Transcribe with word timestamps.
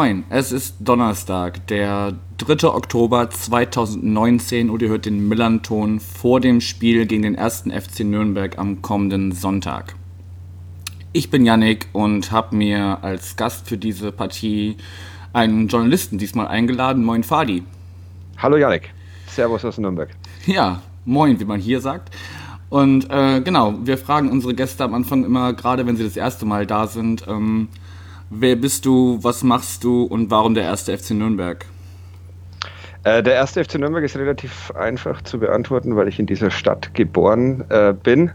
Moin, 0.00 0.24
es 0.30 0.50
ist 0.50 0.76
Donnerstag, 0.80 1.66
der 1.66 2.14
3. 2.38 2.68
Oktober 2.68 3.28
2019 3.28 4.70
und 4.70 4.80
ihr 4.80 4.88
hört 4.88 5.04
den 5.04 5.28
Millanton 5.28 6.00
vor 6.00 6.40
dem 6.40 6.62
Spiel 6.62 7.04
gegen 7.04 7.22
den 7.22 7.36
1. 7.36 7.64
FC 7.70 8.00
Nürnberg 8.04 8.56
am 8.56 8.80
kommenden 8.80 9.32
Sonntag. 9.32 9.94
Ich 11.12 11.28
bin 11.28 11.44
Yannick 11.44 11.88
und 11.92 12.32
habe 12.32 12.56
mir 12.56 13.04
als 13.04 13.36
Gast 13.36 13.68
für 13.68 13.76
diese 13.76 14.10
Partie 14.10 14.78
einen 15.34 15.68
Journalisten 15.68 16.16
diesmal 16.16 16.48
eingeladen. 16.48 17.04
Moin 17.04 17.22
Fadi. 17.22 17.62
Hallo 18.38 18.56
Yannick, 18.56 18.94
Servus 19.26 19.66
aus 19.66 19.76
Nürnberg. 19.76 20.08
Ja, 20.46 20.80
moin, 21.04 21.38
wie 21.40 21.44
man 21.44 21.60
hier 21.60 21.82
sagt. 21.82 22.10
Und 22.70 23.10
äh, 23.10 23.42
genau, 23.42 23.74
wir 23.84 23.98
fragen 23.98 24.30
unsere 24.30 24.54
Gäste 24.54 24.82
am 24.82 24.94
Anfang 24.94 25.24
immer, 25.24 25.52
gerade 25.52 25.86
wenn 25.86 25.96
sie 25.96 26.04
das 26.04 26.16
erste 26.16 26.46
Mal 26.46 26.66
da 26.66 26.86
sind, 26.86 27.26
ähm, 27.28 27.68
Wer 28.32 28.54
bist 28.54 28.86
du, 28.86 29.18
was 29.22 29.42
machst 29.42 29.82
du 29.82 30.04
und 30.04 30.30
warum 30.30 30.54
der 30.54 30.62
erste 30.62 30.96
FC 30.96 31.10
Nürnberg? 31.10 31.66
Äh, 33.02 33.24
der 33.24 33.34
erste 33.34 33.64
FC 33.64 33.74
Nürnberg 33.80 34.04
ist 34.04 34.16
relativ 34.16 34.70
einfach 34.76 35.20
zu 35.22 35.40
beantworten, 35.40 35.96
weil 35.96 36.06
ich 36.06 36.20
in 36.20 36.26
dieser 36.26 36.52
Stadt 36.52 36.94
geboren 36.94 37.64
äh, 37.70 37.92
bin. 37.92 38.30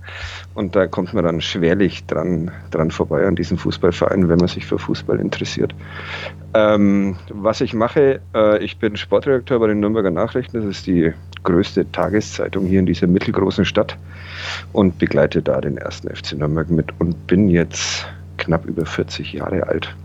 Und 0.53 0.75
da 0.75 0.87
kommt 0.87 1.13
man 1.13 1.23
dann 1.23 1.39
schwerlich 1.39 2.05
dran, 2.07 2.51
dran 2.71 2.91
vorbei 2.91 3.25
an 3.25 3.37
diesem 3.37 3.57
Fußballverein, 3.57 4.27
wenn 4.27 4.39
man 4.39 4.49
sich 4.49 4.65
für 4.65 4.77
Fußball 4.77 5.17
interessiert. 5.17 5.73
Ähm, 6.53 7.15
was 7.29 7.61
ich 7.61 7.73
mache, 7.73 8.19
äh, 8.33 8.61
ich 8.61 8.77
bin 8.77 8.97
Sportredakteur 8.97 9.59
bei 9.59 9.67
den 9.67 9.79
Nürnberger 9.79 10.11
Nachrichten. 10.11 10.57
Das 10.57 10.65
ist 10.65 10.87
die 10.87 11.13
größte 11.43 11.89
Tageszeitung 11.93 12.65
hier 12.65 12.79
in 12.79 12.85
dieser 12.85 13.07
mittelgroßen 13.07 13.63
Stadt 13.63 13.97
und 14.73 14.99
begleite 14.99 15.41
da 15.41 15.61
den 15.61 15.77
ersten 15.77 16.13
FC 16.13 16.33
Nürnberg 16.33 16.69
mit 16.69 16.87
und 16.99 17.27
bin 17.27 17.47
jetzt 17.47 18.05
knapp 18.45 18.65
über 18.65 18.85
40 18.85 19.33
Jahre 19.33 19.67
alt. 19.67 19.95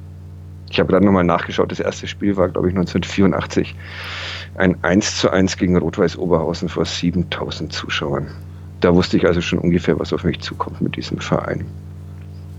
Ich 0.70 0.78
habe 0.78 0.90
gerade 0.90 1.04
nochmal 1.04 1.24
nachgeschaut, 1.24 1.72
das 1.72 1.80
erste 1.80 2.06
Spiel 2.06 2.36
war, 2.36 2.48
glaube 2.48 2.68
ich, 2.68 2.74
1984. 2.74 3.74
Ein 4.56 4.76
1 4.82 5.16
zu 5.16 5.30
1 5.30 5.56
gegen 5.56 5.76
Rot-Weiß 5.76 6.16
Oberhausen 6.16 6.68
vor 6.68 6.84
7000 6.84 7.72
Zuschauern. 7.72 8.28
Da 8.80 8.94
wusste 8.94 9.16
ich 9.16 9.26
also 9.26 9.40
schon 9.40 9.58
ungefähr, 9.58 9.98
was 9.98 10.12
auf 10.12 10.24
mich 10.24 10.40
zukommt 10.40 10.80
mit 10.80 10.96
diesem 10.96 11.18
Verein. 11.18 11.66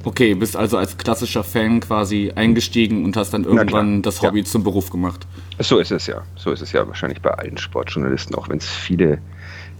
Okay, 0.03 0.33
bist 0.33 0.55
also 0.55 0.77
als 0.77 0.97
klassischer 0.97 1.43
Fan 1.43 1.79
quasi 1.79 2.31
eingestiegen 2.35 3.05
und 3.05 3.16
hast 3.16 3.33
dann 3.33 3.43
irgendwann 3.43 4.01
das 4.01 4.21
Hobby 4.21 4.39
ja. 4.39 4.45
zum 4.45 4.63
Beruf 4.63 4.89
gemacht. 4.89 5.27
So 5.59 5.79
ist 5.79 5.91
es 5.91 6.07
ja. 6.07 6.23
So 6.35 6.51
ist 6.51 6.61
es 6.61 6.71
ja 6.71 6.88
wahrscheinlich 6.88 7.21
bei 7.21 7.31
allen 7.31 7.57
Sportjournalisten, 7.57 8.35
auch 8.35 8.49
wenn 8.49 8.57
es 8.57 8.67
viele 8.67 9.19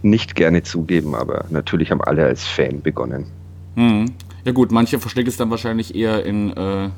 nicht 0.04 0.36
gerne 0.36 0.64
zugeben, 0.64 1.16
aber 1.16 1.46
natürlich 1.50 1.92
haben 1.92 2.02
alle 2.02 2.26
als 2.26 2.46
Fan 2.46 2.82
begonnen. 2.82 3.26
Mhm. 3.76 4.14
Ja 4.44 4.52
gut, 4.52 4.72
manche 4.72 5.00
verschlägt 5.00 5.28
es 5.28 5.38
dann 5.38 5.50
wahrscheinlich 5.52 5.96
eher 5.96 6.26
in 6.26 6.56
äh, 6.56 6.90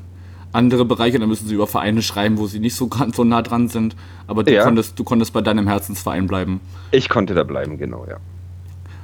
andere 0.52 0.84
Bereiche, 0.84 1.18
dann 1.18 1.28
müssen 1.28 1.48
sie 1.48 1.54
über 1.54 1.66
Vereine 1.66 2.00
schreiben, 2.00 2.38
wo 2.38 2.46
sie 2.46 2.60
nicht 2.60 2.76
so 2.76 2.88
ganz 2.88 3.16
so 3.16 3.24
nah 3.24 3.42
dran 3.42 3.68
sind. 3.68 3.96
Aber 4.26 4.44
du, 4.44 4.52
ja. 4.52 4.64
konntest, 4.64 4.98
du 4.98 5.04
konntest 5.04 5.32
bei 5.32 5.40
deinem 5.40 5.66
Herzensverein 5.66 6.26
bleiben. 6.26 6.60
Ich 6.92 7.08
konnte 7.08 7.34
da 7.34 7.42
bleiben, 7.42 7.76
genau, 7.76 8.06
ja. 8.08 8.16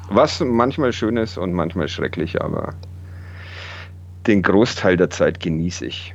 Was 0.09 0.41
manchmal 0.41 0.93
schön 0.93 1.17
ist 1.17 1.39
und 1.39 1.53
manchmal 1.53 1.89
schrecklich, 1.89 2.43
aber 2.43 2.75
den 4.27 4.43
Großteil 4.43 4.97
der 4.97 5.11
Zeit 5.11 5.41
genieße 5.41 5.87
ich. 5.87 6.15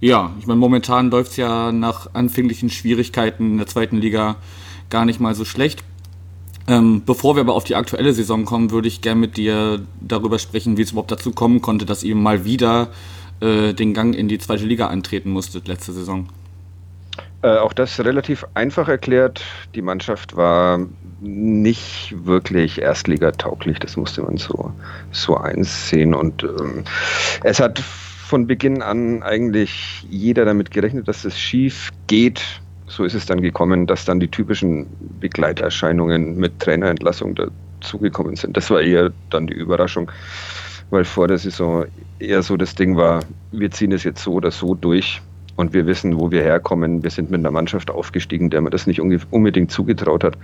Ja, 0.00 0.32
ich 0.38 0.46
meine, 0.46 0.58
momentan 0.58 1.10
läuft 1.10 1.32
es 1.32 1.36
ja 1.36 1.70
nach 1.70 2.12
anfänglichen 2.12 2.70
Schwierigkeiten 2.70 3.52
in 3.52 3.58
der 3.58 3.66
zweiten 3.66 3.98
Liga 3.98 4.36
gar 4.90 5.04
nicht 5.04 5.20
mal 5.20 5.34
so 5.34 5.44
schlecht. 5.44 5.84
Ähm, 6.72 7.02
bevor 7.04 7.36
wir 7.36 7.42
aber 7.42 7.52
auf 7.52 7.64
die 7.64 7.76
aktuelle 7.76 8.14
Saison 8.14 8.46
kommen, 8.46 8.70
würde 8.70 8.88
ich 8.88 9.02
gerne 9.02 9.20
mit 9.20 9.36
dir 9.36 9.82
darüber 10.00 10.38
sprechen, 10.38 10.78
wie 10.78 10.82
es 10.82 10.92
überhaupt 10.92 11.10
dazu 11.10 11.32
kommen 11.32 11.60
konnte, 11.60 11.84
dass 11.84 12.02
ihr 12.02 12.14
mal 12.14 12.46
wieder 12.46 12.88
äh, 13.40 13.74
den 13.74 13.92
Gang 13.92 14.14
in 14.14 14.26
die 14.26 14.38
zweite 14.38 14.64
Liga 14.64 14.86
antreten 14.86 15.30
musstet 15.30 15.68
letzte 15.68 15.92
Saison. 15.92 16.30
Äh, 17.42 17.58
auch 17.58 17.74
das 17.74 18.00
relativ 18.00 18.46
einfach 18.54 18.88
erklärt. 18.88 19.44
Die 19.74 19.82
Mannschaft 19.82 20.34
war 20.34 20.80
nicht 21.20 22.14
wirklich 22.24 22.80
erstligatauglich, 22.80 23.78
das 23.78 23.98
musste 23.98 24.22
man 24.22 24.38
so, 24.38 24.72
so 25.10 25.36
einsehen. 25.36 26.14
Und 26.14 26.42
ähm, 26.42 26.84
es 27.44 27.60
hat 27.60 27.80
von 27.80 28.46
Beginn 28.46 28.80
an 28.80 29.22
eigentlich 29.22 30.06
jeder 30.08 30.46
damit 30.46 30.70
gerechnet, 30.70 31.06
dass 31.06 31.26
es 31.26 31.38
schief 31.38 31.90
geht 32.06 32.40
so 32.92 33.04
ist 33.04 33.14
es 33.14 33.24
dann 33.24 33.40
gekommen, 33.40 33.86
dass 33.86 34.04
dann 34.04 34.20
die 34.20 34.28
typischen 34.28 34.86
Begleiterscheinungen 35.18 36.36
mit 36.36 36.60
Trainerentlassung 36.60 37.34
dazugekommen 37.34 38.36
sind. 38.36 38.54
Das 38.54 38.68
war 38.68 38.82
eher 38.82 39.12
dann 39.30 39.46
die 39.46 39.54
Überraschung, 39.54 40.10
weil 40.90 41.06
vor 41.06 41.26
der 41.26 41.38
Saison 41.38 41.86
eher 42.18 42.42
so 42.42 42.58
das 42.58 42.74
Ding 42.74 42.98
war, 42.98 43.20
wir 43.50 43.70
ziehen 43.70 43.92
es 43.92 44.04
jetzt 44.04 44.22
so 44.22 44.34
oder 44.34 44.50
so 44.50 44.74
durch 44.74 45.22
und 45.56 45.72
wir 45.72 45.86
wissen, 45.86 46.20
wo 46.20 46.30
wir 46.30 46.42
herkommen. 46.42 47.02
Wir 47.02 47.10
sind 47.10 47.30
mit 47.30 47.40
einer 47.40 47.50
Mannschaft 47.50 47.90
aufgestiegen, 47.90 48.50
der 48.50 48.60
man 48.60 48.70
das 48.70 48.86
nicht 48.86 49.00
unbedingt 49.00 49.70
zugetraut 49.70 50.22
hat. 50.22 50.36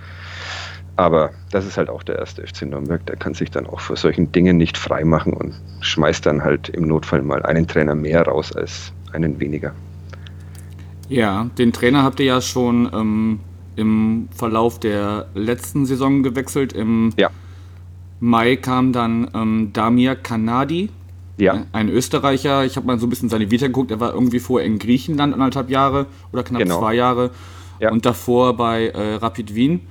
Aber 0.95 1.29
das 1.51 1.67
ist 1.67 1.77
halt 1.77 1.89
auch 1.89 2.01
der 2.01 2.17
erste 2.17 2.45
FC 2.45 2.63
Nürnberg, 2.63 3.05
der 3.05 3.15
kann 3.15 3.35
sich 3.35 3.51
dann 3.51 3.67
auch 3.67 3.79
vor 3.79 3.95
solchen 3.95 4.31
Dingen 4.31 4.57
nicht 4.57 4.75
freimachen 4.75 5.33
und 5.33 5.53
schmeißt 5.81 6.25
dann 6.25 6.43
halt 6.43 6.69
im 6.69 6.87
Notfall 6.87 7.21
mal 7.21 7.43
einen 7.43 7.67
Trainer 7.67 7.93
mehr 7.93 8.23
raus 8.23 8.51
als 8.53 8.91
einen 9.13 9.39
weniger. 9.39 9.71
Ja, 11.09 11.49
den 11.57 11.73
Trainer 11.73 12.03
habt 12.03 12.19
ihr 12.19 12.27
ja 12.27 12.41
schon 12.41 12.89
ähm, 12.93 13.39
im 13.75 14.29
Verlauf 14.31 14.79
der 14.79 15.27
letzten 15.33 15.85
Saison 15.85 16.23
gewechselt. 16.23 16.73
Im 16.73 17.11
ja. 17.17 17.29
Mai 18.19 18.55
kam 18.55 18.93
dann 18.93 19.29
ähm, 19.33 19.71
Damir 19.73 20.15
Kanadi, 20.15 20.89
ja. 21.37 21.65
ein 21.71 21.89
Österreicher. 21.89 22.65
Ich 22.65 22.75
habe 22.75 22.85
mal 22.85 22.99
so 22.99 23.07
ein 23.07 23.09
bisschen 23.09 23.29
seine 23.29 23.49
Vita 23.49 23.67
geguckt. 23.67 23.91
Er 23.91 23.99
war 23.99 24.13
irgendwie 24.13 24.39
vorher 24.39 24.67
in 24.67 24.77
Griechenland 24.77 25.33
anderthalb 25.33 25.69
Jahre 25.69 26.05
oder 26.31 26.43
knapp 26.43 26.61
genau. 26.61 26.79
zwei 26.79 26.93
Jahre 26.93 27.31
ja. 27.79 27.91
und 27.91 28.05
davor 28.05 28.55
bei 28.55 28.87
äh, 28.87 29.15
Rapid 29.15 29.55
Wien. 29.55 29.81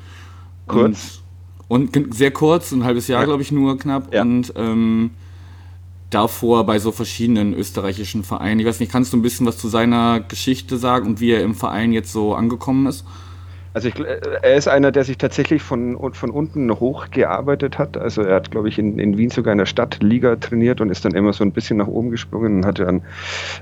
Kurz. 0.67 1.23
Und, 1.69 1.97
und, 1.97 2.15
sehr 2.15 2.31
kurz, 2.31 2.73
ein 2.73 2.85
halbes 2.85 3.09
Jahr, 3.09 3.21
ja. 3.21 3.27
glaube 3.27 3.43
ich, 3.43 3.53
nur 3.53 3.79
knapp. 3.79 4.15
Und 4.15 4.53
ähm, 4.57 5.11
davor 6.11 6.65
bei 6.65 6.79
so 6.79 6.93
verschiedenen 6.93 7.55
österreichischen 7.55 8.25
Vereinen. 8.25 8.61
Ich 8.61 8.67
weiß 8.67 8.81
nicht, 8.81 8.93
kannst 8.93 9.13
du 9.13 9.17
ein 9.17 9.23
bisschen 9.23 9.47
was 9.47 9.59
zu 9.59 9.69
seiner 9.69 10.21
Geschichte 10.21 10.79
sagen 10.79 11.07
und 11.07 11.21
wie 11.21 11.31
er 11.31 11.43
im 11.43 11.55
Verein 11.55 11.93
jetzt 11.93 12.13
so 12.13 12.35
angekommen 12.35 12.87
ist? 12.87 13.05
Also 13.75 13.89
ich, 13.89 13.95
er 13.99 14.55
ist 14.55 14.67
einer, 14.67 14.91
der 14.91 15.05
sich 15.05 15.19
tatsächlich 15.19 15.63
von, 15.63 16.13
von 16.15 16.31
unten 16.31 16.71
hoch 16.81 17.11
gearbeitet 17.11 17.79
hat. 17.79 17.97
Also 17.97 18.23
er 18.23 18.37
hat, 18.37 18.51
glaube 18.51 18.69
ich, 18.69 18.79
in, 18.79 18.99
in 18.99 19.19
Wien 19.19 19.31
sogar 19.31 19.53
in 19.53 19.59
der 19.59 19.67
Stadtliga 19.67 20.37
trainiert 20.37 20.81
und 20.81 20.91
ist 20.91 21.05
dann 21.05 21.13
immer 21.13 21.33
so 21.33 21.45
ein 21.45 21.53
bisschen 21.53 21.77
nach 21.77 21.87
oben 21.87 22.11
gesprungen 22.11 22.57
und 22.57 22.67
hatte 22.67 22.85
dann 22.85 23.03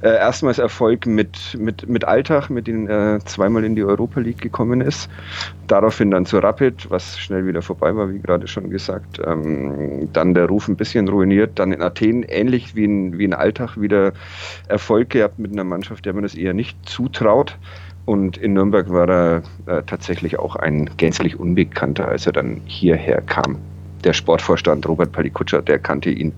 äh, 0.03 0.09
erstmals 0.09 0.59
Erfolg 0.59 1.07
mit, 1.07 1.57
mit, 1.59 1.89
mit 1.89 2.05
Alltag, 2.05 2.51
mit 2.51 2.67
dem 2.67 2.89
er 2.89 3.21
zweimal 3.25 3.65
in 3.65 3.75
die 3.75 3.85
Europa 3.85 4.21
League 4.21 4.41
gekommen 4.41 4.81
ist. 4.81 5.11
Daraufhin 5.67 6.11
dann 6.13 6.27
zu 6.27 6.39
Rapid, 6.39 6.91
was 6.91 7.19
schnell 7.19 7.47
wieder 7.47 7.63
vorbei 7.63 7.95
war, 7.97 8.13
wie 8.13 8.21
gerade 8.21 8.47
schon 8.47 8.71
gesagt. 8.71 9.21
Ähm, 9.25 10.09
dann 10.13 10.35
der 10.35 10.47
Ruf 10.47 10.69
ein 10.69 10.77
bisschen 10.77 11.09
ruiniert. 11.09 11.59
Dann 11.59 11.73
in 11.73 11.83
Athen 11.83 12.23
ähnlich 12.23 12.75
wie 12.77 12.85
in, 12.85 13.19
wie 13.19 13.25
in 13.25 13.35
Alltag 13.35 13.81
wieder 13.81 14.13
Erfolg 14.69 15.11
gehabt 15.11 15.39
mit 15.39 15.53
einer 15.53 15.65
Mannschaft, 15.65 16.05
der 16.05 16.13
man 16.13 16.23
das 16.23 16.35
eher 16.35 16.55
nicht 16.55 16.77
zutraut. 16.89 17.59
Und 18.07 18.37
in 18.39 18.55
Nürnberg 18.55 18.91
war 18.91 19.09
er 19.09 19.43
äh, 19.67 19.83
tatsächlich 19.85 20.39
auch 20.39 20.57
ein 20.57 20.89
gänzlich 20.97 21.39
Unbekannter, 21.39 22.09
als 22.09 22.27
er 22.27 22.33
dann 22.33 22.61
hierher 22.65 23.21
kam. 23.21 23.59
Der 24.05 24.13
Sportvorstand 24.13 24.89
Robert 24.89 25.13
Palikutscher, 25.13 25.61
der 25.61 25.81
kannte 25.81 26.11
ihn. 26.11 26.33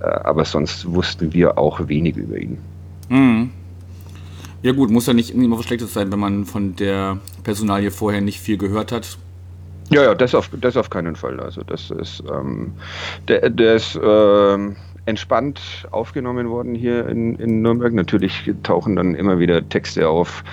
Äh, 0.00 0.04
aber 0.04 0.44
sonst 0.44 0.92
wussten 0.92 1.32
wir 1.32 1.56
auch 1.58 1.88
wenig 1.88 2.16
über 2.16 2.36
ihn. 2.36 2.58
Mhm. 3.08 3.50
Ja 4.62 4.72
gut, 4.72 4.90
muss 4.90 5.06
ja 5.06 5.14
nicht 5.14 5.34
immer 5.34 5.58
was 5.58 5.64
Schlechtes 5.64 5.92
sein, 5.94 6.12
wenn 6.12 6.20
man 6.20 6.44
von 6.44 6.76
der 6.76 7.18
Personalie 7.42 7.90
vorher 7.90 8.20
nicht 8.20 8.38
viel 8.38 8.58
gehört 8.58 8.92
hat. 8.92 9.18
Ja, 9.90 10.04
ja, 10.04 10.14
das 10.14 10.34
auf, 10.34 10.50
das 10.60 10.76
auf 10.76 10.88
keinen 10.88 11.16
Fall. 11.16 11.40
Also 11.40 11.62
das 11.62 11.90
ist, 11.90 12.22
ähm, 12.32 12.72
der, 13.28 13.50
der 13.50 13.74
ist, 13.74 13.98
ähm, 14.02 14.76
entspannt 15.04 15.86
aufgenommen 15.90 16.48
worden 16.48 16.74
hier 16.74 17.08
in, 17.08 17.34
in 17.36 17.62
Nürnberg. 17.62 17.92
Natürlich 17.92 18.50
tauchen 18.62 18.96
dann 18.96 19.14
immer 19.14 19.38
wieder 19.38 19.68
Texte 19.68 20.08
auf, 20.08 20.44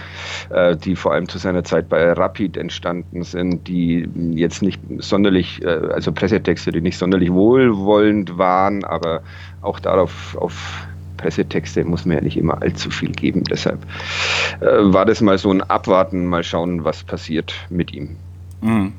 äh, 0.49 0.75
die 0.75 0.95
vor 0.95 1.13
allem 1.13 1.29
zu 1.29 1.37
seiner 1.37 1.63
Zeit 1.63 1.89
bei 1.89 2.11
Rapid 2.13 2.57
entstanden 2.57 3.23
sind, 3.23 3.67
die 3.67 4.09
jetzt 4.31 4.61
nicht 4.61 4.81
sonderlich, 4.97 5.61
äh, 5.61 5.67
also 5.67 6.11
Pressetexte, 6.11 6.71
die 6.71 6.81
nicht 6.81 6.97
sonderlich 6.97 7.31
wohlwollend 7.31 8.37
waren, 8.37 8.83
aber 8.83 9.21
auch 9.61 9.79
darauf 9.79 10.35
auf 10.37 10.87
Pressetexte 11.17 11.83
muss 11.83 12.05
man 12.05 12.17
ja 12.17 12.23
nicht 12.23 12.37
immer 12.37 12.61
allzu 12.61 12.89
viel 12.89 13.11
geben. 13.11 13.43
Deshalb 13.43 13.79
äh, 14.61 14.65
war 14.65 15.05
das 15.05 15.21
mal 15.21 15.37
so 15.37 15.51
ein 15.51 15.61
Abwarten, 15.61 16.25
mal 16.25 16.43
schauen, 16.43 16.85
was 16.85 17.03
passiert 17.03 17.53
mit 17.69 17.93
ihm. 17.93 18.15
Mhm. 18.61 18.93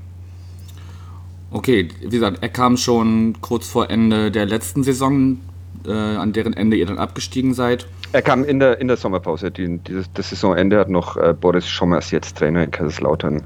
Okay, 1.52 1.88
wie 2.00 2.08
gesagt, 2.08 2.38
er 2.40 2.48
kam 2.48 2.76
schon 2.76 3.36
kurz 3.40 3.68
vor 3.68 3.90
Ende 3.90 4.30
der 4.30 4.46
letzten 4.46 4.84
Saison, 4.84 5.40
äh, 5.86 5.90
an 5.92 6.32
deren 6.32 6.52
Ende 6.52 6.76
ihr 6.76 6.86
dann 6.86 6.98
abgestiegen 6.98 7.54
seid. 7.54 7.86
Er 8.12 8.22
kam 8.22 8.44
in 8.44 8.58
der, 8.58 8.80
in 8.80 8.88
der 8.88 8.96
Sommerpause. 8.96 9.50
Die, 9.50 9.78
dieses, 9.78 10.12
das 10.14 10.30
Saisonende 10.30 10.78
hat 10.78 10.88
noch 10.88 11.16
äh, 11.16 11.32
Boris 11.32 11.68
Schommers, 11.68 12.10
jetzt 12.10 12.36
Trainer 12.36 12.64
in 12.64 12.70
Kaiserslautern, 12.70 13.42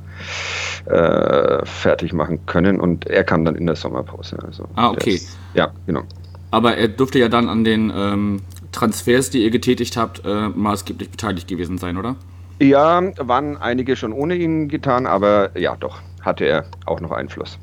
äh, 0.86 1.64
fertig 1.64 2.12
machen 2.12 2.44
können 2.46 2.80
und 2.80 3.06
er 3.06 3.24
kam 3.24 3.44
dann 3.44 3.56
in 3.56 3.66
der 3.66 3.76
Sommerpause. 3.76 4.38
Also 4.42 4.68
ah, 4.74 4.90
okay. 4.90 5.14
Ist, 5.14 5.36
ja, 5.54 5.72
genau. 5.86 6.02
Aber 6.50 6.76
er 6.76 6.88
durfte 6.88 7.18
ja 7.18 7.28
dann 7.28 7.48
an 7.48 7.64
den 7.64 7.92
ähm, 7.94 8.40
Transfers, 8.72 9.30
die 9.30 9.42
ihr 9.42 9.50
getätigt 9.50 9.96
habt, 9.96 10.22
äh, 10.24 10.48
maßgeblich 10.48 11.10
beteiligt 11.10 11.48
gewesen 11.48 11.78
sein, 11.78 11.96
oder? 11.96 12.16
Ja, 12.60 13.02
waren 13.18 13.56
einige 13.56 13.96
schon 13.96 14.12
ohne 14.12 14.36
ihn 14.36 14.68
getan, 14.68 15.06
aber 15.06 15.58
ja, 15.58 15.76
doch, 15.76 16.00
hatte 16.22 16.44
er 16.44 16.64
auch 16.86 17.00
noch 17.00 17.10
Einfluss. 17.10 17.58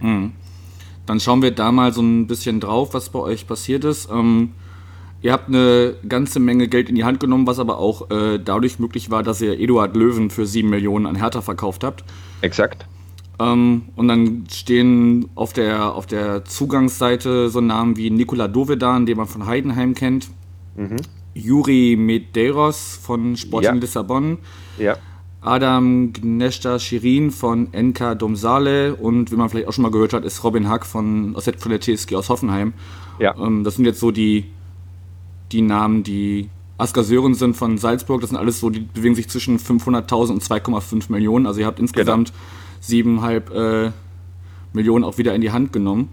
Hm. 0.00 0.32
Dann 1.06 1.20
schauen 1.20 1.42
wir 1.42 1.50
da 1.50 1.72
mal 1.72 1.92
so 1.92 2.02
ein 2.02 2.26
bisschen 2.26 2.60
drauf, 2.60 2.94
was 2.94 3.08
bei 3.08 3.18
euch 3.18 3.46
passiert 3.46 3.84
ist. 3.84 4.10
Ähm, 4.10 4.52
ihr 5.22 5.32
habt 5.32 5.48
eine 5.48 5.94
ganze 6.08 6.40
Menge 6.40 6.68
Geld 6.68 6.88
in 6.88 6.94
die 6.94 7.04
Hand 7.04 7.20
genommen, 7.20 7.46
was 7.46 7.58
aber 7.58 7.78
auch 7.78 8.10
äh, 8.10 8.38
dadurch 8.38 8.78
möglich 8.78 9.10
war, 9.10 9.22
dass 9.22 9.40
ihr 9.40 9.58
Eduard 9.58 9.96
Löwen 9.96 10.30
für 10.30 10.46
7 10.46 10.68
Millionen 10.68 11.06
an 11.06 11.16
Hertha 11.16 11.40
verkauft 11.40 11.84
habt. 11.84 12.04
Exakt. 12.42 12.86
Ähm, 13.40 13.82
und 13.96 14.08
dann 14.08 14.44
stehen 14.52 15.30
auf 15.34 15.52
der, 15.52 15.94
auf 15.94 16.06
der 16.06 16.44
Zugangsseite 16.44 17.48
so 17.48 17.60
Namen 17.60 17.96
wie 17.96 18.10
Nikola 18.10 18.48
Dovedan, 18.48 19.06
den 19.06 19.16
man 19.16 19.26
von 19.26 19.46
Heidenheim 19.46 19.94
kennt. 19.94 20.28
Mhm. 20.76 20.96
Juri 21.34 21.96
Medeiros 21.98 22.98
von 23.02 23.36
Sporting 23.36 23.74
ja. 23.74 23.80
Lissabon. 23.80 24.38
Ja. 24.78 24.96
Adam 25.42 26.12
Gnesta 26.12 26.78
Shirin 26.78 27.30
von 27.30 27.68
NK 27.72 28.18
Domsale 28.18 28.94
und 28.94 29.32
wie 29.32 29.36
man 29.36 29.48
vielleicht 29.48 29.68
auch 29.68 29.72
schon 29.72 29.82
mal 29.82 29.90
gehört 29.90 30.12
hat, 30.12 30.24
ist 30.24 30.44
Robin 30.44 30.68
Hack 30.68 30.84
von, 30.84 31.34
von 31.34 31.70
der 31.70 31.80
TSG 31.80 32.14
aus 32.14 32.28
Hoffenheim. 32.28 32.74
Ja. 33.18 33.34
Ähm, 33.38 33.64
das 33.64 33.76
sind 33.76 33.86
jetzt 33.86 34.00
so 34.00 34.10
die, 34.10 34.46
die 35.52 35.62
Namen, 35.62 36.02
die 36.02 36.50
Asker 36.76 37.04
Sören 37.04 37.34
von 37.54 37.78
Salzburg. 37.78 38.20
Das 38.20 38.30
sind 38.30 38.38
alles 38.38 38.60
so, 38.60 38.70
die 38.70 38.80
bewegen 38.80 39.14
sich 39.14 39.28
zwischen 39.28 39.58
500.000 39.58 40.30
und 40.30 40.42
2,5 40.42 41.10
Millionen. 41.10 41.46
Also 41.46 41.60
ihr 41.60 41.66
habt 41.66 41.78
insgesamt 41.78 42.32
genau. 42.86 43.20
7,5 43.22 43.86
äh, 43.86 43.92
Millionen 44.72 45.04
auch 45.04 45.18
wieder 45.18 45.34
in 45.34 45.40
die 45.40 45.52
Hand 45.52 45.72
genommen. 45.72 46.08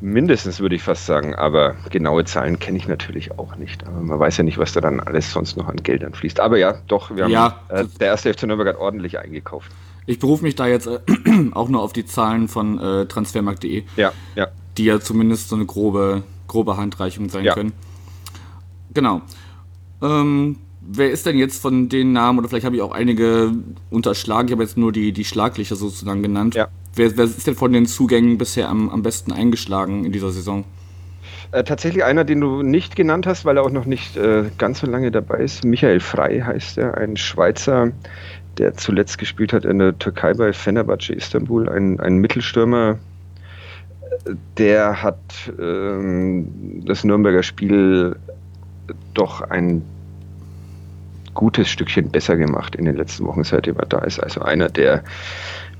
Mindestens 0.00 0.60
würde 0.60 0.74
ich 0.74 0.82
fast 0.82 1.06
sagen, 1.06 1.34
aber 1.34 1.76
genaue 1.90 2.24
Zahlen 2.24 2.58
kenne 2.58 2.76
ich 2.78 2.88
natürlich 2.88 3.38
auch 3.38 3.56
nicht. 3.56 3.86
Aber 3.86 4.00
man 4.00 4.18
weiß 4.18 4.36
ja 4.36 4.44
nicht, 4.44 4.58
was 4.58 4.72
da 4.72 4.80
dann 4.80 5.00
alles 5.00 5.30
sonst 5.30 5.56
noch 5.56 5.68
an 5.68 5.76
Geldern 5.76 6.12
fließt. 6.12 6.40
Aber 6.40 6.58
ja, 6.58 6.74
doch, 6.88 7.14
wir 7.14 7.24
haben 7.24 7.30
ja, 7.30 7.60
äh, 7.68 7.84
der 8.00 8.08
erste 8.08 8.34
FC 8.34 8.44
Nürnberg 8.44 8.68
hat 8.68 8.76
ordentlich 8.76 9.18
eingekauft. 9.18 9.70
Ich 10.06 10.18
berufe 10.18 10.44
mich 10.44 10.54
da 10.54 10.66
jetzt 10.66 10.86
äh, 10.86 11.00
auch 11.52 11.68
nur 11.68 11.82
auf 11.82 11.92
die 11.92 12.04
Zahlen 12.04 12.48
von 12.48 12.78
äh, 12.78 13.06
transfermarkt.de. 13.06 13.84
Ja, 13.96 14.12
ja. 14.34 14.48
Die 14.76 14.84
ja 14.84 15.00
zumindest 15.00 15.48
so 15.48 15.56
eine 15.56 15.64
grobe, 15.64 16.22
grobe 16.48 16.76
Handreichung 16.76 17.28
sein 17.28 17.44
ja. 17.44 17.54
können. 17.54 17.72
Genau. 18.92 19.22
Ähm, 20.02 20.56
wer 20.80 21.10
ist 21.10 21.24
denn 21.26 21.38
jetzt 21.38 21.62
von 21.62 21.88
den 21.88 22.12
Namen, 22.12 22.38
oder 22.38 22.48
vielleicht 22.48 22.66
habe 22.66 22.76
ich 22.76 22.82
auch 22.82 22.92
einige 22.92 23.52
unterschlagen, 23.90 24.48
ich 24.48 24.52
habe 24.52 24.62
jetzt 24.62 24.76
nur 24.76 24.92
die, 24.92 25.12
die 25.12 25.24
Schlaglichter 25.24 25.76
sozusagen 25.76 26.22
genannt. 26.22 26.54
Ja. 26.54 26.68
Wer, 26.96 27.16
wer 27.16 27.24
ist 27.24 27.46
denn 27.46 27.54
von 27.54 27.72
den 27.72 27.86
Zugängen 27.86 28.38
bisher 28.38 28.68
am, 28.68 28.88
am 28.88 29.02
besten 29.02 29.32
eingeschlagen 29.32 30.04
in 30.04 30.12
dieser 30.12 30.30
Saison? 30.30 30.64
Äh, 31.50 31.64
tatsächlich 31.64 32.04
einer, 32.04 32.24
den 32.24 32.40
du 32.40 32.62
nicht 32.62 32.96
genannt 32.96 33.26
hast, 33.26 33.44
weil 33.44 33.56
er 33.56 33.64
auch 33.64 33.70
noch 33.70 33.84
nicht 33.84 34.16
äh, 34.16 34.44
ganz 34.58 34.80
so 34.80 34.86
lange 34.86 35.10
dabei 35.10 35.38
ist. 35.38 35.64
Michael 35.64 36.00
Frey 36.00 36.40
heißt 36.40 36.78
er, 36.78 36.96
ein 36.96 37.16
Schweizer, 37.16 37.92
der 38.58 38.74
zuletzt 38.74 39.18
gespielt 39.18 39.52
hat 39.52 39.64
in 39.64 39.78
der 39.78 39.98
Türkei 39.98 40.34
bei 40.34 40.52
Fenerbahce 40.52 41.14
Istanbul, 41.14 41.68
ein, 41.68 41.98
ein 42.00 42.16
Mittelstürmer. 42.18 42.98
Der 44.58 45.02
hat 45.02 45.18
ähm, 45.60 46.82
das 46.86 47.04
Nürnberger 47.04 47.42
Spiel 47.42 48.16
doch 49.14 49.40
ein 49.40 49.82
gutes 51.34 51.68
Stückchen 51.68 52.10
besser 52.10 52.36
gemacht 52.36 52.76
in 52.76 52.84
den 52.84 52.96
letzten 52.96 53.26
Wochen, 53.26 53.42
seitdem 53.42 53.76
er 53.76 53.86
da 53.86 53.98
ist. 53.98 54.20
Also 54.20 54.42
einer, 54.42 54.68
der 54.68 55.02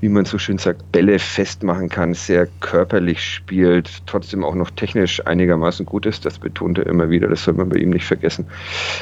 wie 0.05 0.09
man 0.09 0.25
so 0.25 0.37
schön 0.37 0.59
sagt, 0.59 0.91
Bälle 0.91 1.17
festmachen 1.17 1.89
kann, 1.89 2.13
sehr 2.13 2.47
körperlich 2.59 3.23
spielt, 3.23 4.05
trotzdem 4.05 4.43
auch 4.43 4.53
noch 4.53 4.69
technisch 4.69 5.25
einigermaßen 5.25 5.83
gut 5.83 6.05
ist. 6.05 6.27
Das 6.27 6.37
betont 6.37 6.77
er 6.77 6.85
immer 6.85 7.09
wieder, 7.09 7.27
das 7.27 7.43
soll 7.43 7.55
man 7.55 7.69
bei 7.69 7.77
ihm 7.77 7.89
nicht 7.89 8.05
vergessen. 8.05 8.45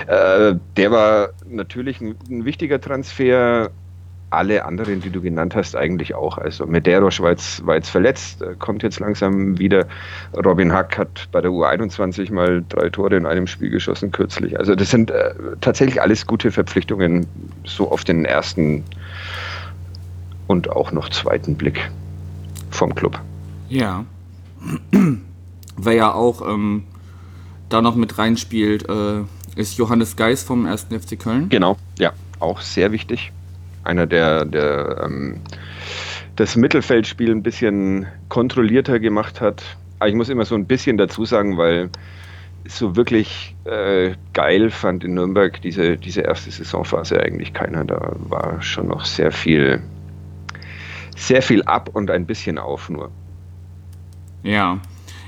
Äh, 0.07 0.55
der 0.77 0.91
war 0.91 1.31
natürlich 1.45 2.00
ein, 2.00 2.15
ein, 2.29 2.45
wichtiger 2.45 2.79
Transfer. 2.79 3.69
Alle 4.29 4.63
anderen, 4.63 5.01
die 5.01 5.09
du 5.09 5.21
genannt 5.21 5.55
hast, 5.55 5.75
eigentlich 5.75 6.15
auch. 6.15 6.38
Also 6.38 6.65
Medeiros 6.65 7.19
war 7.19 7.31
jetzt, 7.31 7.67
war 7.67 7.75
jetzt 7.75 7.89
verletzt, 7.89 8.41
äh, 8.41 8.55
kommt 8.57 8.81
jetzt 8.81 9.01
langsam 9.01 9.59
wieder. 9.59 9.85
Robin 10.45 10.71
Hack 10.71 10.97
hat 10.97 11.27
bei 11.33 11.41
der 11.41 11.51
U21 11.51 12.31
mal 12.31 12.63
drei 12.69 12.89
Tore 12.89 13.17
in 13.17 13.25
einem 13.25 13.45
Spiel 13.47 13.71
geschossen 13.71 14.13
kürzlich. 14.13 14.57
Also 14.57 14.73
das 14.73 14.89
sind 14.89 15.11
äh, 15.11 15.33
tatsächlich 15.59 16.01
alles 16.01 16.25
gute 16.25 16.50
Verpflichtungen, 16.50 17.27
so 17.65 17.91
auf 17.91 18.05
den 18.05 18.23
ersten 18.23 18.85
und 20.53 20.69
auch 20.69 20.91
noch 20.91 21.09
zweiten 21.09 21.55
Blick 21.55 21.89
vom 22.69 22.94
Club. 22.95 23.19
Ja. 23.69 24.05
Wer 25.77 25.94
ja 25.94 26.13
auch 26.13 26.47
ähm, 26.47 26.83
da 27.69 27.81
noch 27.81 27.95
mit 27.95 28.17
reinspielt, 28.19 28.88
äh, 28.88 29.21
ist 29.55 29.77
Johannes 29.77 30.15
Geis 30.15 30.44
vom 30.44 30.65
1. 30.67 30.88
FC 30.91 31.19
Köln. 31.19 31.50
Genau, 31.50 31.77
ja, 31.97 32.13
auch 32.39 32.61
sehr 32.61 32.91
wichtig. 32.91 33.31
Einer, 33.83 34.05
der, 34.05 34.45
der 34.45 35.01
ähm, 35.03 35.41
das 36.35 36.55
Mittelfeldspiel 36.55 37.31
ein 37.31 37.41
bisschen 37.41 38.05
kontrollierter 38.29 39.00
gemacht 39.00 39.41
hat. 39.41 39.63
Aber 39.97 40.09
ich 40.09 40.15
muss 40.15 40.29
immer 40.29 40.45
so 40.45 40.53
ein 40.55 40.65
bisschen 40.65 40.97
dazu 40.97 41.25
sagen, 41.25 41.57
weil 41.57 41.89
so 42.65 42.95
wirklich 42.95 43.55
äh, 43.65 44.11
geil 44.33 44.69
fand 44.69 45.03
in 45.03 45.15
Nürnberg 45.15 45.59
diese, 45.61 45.97
diese 45.97 46.21
erste 46.21 46.51
Saisonphase 46.51 47.19
eigentlich 47.19 47.53
keiner. 47.53 47.83
Da 47.83 48.13
war 48.29 48.61
schon 48.61 48.88
noch 48.88 49.05
sehr 49.05 49.31
viel 49.31 49.81
sehr 51.18 51.42
viel 51.42 51.63
ab 51.63 51.89
und 51.94 52.12
ein 52.12 52.25
bisschen 52.25 52.57
auf 52.57 52.89
nur. 52.89 53.12
Ja. 54.44 54.80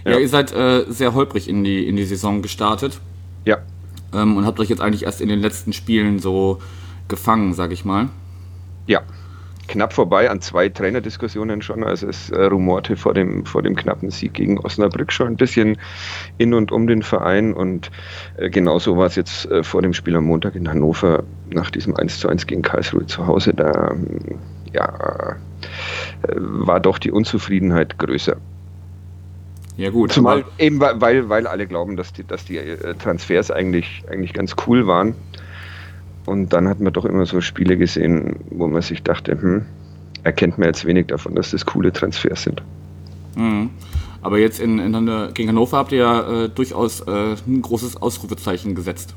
Ja, 0.04 0.12
ja 0.12 0.20
ihr 0.20 0.30
seid 0.30 0.54
äh, 0.54 0.86
sehr 0.88 1.14
holprig 1.14 1.50
in 1.50 1.64
die, 1.64 1.88
in 1.88 1.96
die 1.96 2.06
Saison 2.06 2.42
gestartet. 2.42 3.00
Ja. 3.46 3.60
Ähm, 4.14 4.38
und 4.38 4.46
habt 4.46 4.60
euch 4.60 4.70
jetzt 4.70 4.82
eigentlich 4.82 5.04
erst 5.04 5.22
in 5.22 5.30
den 5.30 5.40
letzten 5.40 5.74
Spielen 5.74 6.20
so 6.20 6.62
gefangen, 7.08 7.54
sag 7.54 7.72
ich 7.72 7.86
mal. 7.86 8.10
Ja. 8.88 9.02
Knapp 9.68 9.94
vorbei 9.94 10.30
an 10.30 10.42
zwei 10.42 10.70
Trainerdiskussionen 10.70 11.64
schon. 11.64 11.84
Also 11.84 12.08
es 12.08 12.30
äh, 12.30 12.44
rumorte 12.44 12.96
vor 12.96 13.16
dem, 13.16 13.48
vor 13.48 13.64
dem 13.64 13.76
knappen 13.76 14.12
Sieg 14.12 14.36
gegen 14.36 14.60
Osnabrück 14.60 15.12
schon 15.12 15.28
ein 15.30 15.38
bisschen 15.38 15.78
in 16.38 16.54
und 16.54 16.72
um 16.72 16.86
den 16.86 17.02
Verein. 17.02 17.52
Und 17.52 17.90
äh, 18.38 18.52
genauso 18.52 18.96
war 18.96 19.08
es 19.08 19.16
jetzt 19.16 19.50
äh, 19.50 19.64
vor 19.64 19.82
dem 19.82 19.94
Spiel 19.94 20.16
am 20.16 20.26
Montag 20.26 20.54
in 20.54 20.70
Hannover 20.70 21.24
nach 21.50 21.72
diesem 21.72 21.96
1 21.96 22.20
zu 22.20 22.30
1 22.30 22.46
gegen 22.46 22.62
Karlsruhe 22.62 23.08
zu 23.08 23.26
Hause. 23.26 23.56
Da 23.56 23.96
ja, 24.72 25.36
war 26.36 26.80
doch 26.80 26.98
die 26.98 27.12
Unzufriedenheit 27.12 27.98
größer. 27.98 28.38
Ja 29.78 29.90
gut. 29.90 30.12
Zumal 30.12 30.46
eben 30.58 30.80
weil, 30.80 31.30
weil 31.30 31.48
alle 31.48 31.68
glauben, 31.68 31.98
dass 31.98 32.14
die, 32.14 32.24
dass 32.24 32.46
die 32.46 32.58
äh, 32.58 32.96
Transfers 32.96 33.52
eigentlich, 33.52 34.04
eigentlich 34.10 34.34
ganz 34.34 34.56
cool 34.68 34.88
waren. 34.88 35.16
Und 36.26 36.54
dann 36.54 36.68
hat 36.68 36.80
man 36.80 36.94
doch 36.94 37.06
immer 37.06 37.26
so 37.26 37.42
Spiele 37.42 37.78
gesehen, 37.78 38.38
wo 38.50 38.68
man 38.68 38.82
sich 38.82 39.04
dachte, 39.04 39.34
hm, 39.34 39.66
erkennt 40.24 40.58
man 40.58 40.68
jetzt 40.68 40.86
wenig 40.86 41.08
davon, 41.08 41.36
dass 41.36 41.52
das 41.52 41.66
coole 41.66 41.92
Transfers 41.92 42.44
sind. 42.44 42.64
Mhm. 43.36 43.70
Aber 44.22 44.40
jetzt 44.40 44.60
in, 44.60 44.80
in, 44.80 45.34
gegen 45.36 45.50
Hannover 45.50 45.78
habt 45.78 45.92
ihr 45.92 46.00
ja 46.00 46.46
äh, 46.46 46.50
durchaus 46.50 47.02
äh, 47.02 47.36
ein 47.46 47.62
großes 47.62 48.02
Ausrufezeichen 48.02 48.74
gesetzt. 48.74 49.14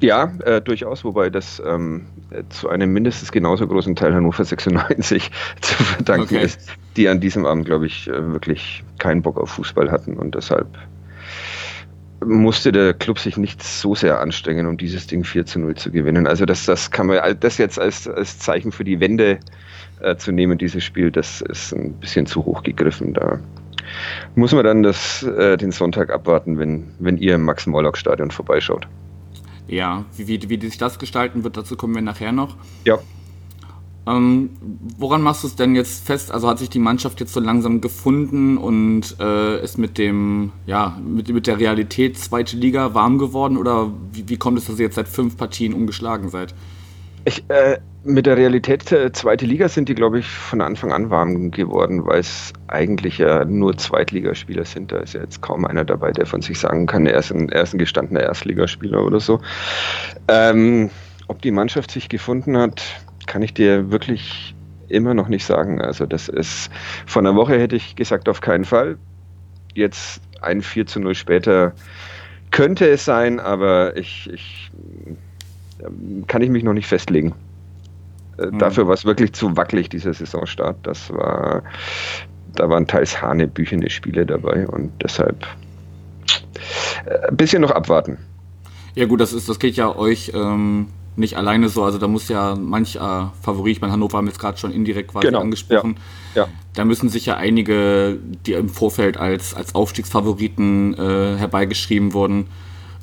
Ja, 0.00 0.30
äh, 0.44 0.60
durchaus, 0.60 1.04
wobei 1.04 1.30
das 1.30 1.62
ähm, 1.64 2.06
zu 2.50 2.68
einem 2.68 2.92
mindestens 2.92 3.32
genauso 3.32 3.66
großen 3.66 3.96
Teil 3.96 4.14
Hannover 4.14 4.44
96 4.44 5.30
zu 5.62 5.74
verdanken 5.82 6.36
okay. 6.36 6.44
ist, 6.44 6.60
die 6.96 7.08
an 7.08 7.20
diesem 7.20 7.46
Abend, 7.46 7.64
glaube 7.64 7.86
ich, 7.86 8.08
äh, 8.08 8.32
wirklich 8.32 8.84
keinen 8.98 9.22
Bock 9.22 9.38
auf 9.38 9.50
Fußball 9.50 9.90
hatten 9.90 10.18
und 10.18 10.34
deshalb 10.34 10.66
musste 12.24 12.72
der 12.72 12.94
Club 12.94 13.18
sich 13.18 13.36
nicht 13.36 13.62
so 13.62 13.94
sehr 13.94 14.20
anstrengen, 14.20 14.66
um 14.66 14.76
dieses 14.76 15.06
Ding 15.06 15.24
4 15.24 15.46
zu 15.46 15.58
0 15.60 15.74
zu 15.74 15.90
gewinnen. 15.90 16.26
Also 16.26 16.46
das, 16.46 16.64
das 16.64 16.90
kann 16.90 17.06
man 17.06 17.20
das 17.40 17.58
jetzt 17.58 17.78
als, 17.78 18.08
als 18.08 18.38
Zeichen 18.38 18.72
für 18.72 18.84
die 18.84 19.00
Wende 19.00 19.38
äh, 20.00 20.16
zu 20.16 20.32
nehmen, 20.32 20.58
dieses 20.58 20.84
Spiel, 20.84 21.10
das 21.10 21.40
ist 21.42 21.72
ein 21.72 21.92
bisschen 21.94 22.26
zu 22.26 22.44
hoch 22.44 22.62
gegriffen. 22.62 23.14
Da 23.14 23.38
muss 24.34 24.52
man 24.52 24.64
dann 24.64 24.82
das, 24.82 25.22
äh, 25.22 25.56
den 25.56 25.72
Sonntag 25.72 26.10
abwarten, 26.10 26.58
wenn, 26.58 26.88
wenn 26.98 27.16
ihr 27.18 27.34
im 27.34 27.42
Max-Morlock-Stadion 27.42 28.30
vorbeischaut. 28.30 28.88
Ja, 29.68 30.04
wie, 30.16 30.28
wie, 30.28 30.48
wie 30.48 30.66
sich 30.66 30.78
das 30.78 30.98
gestalten 30.98 31.44
wird, 31.44 31.56
dazu 31.56 31.76
kommen 31.76 31.94
wir 31.94 32.02
nachher 32.02 32.32
noch. 32.32 32.56
Ja. 32.84 32.98
Ähm, 34.06 34.50
woran 34.98 35.20
machst 35.20 35.42
du 35.42 35.48
es 35.48 35.56
denn 35.56 35.74
jetzt 35.74 36.06
fest? 36.06 36.30
Also 36.30 36.48
hat 36.48 36.60
sich 36.60 36.70
die 36.70 36.78
Mannschaft 36.78 37.18
jetzt 37.18 37.32
so 37.32 37.40
langsam 37.40 37.80
gefunden 37.80 38.56
und 38.56 39.16
äh, 39.18 39.62
ist 39.62 39.78
mit 39.78 39.98
dem, 39.98 40.52
ja, 40.66 40.96
mit, 41.04 41.28
mit 41.28 41.48
der 41.48 41.58
Realität 41.58 42.16
zweite 42.16 42.56
Liga 42.56 42.94
warm 42.94 43.18
geworden 43.18 43.56
oder 43.56 43.92
wie, 44.12 44.28
wie 44.28 44.36
kommt 44.36 44.58
es, 44.58 44.66
dass 44.66 44.78
ihr 44.78 44.84
jetzt 44.84 44.94
seit 44.94 45.08
fünf 45.08 45.36
Partien 45.36 45.74
ungeschlagen 45.74 46.30
seid? 46.30 46.54
Ich, 47.26 47.42
äh, 47.50 47.78
mit 48.04 48.24
der 48.24 48.36
Realität 48.36 48.92
äh, 48.92 49.10
zweite 49.10 49.46
Liga 49.46 49.68
sind 49.68 49.88
die, 49.88 49.96
glaube 49.96 50.20
ich, 50.20 50.28
von 50.28 50.60
Anfang 50.60 50.92
an 50.92 51.10
warm 51.10 51.50
geworden, 51.50 52.06
weil 52.06 52.20
es 52.20 52.52
eigentlich 52.68 53.18
ja 53.18 53.44
nur 53.44 53.76
Zweitligaspieler 53.76 54.64
sind. 54.64 54.92
Da 54.92 54.98
ist 54.98 55.14
ja 55.14 55.22
jetzt 55.22 55.42
kaum 55.42 55.64
einer 55.64 55.84
dabei, 55.84 56.12
der 56.12 56.24
von 56.24 56.40
sich 56.40 56.60
sagen 56.60 56.86
kann, 56.86 57.04
er 57.04 57.18
ist 57.18 57.32
ein, 57.32 57.48
er 57.48 57.62
ist 57.62 57.74
ein 57.74 57.78
gestandener 57.78 58.20
Erstligaspieler 58.20 59.04
oder 59.04 59.18
so. 59.18 59.40
Ähm, 60.28 60.88
ob 61.26 61.42
die 61.42 61.50
Mannschaft 61.50 61.90
sich 61.90 62.08
gefunden 62.08 62.56
hat, 62.56 62.80
kann 63.26 63.42
ich 63.42 63.52
dir 63.52 63.90
wirklich 63.90 64.54
immer 64.86 65.12
noch 65.12 65.26
nicht 65.26 65.44
sagen. 65.44 65.80
Also 65.80 66.06
das 66.06 66.28
ist, 66.28 66.70
von 67.06 67.26
einer 67.26 67.34
Woche 67.34 67.58
hätte 67.58 67.74
ich 67.74 67.96
gesagt, 67.96 68.28
auf 68.28 68.40
keinen 68.40 68.64
Fall. 68.64 68.98
Jetzt 69.74 70.20
ein 70.42 70.62
4 70.62 70.86
zu 70.86 71.00
0 71.00 71.16
später 71.16 71.74
könnte 72.52 72.88
es 72.88 73.04
sein, 73.04 73.40
aber 73.40 73.96
ich, 73.96 74.30
ich 74.32 74.70
kann 76.26 76.42
ich 76.42 76.50
mich 76.50 76.64
noch 76.64 76.72
nicht 76.72 76.86
festlegen. 76.86 77.34
Mhm. 78.38 78.58
Dafür 78.58 78.86
war 78.86 78.94
es 78.94 79.04
wirklich 79.04 79.32
zu 79.32 79.56
wackelig, 79.56 79.88
dieser 79.88 80.14
Saisonstart. 80.14 80.76
Das 80.82 81.12
war, 81.12 81.62
da 82.54 82.68
waren 82.68 82.86
teils 82.86 83.20
hanebüchene 83.20 83.90
Spiele 83.90 84.26
dabei 84.26 84.66
und 84.66 84.92
deshalb 85.02 85.46
äh, 87.06 87.28
ein 87.28 87.36
bisschen 87.36 87.62
noch 87.62 87.70
abwarten. 87.70 88.18
Ja 88.94 89.06
gut, 89.06 89.20
das 89.20 89.32
ist, 89.32 89.48
das 89.48 89.58
geht 89.58 89.76
ja 89.76 89.94
euch 89.94 90.32
ähm, 90.34 90.88
nicht 91.16 91.36
alleine 91.36 91.68
so. 91.68 91.82
Also 91.82 91.98
da 91.98 92.08
muss 92.08 92.28
ja 92.28 92.56
manch 92.56 92.96
äh, 92.96 92.98
Favorit, 93.42 93.76
ich 93.76 93.80
meine, 93.80 93.92
Hannover 93.92 94.18
haben 94.18 94.26
jetzt 94.26 94.38
gerade 94.38 94.58
schon 94.58 94.72
indirekt 94.72 95.12
quasi 95.12 95.26
genau. 95.26 95.40
angesprochen. 95.40 95.96
Ja. 96.34 96.42
ja. 96.42 96.48
Da 96.74 96.84
müssen 96.84 97.08
sich 97.08 97.26
ja 97.26 97.36
einige, 97.36 98.18
die 98.46 98.52
im 98.52 98.68
Vorfeld 98.68 99.16
als, 99.16 99.54
als 99.54 99.74
Aufstiegsfavoriten 99.74 100.94
äh, 100.94 101.36
herbeigeschrieben 101.36 102.12
wurden, 102.12 102.48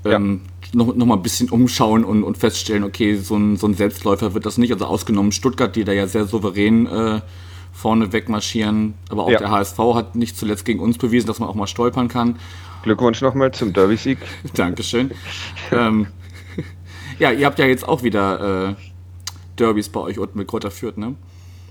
ähm, 0.06 0.42
ja 0.44 0.53
noch, 0.74 0.96
noch 0.96 1.06
mal 1.06 1.16
ein 1.16 1.22
bisschen 1.22 1.50
umschauen 1.50 2.04
und, 2.04 2.24
und 2.24 2.38
feststellen, 2.38 2.84
okay, 2.84 3.16
so 3.16 3.36
ein, 3.36 3.58
so 3.58 3.68
ein 3.68 3.74
Selbstläufer 3.74 4.34
wird 4.34 4.46
das 4.46 4.58
nicht. 4.58 4.72
Also 4.74 4.86
ausgenommen 4.86 5.32
Stuttgart, 5.32 5.76
die 5.76 5.84
da 5.84 5.92
ja 5.92 6.08
sehr 6.08 6.26
souverän 6.26 6.88
äh, 6.88 7.22
vorne 7.72 8.14
wegmarschieren. 8.14 8.94
Aber 9.10 9.24
auch 9.24 9.32
ja. 9.32 9.40
der 9.40 9.52
HSV 9.52 9.78
hat 9.94 10.16
nicht 10.16 10.38
zuletzt 10.38 10.66
gegen 10.66 10.80
uns 10.80 10.98
bewiesen, 10.98 11.28
dass 11.28 11.40
man 11.40 11.50
auch 11.50 11.56
mal 11.56 11.68
stolpern 11.68 12.08
kann. 12.08 12.38
Glückwunsch 12.84 13.22
nochmal 13.22 13.52
zum 13.54 13.74
Derby-Sieg. 13.74 14.18
Dankeschön. 14.56 15.12
ähm, 15.72 16.08
ja, 17.20 17.32
ihr 17.32 17.46
habt 17.46 17.60
ja 17.60 17.66
jetzt 17.66 17.88
auch 17.88 18.04
wieder 18.04 18.70
äh, 18.70 18.76
Derbys 19.60 19.90
bei 19.90 20.00
euch 20.00 20.20
unten 20.20 20.38
mit 20.38 20.48
Kräuter 20.48 20.72
Fürth, 20.72 20.98
ne? 20.98 21.16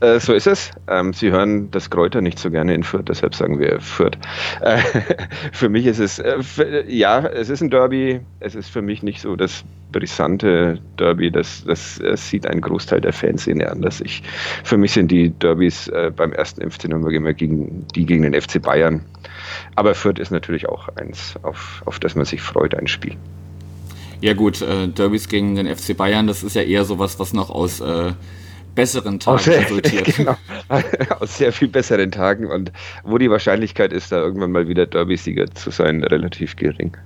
Äh, 0.03 0.19
so 0.19 0.33
ist 0.33 0.49
es. 0.49 0.73
Ähm, 0.89 1.13
Sie 1.13 1.31
hören 1.31 1.71
das 1.71 1.89
Kräuter 1.89 2.21
nicht 2.21 2.37
so 2.37 2.51
gerne 2.51 2.75
in 2.75 2.83
Fürth, 2.83 3.09
deshalb 3.09 3.37
sagen 3.37 3.61
wir 3.61 3.81
Fürth. 3.81 4.19
Äh, 4.61 4.79
für 5.53 5.69
mich 5.69 5.87
ist 5.87 6.01
es, 6.01 6.19
äh, 6.19 6.43
für, 6.43 6.85
ja, 6.91 7.21
es 7.21 7.49
ist 7.49 7.63
ein 7.63 7.71
Derby. 7.71 8.21
Es 8.41 8.57
ist 8.57 8.69
für 8.69 8.83
mich 8.83 9.05
nicht 9.05 9.21
so 9.21 9.37
das 9.37 9.63
brisante 9.93 10.81
Derby. 10.99 11.31
Das, 11.31 11.65
das, 11.65 12.01
das 12.03 12.29
sieht 12.29 12.49
ein 12.49 12.61
Großteil 12.61 13.01
der 13.01 13.13
Fanszene 13.13 13.71
anders. 13.71 14.01
Ich, 14.01 14.25
für 14.65 14.77
mich 14.77 14.91
sind 14.91 15.13
die 15.13 15.31
Derbys 15.31 15.87
äh, 15.89 16.11
beim 16.15 16.33
ersten 16.33 16.69
FC 16.69 16.89
Nürnberg 16.89 17.15
immer 17.15 17.33
gegen, 17.33 17.87
die 17.95 18.05
gegen 18.05 18.23
den 18.23 18.41
FC 18.41 18.61
Bayern. 18.61 19.05
Aber 19.77 19.95
Fürth 19.95 20.19
ist 20.19 20.33
natürlich 20.33 20.69
auch 20.69 20.89
eins, 20.97 21.37
auf, 21.43 21.81
auf 21.87 22.01
das 22.01 22.17
man 22.17 22.25
sich 22.25 22.43
freut, 22.43 22.75
ein 22.75 22.89
Spiel. 22.89 23.15
Ja 24.21 24.35
gut, 24.35 24.63
äh, 24.63 24.89
Derbys 24.89 25.29
gegen 25.29 25.55
den 25.55 25.69
FC 25.69 25.97
Bayern, 25.97 26.27
das 26.27 26.43
ist 26.43 26.57
ja 26.57 26.63
eher 26.63 26.85
sowas, 26.85 27.21
was 27.21 27.33
noch 27.33 27.51
aus 27.51 27.81
äh, 27.81 28.13
besseren 28.75 29.19
Tagen 29.19 29.39
aus, 29.39 29.49
resultiert. 29.49 30.17
Genau, 30.17 30.37
aus 31.21 31.39
sehr 31.39 31.53
viel 31.53 31.69
besseren 31.69 32.11
Tagen 32.11 32.47
und 32.47 32.73
wo 33.05 33.19
die 33.19 33.31
Wahrscheinlichkeit 33.31 33.93
ist, 33.93 34.13
da 34.13 34.19
irgendwann 34.19 34.53
mal 34.53 34.69
wieder 34.69 34.87
Derby-Sieger 34.87 35.55
zu 35.55 35.71
sein, 35.71 36.03
relativ 36.05 36.57
gering. 36.57 36.97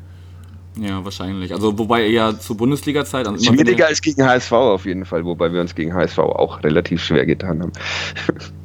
Ja, 0.78 1.02
wahrscheinlich. 1.04 1.52
Also 1.52 1.78
wobei 1.78 2.06
eher 2.06 2.38
zur 2.38 2.56
Bundesliga-Zeit. 2.56 3.26
Also 3.26 3.42
Schwieriger 3.42 3.87
als 3.87 4.02
gegen 4.02 4.25
HSV 4.25 4.52
auf 4.52 4.85
jeden 4.85 5.06
Fall, 5.06 5.25
wobei 5.25 5.52
wir 5.52 5.61
uns 5.61 5.75
gegen 5.75 5.94
HSV 5.94 6.18
auch 6.18 6.62
relativ 6.62 7.02
schwer 7.02 7.26
getan 7.26 7.62
haben. 7.62 7.73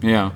Ja. 0.01 0.31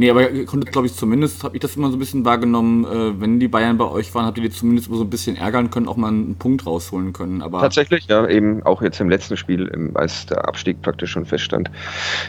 Nee, 0.00 0.10
aber 0.10 0.30
ihr 0.30 0.46
konntet, 0.46 0.70
glaube 0.70 0.86
ich, 0.86 0.94
zumindest, 0.94 1.42
habe 1.42 1.56
ich 1.56 1.60
das 1.60 1.74
immer 1.74 1.90
so 1.90 1.96
ein 1.96 1.98
bisschen 1.98 2.24
wahrgenommen, 2.24 2.84
äh, 2.84 3.20
wenn 3.20 3.40
die 3.40 3.48
Bayern 3.48 3.78
bei 3.78 3.84
euch 3.84 4.14
waren, 4.14 4.26
habt 4.26 4.38
ihr 4.38 4.44
die 4.44 4.50
zumindest 4.50 4.88
so 4.88 5.02
ein 5.02 5.10
bisschen 5.10 5.34
ärgern 5.34 5.70
können, 5.70 5.88
auch 5.88 5.96
mal 5.96 6.06
einen 6.06 6.36
Punkt 6.36 6.64
rausholen 6.66 7.12
können. 7.12 7.42
Aber 7.42 7.60
Tatsächlich, 7.60 8.06
ja, 8.06 8.24
eben 8.28 8.62
auch 8.62 8.80
jetzt 8.80 9.00
im 9.00 9.10
letzten 9.10 9.36
Spiel, 9.36 9.66
im, 9.66 9.96
als 9.96 10.26
der 10.26 10.46
Abstieg 10.46 10.82
praktisch 10.82 11.10
schon 11.10 11.26
feststand, 11.26 11.68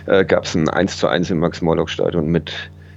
äh, 0.08 0.26
gab 0.26 0.46
es 0.46 0.56
ein 0.56 0.68
1 0.68 0.98
zu 0.98 1.08
1 1.08 1.30
im 1.30 1.38
Max-Morlock-Stadion 1.38 2.28
mit 2.28 2.52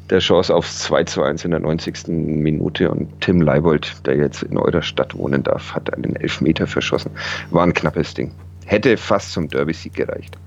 der 0.09 0.21
Chance 0.21 0.55
aufs 0.55 0.79
2 0.79 1.05
zu 1.05 1.23
1 1.23 1.45
in 1.45 1.51
der 1.51 1.61
90. 1.61 2.09
Minute 2.09 2.91
und 2.91 3.21
Tim 3.21 3.43
Leibold, 3.43 4.07
der 4.07 4.17
jetzt 4.17 4.43
in 4.43 4.57
eurer 4.57 4.81
Stadt 4.81 5.15
wohnen 5.15 5.43
darf, 5.43 5.75
hat 5.75 5.93
einen 5.93 6.17
Elfmeter 6.17 6.67
verschossen. 6.67 7.11
War 7.51 7.65
ein 7.65 7.75
knappes 7.75 8.15
Ding. 8.15 8.33
Hätte 8.65 8.97
fast 8.97 9.33
zum 9.33 9.49
Derby-Sieg 9.49 9.93
gereicht. 9.93 10.39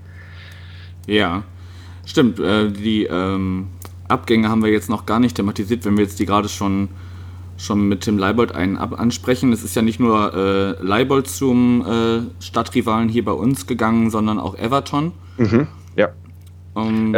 Ja, 1.06 1.44
stimmt. 2.04 2.40
Äh, 2.40 2.72
die 2.72 3.04
ähm, 3.04 3.68
Abgänge 4.08 4.48
haben 4.48 4.62
wir 4.62 4.70
jetzt 4.70 4.88
noch 4.88 5.06
gar 5.06 5.20
nicht 5.20 5.36
thematisiert, 5.36 5.84
wenn 5.84 5.96
wir 5.96 6.04
jetzt 6.04 6.18
die 6.18 6.26
gerade 6.26 6.48
schon, 6.48 6.88
schon 7.56 7.88
mit 7.88 8.02
Tim 8.02 8.18
Leibold 8.18 8.54
einen 8.54 8.76
ab 8.76 8.98
ansprechen. 8.98 9.52
Es 9.52 9.62
ist 9.62 9.74
ja 9.76 9.82
nicht 9.82 10.00
nur 10.00 10.34
äh, 10.34 10.82
Leibold 10.82 11.28
zum 11.28 11.84
äh, 11.86 12.42
Stadtrivalen 12.42 13.08
hier 13.08 13.24
bei 13.24 13.32
uns 13.32 13.66
gegangen, 13.66 14.10
sondern 14.10 14.38
auch 14.38 14.56
Everton. 14.56 15.12
Mhm, 15.38 15.66
ja. 15.96 16.08
Ähm, 16.76 17.14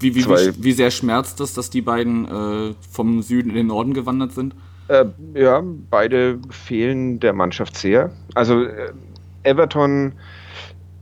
wie, 0.00 0.14
wie, 0.14 0.26
wie, 0.26 0.64
wie, 0.64 0.72
sehr 0.72 0.90
schmerzt 0.90 1.40
es, 1.40 1.54
dass 1.54 1.70
die 1.70 1.82
beiden 1.82 2.26
äh, 2.26 2.74
vom 2.90 3.22
Süden 3.22 3.50
in 3.50 3.56
den 3.56 3.66
Norden 3.68 3.94
gewandert 3.94 4.32
sind? 4.32 4.54
Äh, 4.88 5.04
ja, 5.34 5.62
beide 5.90 6.38
fehlen 6.50 7.20
der 7.20 7.32
Mannschaft 7.32 7.76
sehr. 7.76 8.10
Also 8.34 8.64
äh, 8.64 8.92
Everton 9.44 10.12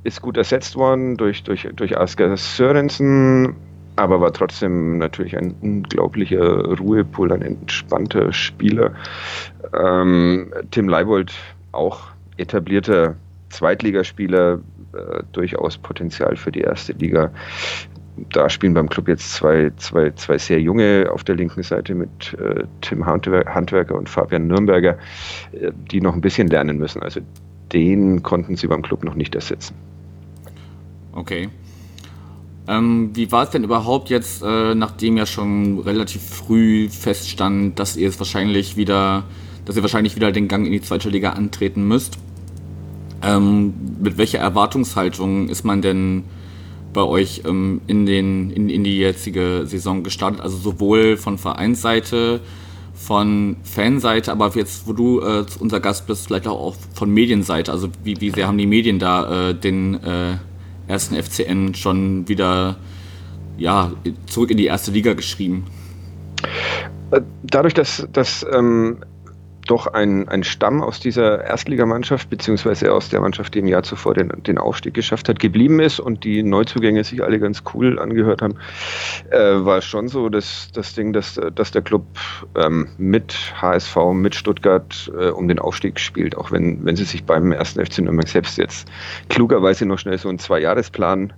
ist 0.04 0.22
gut 0.22 0.36
ersetzt 0.36 0.76
worden 0.76 1.16
durch, 1.16 1.42
durch, 1.44 1.68
durch 1.74 1.98
Asger 1.98 2.36
Sörensen 2.36 3.56
aber 4.00 4.20
war 4.20 4.32
trotzdem 4.32 4.98
natürlich 4.98 5.36
ein 5.36 5.54
unglaublicher 5.60 6.78
Ruhepol, 6.78 7.32
ein 7.32 7.42
entspannter 7.42 8.32
Spieler. 8.32 8.92
Ähm, 9.78 10.52
Tim 10.70 10.88
Leibold, 10.88 11.32
auch 11.72 12.08
etablierter 12.36 13.16
Zweitligaspieler, 13.50 14.60
äh, 14.92 15.22
durchaus 15.32 15.78
Potenzial 15.78 16.36
für 16.36 16.50
die 16.50 16.60
erste 16.60 16.92
Liga. 16.94 17.30
Da 18.32 18.48
spielen 18.50 18.74
beim 18.74 18.88
Club 18.88 19.08
jetzt 19.08 19.32
zwei, 19.34 19.70
zwei, 19.76 20.10
zwei 20.12 20.38
sehr 20.38 20.60
junge 20.60 21.08
auf 21.10 21.24
der 21.24 21.36
linken 21.36 21.62
Seite 21.62 21.94
mit 21.94 22.36
äh, 22.40 22.64
Tim 22.80 23.06
Handwerker 23.06 23.94
und 23.94 24.08
Fabian 24.08 24.46
Nürnberger, 24.46 24.98
äh, 25.52 25.70
die 25.90 26.00
noch 26.00 26.14
ein 26.14 26.20
bisschen 26.20 26.48
lernen 26.48 26.78
müssen. 26.78 27.02
Also 27.02 27.20
den 27.72 28.22
konnten 28.22 28.56
sie 28.56 28.66
beim 28.66 28.82
Club 28.82 29.04
noch 29.04 29.14
nicht 29.14 29.34
ersetzen. 29.34 29.74
Okay. 31.12 31.48
Ähm, 32.70 33.10
wie 33.14 33.32
war 33.32 33.42
es 33.42 33.50
denn 33.50 33.64
überhaupt 33.64 34.10
jetzt, 34.10 34.44
äh, 34.44 34.76
nachdem 34.76 35.16
ja 35.16 35.26
schon 35.26 35.80
relativ 35.80 36.22
früh 36.22 36.88
feststand, 36.88 37.80
dass 37.80 37.96
ihr 37.96 38.08
es 38.08 38.20
wahrscheinlich 38.20 38.76
wieder, 38.76 39.24
dass 39.64 39.74
ihr 39.74 39.82
wahrscheinlich 39.82 40.14
wieder 40.14 40.30
den 40.30 40.46
Gang 40.46 40.64
in 40.66 40.72
die 40.72 40.80
zweite 40.80 41.10
Liga 41.10 41.30
antreten 41.30 41.88
müsst? 41.88 42.18
Ähm, 43.22 43.74
mit 44.00 44.18
welcher 44.18 44.38
Erwartungshaltung 44.38 45.48
ist 45.48 45.64
man 45.64 45.82
denn 45.82 46.22
bei 46.92 47.02
euch 47.02 47.42
ähm, 47.44 47.80
in, 47.88 48.06
den, 48.06 48.52
in, 48.52 48.70
in 48.70 48.84
die 48.84 48.98
jetzige 48.98 49.62
Saison 49.66 50.04
gestartet? 50.04 50.40
Also 50.40 50.56
sowohl 50.56 51.16
von 51.16 51.38
Vereinsseite, 51.38 52.40
von 52.94 53.56
Fanseite, 53.64 54.30
aber 54.30 54.52
jetzt, 54.54 54.86
wo 54.86 54.92
du 54.92 55.18
äh, 55.18 55.44
unser 55.58 55.80
Gast 55.80 56.06
bist, 56.06 56.28
vielleicht 56.28 56.46
auch 56.46 56.76
von 56.94 57.10
Medienseite. 57.10 57.72
Also 57.72 57.88
wie, 58.04 58.20
wie 58.20 58.30
sehr 58.30 58.46
haben 58.46 58.58
die 58.58 58.66
Medien 58.66 59.00
da 59.00 59.48
äh, 59.48 59.54
den 59.56 59.94
äh, 60.04 60.36
ersten 60.90 61.20
FCN 61.20 61.74
schon 61.74 62.28
wieder 62.28 62.76
ja, 63.56 63.92
zurück 64.26 64.50
in 64.50 64.56
die 64.56 64.66
erste 64.66 64.90
Liga 64.90 65.14
geschrieben? 65.14 65.66
Äh, 67.10 67.20
dadurch, 67.42 67.74
dass, 67.74 68.06
dass 68.12 68.46
ähm, 68.52 68.98
doch 69.70 69.86
ein, 69.86 70.28
ein 70.28 70.42
Stamm 70.42 70.82
aus 70.82 70.98
dieser 70.98 71.44
Erstligamannschaft, 71.44 72.28
beziehungsweise 72.28 72.92
aus 72.92 73.08
der 73.08 73.20
Mannschaft, 73.20 73.54
die 73.54 73.60
im 73.60 73.68
Jahr 73.68 73.84
zuvor 73.84 74.14
den, 74.14 74.30
den 74.42 74.58
Aufstieg 74.58 74.94
geschafft 74.94 75.28
hat, 75.28 75.38
geblieben 75.38 75.78
ist 75.80 76.00
und 76.00 76.24
die 76.24 76.42
Neuzugänge 76.42 77.04
sich 77.04 77.22
alle 77.22 77.38
ganz 77.38 77.62
cool 77.72 77.98
angehört 77.98 78.42
haben, 78.42 78.56
äh, 79.30 79.38
war 79.38 79.80
schon 79.80 80.08
so, 80.08 80.28
dass 80.28 80.70
das 80.72 80.94
Ding, 80.94 81.12
dass, 81.12 81.40
dass 81.54 81.70
der 81.70 81.82
Club 81.82 82.04
ähm, 82.56 82.88
mit 82.98 83.54
HSV, 83.60 83.96
mit 84.12 84.34
Stuttgart 84.34 85.10
äh, 85.16 85.28
um 85.28 85.46
den 85.46 85.60
Aufstieg 85.60 86.00
spielt, 86.00 86.36
auch 86.36 86.50
wenn, 86.50 86.84
wenn 86.84 86.96
sie 86.96 87.04
sich 87.04 87.24
beim 87.24 87.52
ersten 87.52 87.84
FC 87.84 87.98
Nürnberg 87.98 88.28
selbst 88.28 88.58
jetzt 88.58 88.88
klugerweise 89.28 89.86
noch 89.86 89.98
schnell 89.98 90.18
so 90.18 90.28
einen 90.28 90.40
Zwei-Jahres-Plan 90.40 91.32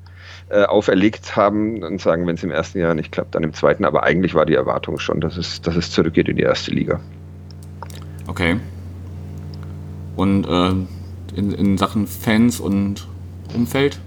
äh, 0.49 0.65
auferlegt 0.65 1.37
haben 1.37 1.83
und 1.83 2.01
sagen, 2.01 2.27
wenn 2.27 2.37
es 2.37 2.43
im 2.43 2.51
ersten 2.51 2.79
Jahr 2.79 2.95
nicht 2.95 3.13
klappt, 3.13 3.35
dann 3.35 3.43
im 3.43 3.53
zweiten. 3.53 3.85
Aber 3.85 4.05
eigentlich 4.05 4.35
war 4.35 4.47
die 4.47 4.55
Erwartung 4.55 4.99
schon, 4.99 5.21
dass 5.21 5.37
es, 5.37 5.61
dass 5.61 5.77
es 5.77 5.91
zurückgeht 5.91 6.29
in 6.29 6.37
die 6.37 6.43
erste 6.43 6.71
Liga. 6.71 7.01
Okay. 8.33 8.59
Und 10.17 10.47
äh, 10.47 10.71
in, 11.39 11.53
in 11.53 11.77
Sachen 11.77 12.07
Fans 12.07 12.61
und 12.61 13.07
Umfeld? 13.55 13.99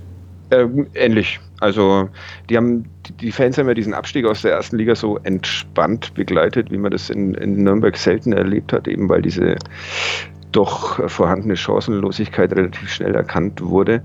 Äh, 0.50 0.66
ähnlich. 0.96 1.40
Also 1.60 2.10
die 2.50 2.58
haben 2.58 2.86
die 3.22 3.32
Fans 3.32 3.60
haben 3.60 3.68
ja 3.68 3.76
diesen 3.76 3.94
Abstieg 3.94 4.26
aus 4.26 4.42
der 4.42 4.54
ersten 4.54 4.78
Liga 4.78 4.96
so 4.96 5.20
entspannt 5.20 6.12
begleitet, 6.16 6.72
wie 6.72 6.78
man 6.80 6.92
das 6.92 7.12
in, 7.12 7.36
in 7.36 7.64
Nürnberg 7.64 7.96
selten 7.96 8.34
erlebt 8.34 8.74
hat, 8.74 8.88
eben 8.88 9.08
weil 9.10 9.22
diese 9.22 9.58
doch 10.56 11.10
vorhandene 11.10 11.58
Chancenlosigkeit 11.58 12.54
relativ 12.54 12.90
schnell 12.90 13.14
erkannt 13.14 13.62
wurde. 13.62 14.02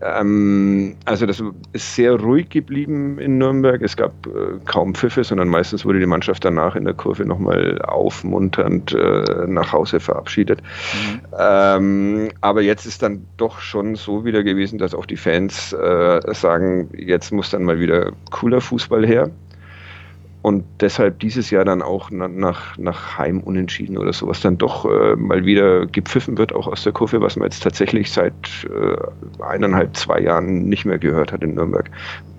Ähm, 0.00 0.96
also 1.04 1.26
das 1.26 1.42
ist 1.72 1.94
sehr 1.94 2.14
ruhig 2.14 2.48
geblieben 2.48 3.18
in 3.18 3.38
Nürnberg. 3.38 3.80
Es 3.82 3.96
gab 3.96 4.12
äh, 4.26 4.58
kaum 4.64 4.94
Pfiffe, 4.94 5.22
sondern 5.22 5.48
meistens 5.48 5.84
wurde 5.84 6.00
die 6.00 6.06
Mannschaft 6.06 6.44
danach 6.44 6.74
in 6.74 6.84
der 6.84 6.94
Kurve 6.94 7.24
nochmal 7.24 7.80
aufmunternd 7.82 8.92
äh, 8.92 9.46
nach 9.46 9.72
Hause 9.72 10.00
verabschiedet. 10.00 10.60
Mhm. 10.60 11.20
Ähm, 11.38 12.28
aber 12.40 12.62
jetzt 12.62 12.84
ist 12.84 13.02
dann 13.02 13.24
doch 13.36 13.60
schon 13.60 13.94
so 13.94 14.24
wieder 14.24 14.42
gewesen, 14.42 14.78
dass 14.78 14.94
auch 14.94 15.06
die 15.06 15.16
Fans 15.16 15.72
äh, 15.72 16.20
sagen, 16.34 16.90
jetzt 16.96 17.30
muss 17.32 17.50
dann 17.50 17.62
mal 17.62 17.78
wieder 17.78 18.10
cooler 18.30 18.60
Fußball 18.60 19.06
her 19.06 19.30
und 20.42 20.64
deshalb 20.80 21.20
dieses 21.20 21.50
Jahr 21.50 21.64
dann 21.64 21.82
auch 21.82 22.10
nach, 22.10 22.76
nach 22.76 23.16
Heimunentschieden 23.16 23.96
oder 23.96 24.12
sowas 24.12 24.40
dann 24.40 24.58
doch 24.58 24.84
äh, 24.84 25.14
mal 25.14 25.44
wieder 25.44 25.86
gepfiffen 25.86 26.36
wird, 26.36 26.52
auch 26.52 26.66
aus 26.66 26.82
der 26.82 26.92
Kurve, 26.92 27.20
was 27.20 27.36
man 27.36 27.46
jetzt 27.46 27.62
tatsächlich 27.62 28.10
seit 28.10 28.34
äh, 28.64 29.42
eineinhalb, 29.42 29.96
zwei 29.96 30.20
Jahren 30.20 30.68
nicht 30.68 30.84
mehr 30.84 30.98
gehört 30.98 31.32
hat 31.32 31.42
in 31.44 31.54
Nürnberg. 31.54 31.88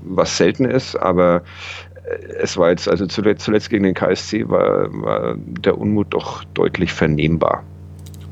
Was 0.04 0.36
selten 0.36 0.66
ist, 0.66 0.98
aber 0.98 1.44
äh, 2.04 2.26
es 2.42 2.58
war 2.58 2.72
jetzt, 2.72 2.90
also 2.90 3.06
zuletzt, 3.06 3.46
zuletzt 3.46 3.70
gegen 3.70 3.86
den 3.86 3.94
KSC 3.94 4.50
war, 4.50 4.90
war 5.02 5.36
der 5.38 5.78
Unmut 5.78 6.08
doch 6.10 6.44
deutlich 6.54 6.92
vernehmbar. 6.92 7.64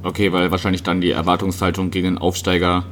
Okay, 0.04 0.34
weil 0.34 0.51
wahrscheinlich 0.51 0.84
dann 0.84 1.00
die 1.00 1.12
Erwartungshaltung 1.12 1.92
gegen 1.92 2.08
den 2.08 2.18
Aufsteiger 2.18 2.84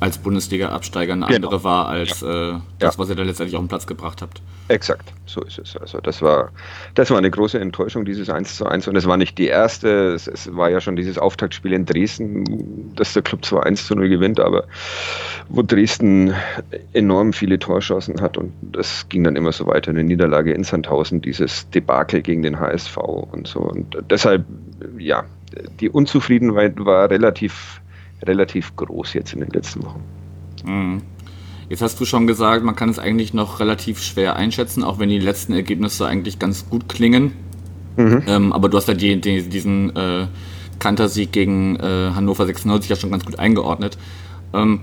als 0.00 0.18
Bundesliga-Absteiger 0.18 1.14
eine 1.14 1.26
genau. 1.26 1.48
andere 1.48 1.64
war 1.64 1.88
als 1.88 2.20
ja. 2.20 2.56
äh, 2.56 2.60
das, 2.78 2.94
ja. 2.94 2.98
was 2.98 3.08
ihr 3.08 3.14
da 3.14 3.22
letztendlich 3.22 3.56
auf 3.56 3.62
den 3.62 3.68
Platz 3.68 3.86
gebracht 3.86 4.22
habt. 4.22 4.42
Exakt, 4.68 5.12
so 5.26 5.42
ist 5.42 5.58
es. 5.58 5.76
Also 5.76 6.00
das 6.00 6.22
war, 6.22 6.50
das 6.94 7.10
war 7.10 7.18
eine 7.18 7.30
große 7.30 7.58
Enttäuschung, 7.58 8.04
dieses 8.04 8.28
1 8.28 8.56
zu 8.56 8.66
1. 8.66 8.88
Und 8.88 8.96
es 8.96 9.06
war 9.06 9.16
nicht 9.16 9.38
die 9.38 9.46
erste, 9.46 10.12
es, 10.12 10.26
es, 10.26 10.54
war 10.54 10.70
ja 10.70 10.80
schon 10.80 10.96
dieses 10.96 11.18
Auftaktspiel 11.18 11.72
in 11.72 11.86
Dresden, 11.86 12.94
dass 12.96 13.12
der 13.12 13.22
Club 13.22 13.44
zwar 13.44 13.64
1 13.64 13.86
zu 13.86 13.94
0 13.94 14.08
gewinnt, 14.08 14.40
aber 14.40 14.64
wo 15.48 15.62
Dresden 15.62 16.34
enorm 16.92 17.32
viele 17.32 17.58
Torchancen 17.58 18.20
hat 18.20 18.36
und 18.36 18.52
das 18.60 19.08
ging 19.08 19.22
dann 19.22 19.36
immer 19.36 19.52
so 19.52 19.66
weiter. 19.66 19.90
Eine 19.90 20.02
Niederlage 20.02 20.52
in 20.52 20.64
Sandhausen, 20.64 21.20
dieses 21.20 21.70
Debakel 21.70 22.22
gegen 22.22 22.42
den 22.42 22.58
HSV 22.58 22.96
und 22.96 23.46
so. 23.46 23.60
Und 23.60 23.96
deshalb, 24.10 24.44
ja, 24.98 25.24
die 25.80 25.88
Unzufriedenheit 25.88 26.74
war 26.84 27.08
relativ 27.08 27.80
relativ 28.22 28.74
groß 28.76 29.14
jetzt 29.14 29.32
in 29.32 29.40
den 29.40 29.50
letzten 29.50 29.84
Wochen. 29.84 30.02
Mhm. 30.64 31.02
Jetzt 31.68 31.82
hast 31.82 32.00
du 32.00 32.04
schon 32.04 32.26
gesagt, 32.26 32.64
man 32.64 32.76
kann 32.76 32.88
es 32.88 32.98
eigentlich 32.98 33.34
noch 33.34 33.58
relativ 33.58 34.00
schwer 34.00 34.36
einschätzen, 34.36 34.84
auch 34.84 34.98
wenn 34.98 35.08
die 35.08 35.18
letzten 35.18 35.52
Ergebnisse 35.52 36.06
eigentlich 36.06 36.38
ganz 36.38 36.68
gut 36.70 36.88
klingen. 36.88 37.32
Mhm. 37.96 38.22
Ähm, 38.26 38.52
aber 38.52 38.68
du 38.68 38.76
hast 38.76 38.88
ja 38.88 38.94
die, 38.94 39.20
die, 39.20 39.42
diesen 39.48 39.94
äh, 39.96 40.26
Kantersieg 40.78 41.32
gegen 41.32 41.76
äh, 41.76 42.12
Hannover 42.14 42.46
96 42.46 42.88
ja 42.88 42.96
schon 42.96 43.10
ganz 43.10 43.24
gut 43.24 43.38
eingeordnet. 43.38 43.98
Ähm, 44.52 44.80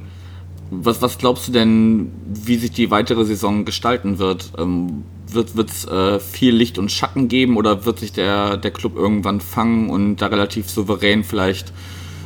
was, 0.71 1.01
was 1.01 1.17
glaubst 1.17 1.47
du 1.47 1.51
denn, 1.51 2.11
wie 2.25 2.57
sich 2.57 2.71
die 2.71 2.91
weitere 2.91 3.25
Saison 3.25 3.63
gestalten 3.63 4.17
wird? 4.17 4.51
Ähm, 4.57 5.03
wird 5.27 5.69
es 5.69 5.85
äh, 5.87 6.19
viel 6.19 6.53
Licht 6.53 6.77
und 6.77 6.91
Schatten 6.91 7.27
geben 7.27 7.57
oder 7.57 7.85
wird 7.85 7.99
sich 7.99 8.11
der, 8.11 8.57
der 8.57 8.71
Club 8.71 8.95
irgendwann 8.95 9.39
fangen 9.41 9.89
und 9.89 10.17
da 10.17 10.27
relativ 10.27 10.69
souverän 10.69 11.23
vielleicht 11.23 11.73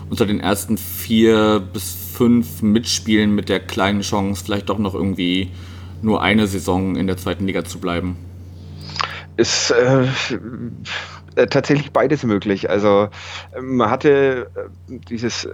unter 0.10 0.26
den 0.26 0.40
ersten 0.40 0.78
vier 0.78 1.60
bis 1.60 1.96
fünf 2.14 2.62
mitspielen 2.62 3.34
mit 3.36 3.50
der 3.50 3.60
kleinen 3.60 4.02
Chance, 4.02 4.44
vielleicht 4.46 4.70
doch 4.70 4.80
noch 4.80 4.94
irgendwie 4.94 5.52
nur 6.02 6.22
eine 6.22 6.48
Saison 6.48 6.96
in 6.96 7.08
der 7.08 7.18
zweiten 7.18 7.46
Liga 7.46 7.64
zu 7.66 7.80
bleiben? 7.80 8.18
Ist 9.36 9.72
äh, 9.72 10.08
tatsächlich 11.46 11.92
beides 11.92 12.24
möglich. 12.24 12.70
Also 12.70 13.10
man 13.62 13.90
hatte 13.90 14.48
äh, 14.56 14.98
dieses 15.10 15.46
äh, 15.46 15.52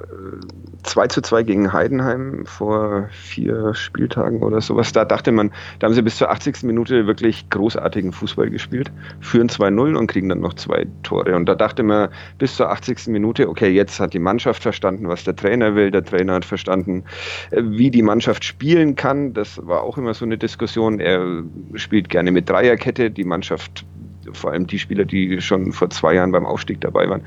2 0.84 1.08
zu 1.08 1.22
2 1.22 1.44
gegen 1.44 1.74
Heidenheim 1.74 2.46
vor 2.46 3.10
vier 3.12 3.74
Spieltagen 3.74 4.42
oder 4.42 4.62
sowas. 4.62 4.94
Da 4.94 5.06
dachte 5.06 5.32
man, 5.32 5.52
da 5.80 5.88
haben 5.88 5.94
sie 5.94 6.02
bis 6.02 6.18
zur 6.18 6.32
80. 6.32 6.64
Minute 6.64 7.08
wirklich 7.08 7.50
großartigen 7.50 8.14
Fußball 8.14 8.50
gespielt, 8.50 8.92
führen 9.20 9.50
2-0 9.50 9.96
und 9.96 10.08
kriegen 10.08 10.30
dann 10.30 10.40
noch 10.40 10.54
zwei 10.54 10.88
Tore. 11.04 11.36
Und 11.36 11.48
da 11.48 11.56
dachte 11.56 11.84
man 11.84 12.10
bis 12.38 12.56
zur 12.56 12.70
80. 12.70 13.08
Minute, 13.08 13.50
okay, 13.50 13.70
jetzt 13.70 14.00
hat 14.00 14.14
die 14.14 14.20
Mannschaft 14.20 14.64
verstanden, 14.64 15.08
was 15.08 15.24
der 15.24 15.36
Trainer 15.36 15.76
will. 15.76 15.92
Der 15.92 16.04
Trainer 16.04 16.34
hat 16.36 16.46
verstanden, 16.46 17.04
äh, 17.52 17.62
wie 17.64 17.92
die 17.92 18.04
Mannschaft 18.04 18.46
spielen 18.46 18.96
kann. 18.96 19.34
Das 19.34 19.60
war 19.66 19.84
auch 19.84 19.98
immer 19.98 20.14
so 20.14 20.26
eine 20.26 20.38
Diskussion. 20.38 21.00
Er 21.00 21.44
spielt 21.76 22.10
gerne 22.10 22.32
mit 22.32 22.50
Dreierkette. 22.50 23.12
Die 23.12 23.24
Mannschaft 23.24 23.86
vor 24.32 24.52
allem 24.52 24.68
die 24.68 24.80
Spieler, 24.80 25.06
die 25.06 25.42
schon 25.42 25.72
vor 25.72 25.90
zwei 25.90 26.16
Jahren 26.16 26.32
beim 26.32 26.46
Aufstieg 26.46 26.82
dabei 26.82 27.10
waren, 27.10 27.24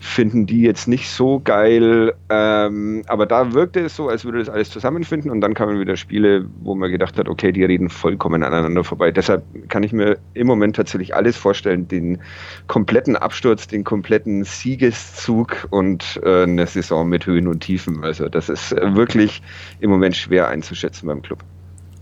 finden 0.00 0.46
die 0.46 0.62
jetzt 0.62 0.88
nicht 0.88 1.10
so 1.10 1.40
geil. 1.40 2.14
Ähm, 2.28 3.02
aber 3.06 3.26
da 3.26 3.52
wirkte 3.52 3.80
es 3.80 3.96
so, 3.96 4.08
als 4.08 4.24
würde 4.24 4.38
das 4.38 4.48
alles 4.48 4.70
zusammenfinden 4.70 5.30
und 5.30 5.40
dann 5.40 5.54
kamen 5.54 5.80
wieder 5.80 5.96
Spiele, 5.96 6.46
wo 6.60 6.74
man 6.74 6.90
gedacht 6.90 7.18
hat, 7.18 7.28
okay, 7.28 7.52
die 7.52 7.64
reden 7.64 7.88
vollkommen 7.88 8.42
aneinander 8.42 8.84
vorbei. 8.84 9.10
Deshalb 9.10 9.44
kann 9.68 9.82
ich 9.82 9.92
mir 9.92 10.18
im 10.34 10.46
Moment 10.46 10.76
tatsächlich 10.76 11.14
alles 11.14 11.36
vorstellen, 11.36 11.88
den 11.88 12.18
kompletten 12.66 13.16
Absturz, 13.16 13.66
den 13.66 13.84
kompletten 13.84 14.44
Siegeszug 14.44 15.66
und 15.70 16.20
äh, 16.24 16.42
eine 16.42 16.66
Saison 16.66 17.08
mit 17.08 17.26
Höhen 17.26 17.48
und 17.48 17.60
Tiefen. 17.60 18.04
Also 18.04 18.28
das 18.28 18.48
ist 18.48 18.70
wirklich 18.72 19.42
im 19.80 19.90
Moment 19.90 20.16
schwer 20.16 20.48
einzuschätzen 20.48 21.06
beim 21.06 21.22
Club. 21.22 21.42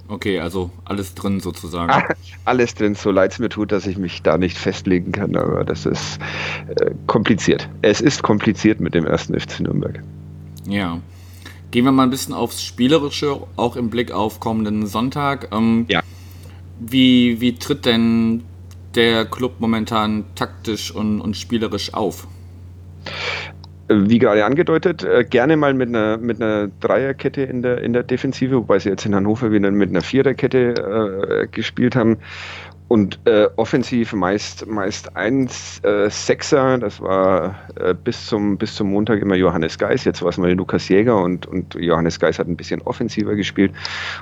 Okay, 0.08 0.38
also 0.38 0.70
alles 0.84 1.14
drin 1.14 1.40
sozusagen. 1.40 1.92
alles 2.44 2.74
drin, 2.74 2.94
so 2.94 3.10
leid 3.10 3.32
es 3.32 3.38
mir 3.38 3.48
tut, 3.48 3.72
dass 3.72 3.86
ich 3.86 3.98
mich 3.98 4.22
da 4.22 4.38
nicht 4.38 4.56
festlegen 4.56 5.12
kann, 5.12 5.34
aber 5.36 5.64
das 5.64 5.84
ist 5.84 6.18
äh, 6.68 6.92
kompliziert. 7.06 7.68
Es 7.82 8.00
ist 8.00 8.22
kompliziert 8.22 8.80
mit 8.80 8.94
dem 8.94 9.04
ersten 9.04 9.38
FC 9.38 9.60
Nürnberg. 9.60 10.02
Ja. 10.68 11.00
Gehen 11.72 11.84
wir 11.84 11.92
mal 11.92 12.04
ein 12.04 12.10
bisschen 12.10 12.34
aufs 12.34 12.62
Spielerische, 12.62 13.40
auch 13.56 13.74
im 13.76 13.90
Blick 13.90 14.12
auf 14.12 14.38
kommenden 14.38 14.86
Sonntag. 14.86 15.48
Ähm, 15.52 15.86
ja. 15.88 16.02
Wie, 16.78 17.40
wie 17.40 17.54
tritt 17.54 17.84
denn 17.84 18.44
der 18.94 19.24
Club 19.24 19.54
momentan 19.58 20.24
taktisch 20.36 20.92
und, 20.92 21.20
und 21.20 21.36
spielerisch 21.36 21.92
auf? 21.94 22.28
Wie 23.88 24.18
gerade 24.18 24.44
angedeutet, 24.44 25.04
äh, 25.04 25.24
gerne 25.24 25.56
mal 25.56 25.74
mit 25.74 25.88
einer, 25.88 26.16
mit 26.18 26.42
einer 26.42 26.68
Dreierkette 26.80 27.42
in 27.42 27.62
der, 27.62 27.82
in 27.82 27.92
der 27.92 28.02
Defensive, 28.02 28.56
wobei 28.56 28.78
sie 28.78 28.90
jetzt 28.90 29.06
in 29.06 29.14
Hannover 29.14 29.50
wieder 29.52 29.70
mit 29.70 29.90
einer 29.90 30.02
Viererkette 30.02 31.44
äh, 31.44 31.46
gespielt 31.48 31.94
haben. 31.96 32.18
Und 32.88 33.18
äh, 33.24 33.48
offensiv 33.56 34.12
meist, 34.12 34.64
meist 34.68 35.16
eins 35.16 35.82
äh, 35.82 36.08
Sechser, 36.08 36.78
das 36.78 37.00
war 37.00 37.56
äh, 37.80 37.94
bis, 37.94 38.26
zum, 38.26 38.56
bis 38.56 38.76
zum 38.76 38.92
Montag 38.92 39.20
immer 39.20 39.34
Johannes 39.34 39.76
Geis, 39.76 40.04
jetzt 40.04 40.22
war 40.22 40.28
es 40.28 40.38
mal 40.38 40.52
Lukas 40.52 40.88
Jäger 40.88 41.20
und, 41.20 41.46
und 41.46 41.74
Johannes 41.74 42.20
Geis 42.20 42.38
hat 42.38 42.46
ein 42.46 42.56
bisschen 42.56 42.80
offensiver 42.82 43.34
gespielt. 43.34 43.72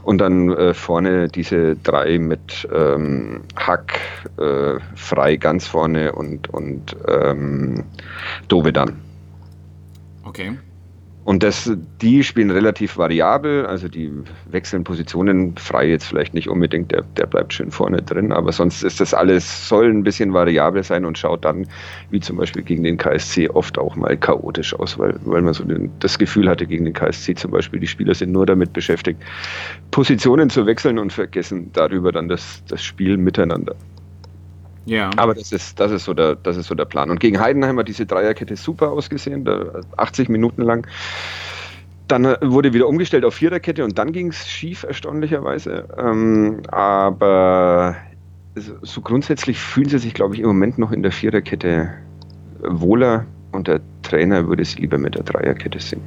Und 0.03 0.16
dann 0.16 0.50
äh, 0.57 0.72
vorne 0.72 1.29
diese 1.29 1.77
drei 1.77 2.18
mit 2.18 2.66
ähm, 2.74 3.42
Hack, 3.55 4.00
äh, 4.38 4.81
Frei 4.94 5.37
ganz 5.37 5.66
vorne 5.66 6.12
und, 6.12 6.48
und 6.48 6.96
ähm, 7.07 7.85
Dovedan. 8.48 9.03
Okay. 10.24 10.56
Und 11.24 11.42
das, 11.42 11.72
die 12.02 12.22
spielen 12.22 12.50
relativ 12.50 12.98
variabel, 12.98 13.64
also 13.64 13.88
die 13.88 14.12
wechseln 14.50 14.84
Positionen, 14.84 15.56
frei 15.56 15.88
jetzt 15.88 16.04
vielleicht 16.04 16.34
nicht 16.34 16.50
unbedingt, 16.50 16.92
der, 16.92 17.00
der 17.16 17.24
bleibt 17.24 17.54
schön 17.54 17.70
vorne 17.70 18.02
drin, 18.02 18.30
aber 18.30 18.52
sonst 18.52 18.82
ist 18.82 19.00
das 19.00 19.14
alles, 19.14 19.66
soll 19.66 19.88
ein 19.88 20.02
bisschen 20.02 20.34
variabel 20.34 20.82
sein 20.82 21.06
und 21.06 21.16
schaut 21.16 21.46
dann, 21.46 21.66
wie 22.10 22.20
zum 22.20 22.37
Beispiel 22.37 22.62
gegen 22.62 22.84
den 22.84 22.98
KSC, 22.98 23.48
oft 23.48 23.78
auch 23.78 23.96
mal 23.96 24.18
chaotisch 24.18 24.74
aus, 24.74 24.98
weil, 24.98 25.18
weil 25.24 25.40
man 25.40 25.54
so 25.54 25.64
den, 25.64 25.90
das 26.00 26.18
Gefühl 26.18 26.46
hatte 26.46 26.66
gegen 26.66 26.84
den 26.84 26.92
KSC 26.92 27.34
zum 27.37 27.52
Beispiel, 27.52 27.80
die 27.80 27.87
Spieler 27.87 28.12
sind 28.12 28.30
nur 28.30 28.44
damit 28.44 28.74
beschäftigt, 28.74 29.22
Positionen 29.92 30.50
zu 30.50 30.66
wechseln 30.66 30.98
und 30.98 31.10
vergessen 31.10 31.70
darüber 31.72 32.12
dann 32.12 32.28
das, 32.28 32.62
das 32.68 32.84
Spiel 32.84 33.16
miteinander. 33.16 33.74
Ja. 34.86 35.10
Aber 35.16 35.34
das 35.34 35.52
ist, 35.52 35.80
das, 35.80 35.90
ist 35.90 36.04
so 36.04 36.14
der, 36.14 36.36
das 36.36 36.56
ist 36.56 36.66
so 36.66 36.74
der 36.74 36.84
Plan. 36.84 37.10
Und 37.10 37.20
gegen 37.20 37.40
Heidenheim 37.40 37.78
hat 37.78 37.88
diese 37.88 38.06
Dreierkette 38.06 38.56
super 38.56 38.90
ausgesehen, 38.90 39.48
80 39.96 40.28
Minuten 40.28 40.62
lang. 40.62 40.86
Dann 42.08 42.24
äh, 42.26 42.36
wurde 42.42 42.72
wieder 42.74 42.86
umgestellt 42.86 43.24
auf 43.24 43.34
Viererkette 43.34 43.84
und 43.84 43.98
dann 43.98 44.12
ging 44.12 44.28
es 44.28 44.46
schief, 44.46 44.82
erstaunlicherweise. 44.82 45.88
Ähm, 45.96 46.60
aber 46.68 47.96
so 48.82 49.00
grundsätzlich 49.00 49.58
fühlen 49.58 49.88
sie 49.88 49.98
sich, 49.98 50.14
glaube 50.14 50.34
ich, 50.34 50.40
im 50.40 50.46
Moment 50.46 50.78
noch 50.78 50.92
in 50.92 51.02
der 51.02 51.12
Viererkette 51.12 51.90
wohler 52.60 53.26
und 53.52 53.68
der 53.68 53.80
Trainer 54.02 54.46
würde 54.48 54.62
es 54.62 54.78
lieber 54.78 54.98
mit 54.98 55.14
der 55.14 55.22
Dreierkette 55.22 55.80
sehen. 55.80 56.02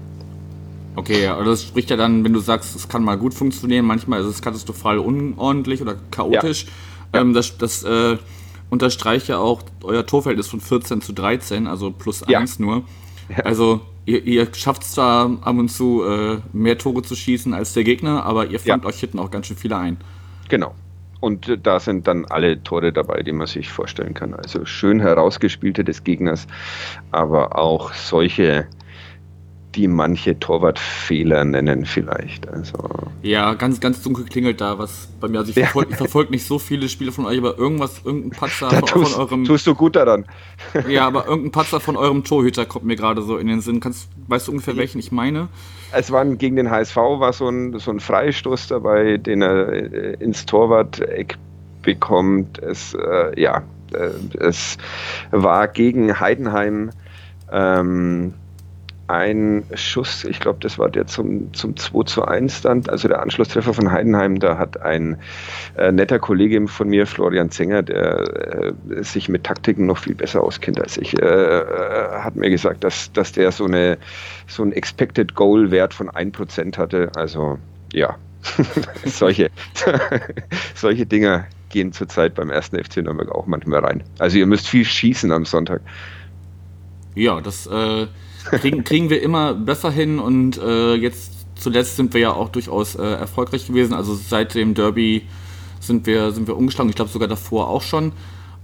Okay, 0.96 1.28
aber 1.28 1.44
das 1.44 1.64
spricht 1.64 1.90
ja 1.90 1.96
dann, 1.96 2.24
wenn 2.24 2.34
du 2.34 2.40
sagst, 2.40 2.76
es 2.76 2.90
kann 2.90 3.04
mal 3.04 3.18
gut 3.18 3.34
funktionieren, 3.34 3.86
manchmal 3.86 4.22
ist 4.22 4.28
es 4.28 4.42
katastrophal 4.42 4.98
unordentlich 4.98 5.82
oder 5.82 5.96
chaotisch. 6.10 6.66
Ja. 7.14 7.22
Ähm, 7.22 7.34
das 7.34 7.58
das 7.58 7.84
äh, 7.84 8.18
unterstreicht 8.70 9.28
ja 9.28 9.38
auch 9.40 9.62
euer 9.84 10.06
Torverhältnis 10.06 10.48
von 10.48 10.62
14 10.62 11.02
zu 11.02 11.14
13, 11.14 11.68
also 11.68 11.92
plus 11.92 12.24
ja. 12.28 12.40
1 12.40 12.60
nur. 12.60 12.84
Ja. 13.30 13.44
Also 13.44 13.82
ihr, 14.06 14.24
ihr 14.24 14.48
schafft 14.54 14.84
es 14.84 14.92
zwar 14.92 15.38
ab 15.42 15.58
und 15.58 15.70
zu 15.70 16.04
äh, 16.04 16.38
mehr 16.54 16.78
Tore 16.78 17.02
zu 17.02 17.16
schießen 17.16 17.54
als 17.54 17.74
der 17.74 17.84
Gegner, 17.84 18.26
aber 18.26 18.48
ihr 18.48 18.60
fangt 18.60 18.84
ja. 18.84 18.90
euch 18.90 19.00
hinten 19.00 19.20
auch 19.20 19.32
ganz 19.32 19.48
schön 19.48 19.58
viele 19.58 19.78
ein. 19.78 19.98
Genau. 20.50 20.74
Und 21.20 21.50
äh, 21.50 21.58
da 21.58 21.80
sind 21.80 22.08
dann 22.08 22.26
alle 22.26 22.62
Tore 22.64 22.94
dabei, 22.94 23.24
die 23.24 23.32
man 23.32 23.48
sich 23.48 23.70
vorstellen 23.70 24.14
kann. 24.14 24.34
Also 24.34 24.66
schön 24.66 25.00
herausgespielte 25.00 25.84
des 25.84 26.04
Gegners, 26.04 26.48
aber 27.12 27.58
auch 27.58 27.94
solche 27.94 28.68
die 29.78 29.88
manche 29.88 30.40
Torwartfehler 30.40 31.46
nennen 31.46 31.86
vielleicht. 31.86 32.50
Also 32.50 32.90
ja, 33.22 33.54
ganz, 33.54 33.80
ganz 33.80 34.02
dunkel 34.02 34.26
klingelt 34.26 34.60
da 34.60 34.80
was 34.80 35.08
bei 35.22 35.28
mir. 35.28 35.40
Also 35.40 35.52
ich 35.52 35.56
verfolge 35.56 35.92
ja. 35.92 35.98
verfolg 35.98 36.32
nicht 36.32 36.46
so 36.46 36.58
viele 36.58 36.90
Spiele 36.90 37.12
von 37.12 37.26
euch, 37.26 37.38
aber 37.38 37.58
irgendwas, 37.58 38.02
irgendein 38.04 38.32
Patzer 38.32 38.72
von, 38.72 38.86
tust, 38.86 39.14
von, 39.14 39.22
eurem. 39.22 39.46
Tust 39.46 39.68
du 39.68 39.76
gut 39.76 39.96
daran. 39.96 40.26
Ja, 40.88 41.08
aber 41.08 41.28
irgendein 41.28 41.52
Patzer 41.52 41.80
von 41.80 41.96
eurem 41.96 42.24
Torhüter 42.24 42.66
kommt 42.66 42.86
mir 42.86 42.96
gerade 42.96 43.22
so 43.22 43.38
in 43.38 43.48
den 43.48 43.62
Sinn. 43.62 43.80
Kannst, 43.80 44.10
weißt 44.28 44.48
du 44.48 44.52
ungefähr, 44.52 44.78
welchen 44.78 45.00
ich 45.00 45.12
meine? 45.12 45.48
Es 45.92 46.12
war 46.12 46.26
gegen 46.26 46.56
den 46.56 46.70
HSV 46.70 46.96
war 46.96 47.34
so 47.34 47.48
ein, 47.48 47.78
so 47.80 47.92
ein 47.92 48.00
Freistoß 48.00 48.68
dabei, 48.68 49.18
den 49.18 49.42
er 49.42 49.70
äh, 49.70 50.14
ins 50.20 50.46
Torwart-Eck 50.46 51.38
bekommt. 51.84 52.60
Es, 52.60 52.96
äh, 52.96 53.40
ja, 53.40 53.64
äh, 53.94 54.10
es 54.40 54.78
war 55.32 55.68
gegen 55.68 56.20
Heidenheim. 56.20 56.92
Ähm, 57.52 58.34
ein 59.08 59.64
Schuss, 59.74 60.26
ich 60.26 60.40
glaube, 60.40 60.60
das 60.62 60.78
war 60.78 60.90
der 60.90 61.08
zum, 61.08 61.54
zum 61.54 61.78
2 61.78 62.04
zu 62.04 62.26
1 62.26 62.62
dann, 62.62 62.84
also 62.88 63.08
der 63.08 63.22
Anschlusstreffer 63.22 63.74
von 63.74 63.92
Heidenheim, 63.92 64.40
da 64.40 64.58
hat 64.58 64.82
ein 64.82 65.18
äh, 65.78 65.92
netter 65.92 66.20
Kollege 66.20 66.68
von 66.68 66.90
mir, 66.90 67.08
Florian 67.08 67.50
Zenger, 67.50 67.84
der 67.84 68.74
äh, 68.90 69.04
sich 69.04 69.30
mit 69.30 69.46
Taktiken 69.46 69.86
noch 69.86 69.98
viel 69.98 70.16
besser 70.16 70.44
auskennt 70.44 70.82
als 70.82 70.98
ich, 70.98 71.18
äh, 71.22 71.26
äh 71.26 72.20
hat 72.20 72.36
mir 72.36 72.50
gesagt, 72.50 72.84
dass, 72.84 73.12
dass 73.14 73.32
der 73.32 73.52
so, 73.52 73.66
eine, 73.66 73.98
so 74.48 74.64
einen 74.64 74.74
Expected 74.74 75.36
Goal 75.36 75.72
Wert 75.72 75.94
von 75.94 76.10
1% 76.10 76.78
hatte. 76.78 77.10
Also 77.16 77.58
ja, 77.94 78.18
solche, 79.06 79.50
solche 80.76 81.06
Dinger 81.06 81.46
gehen 81.70 81.94
zurzeit 81.94 82.36
beim 82.36 82.50
ersten 82.50 82.82
FC 82.84 82.98
Nürnberg 82.98 83.32
auch 83.32 83.48
manchmal 83.48 83.80
rein. 83.80 84.04
Also 84.20 84.38
ihr 84.38 84.46
müsst 84.46 84.68
viel 84.68 84.86
schießen 84.86 85.32
am 85.32 85.46
Sonntag. 85.46 85.82
Ja, 87.16 87.42
das 87.42 87.68
äh, 87.68 88.08
kriegen, 88.52 88.84
kriegen 88.84 89.10
wir 89.10 89.22
immer 89.22 89.54
besser 89.54 89.92
hin 89.92 90.20
und 90.20 90.58
äh, 90.58 90.96
jetzt 90.96 91.32
zuletzt 91.56 91.96
sind 91.96 92.14
wir 92.14 92.22
ja 92.22 92.34
auch 92.34 92.50
durchaus 92.50 92.96
äh, 92.96 93.04
erfolgreich 93.04 93.68
gewesen. 93.68 93.94
Also 93.94 94.16
seit 94.16 94.56
dem 94.56 94.74
Derby 94.74 95.24
sind 95.80 96.06
wir, 96.06 96.32
sind 96.32 96.48
wir 96.48 96.58
umgeschlagen. 96.58 96.90
Ich 96.90 96.96
glaube 96.96 97.12
sogar 97.12 97.28
davor 97.28 97.68
auch 97.70 97.82
schon. 97.82 98.12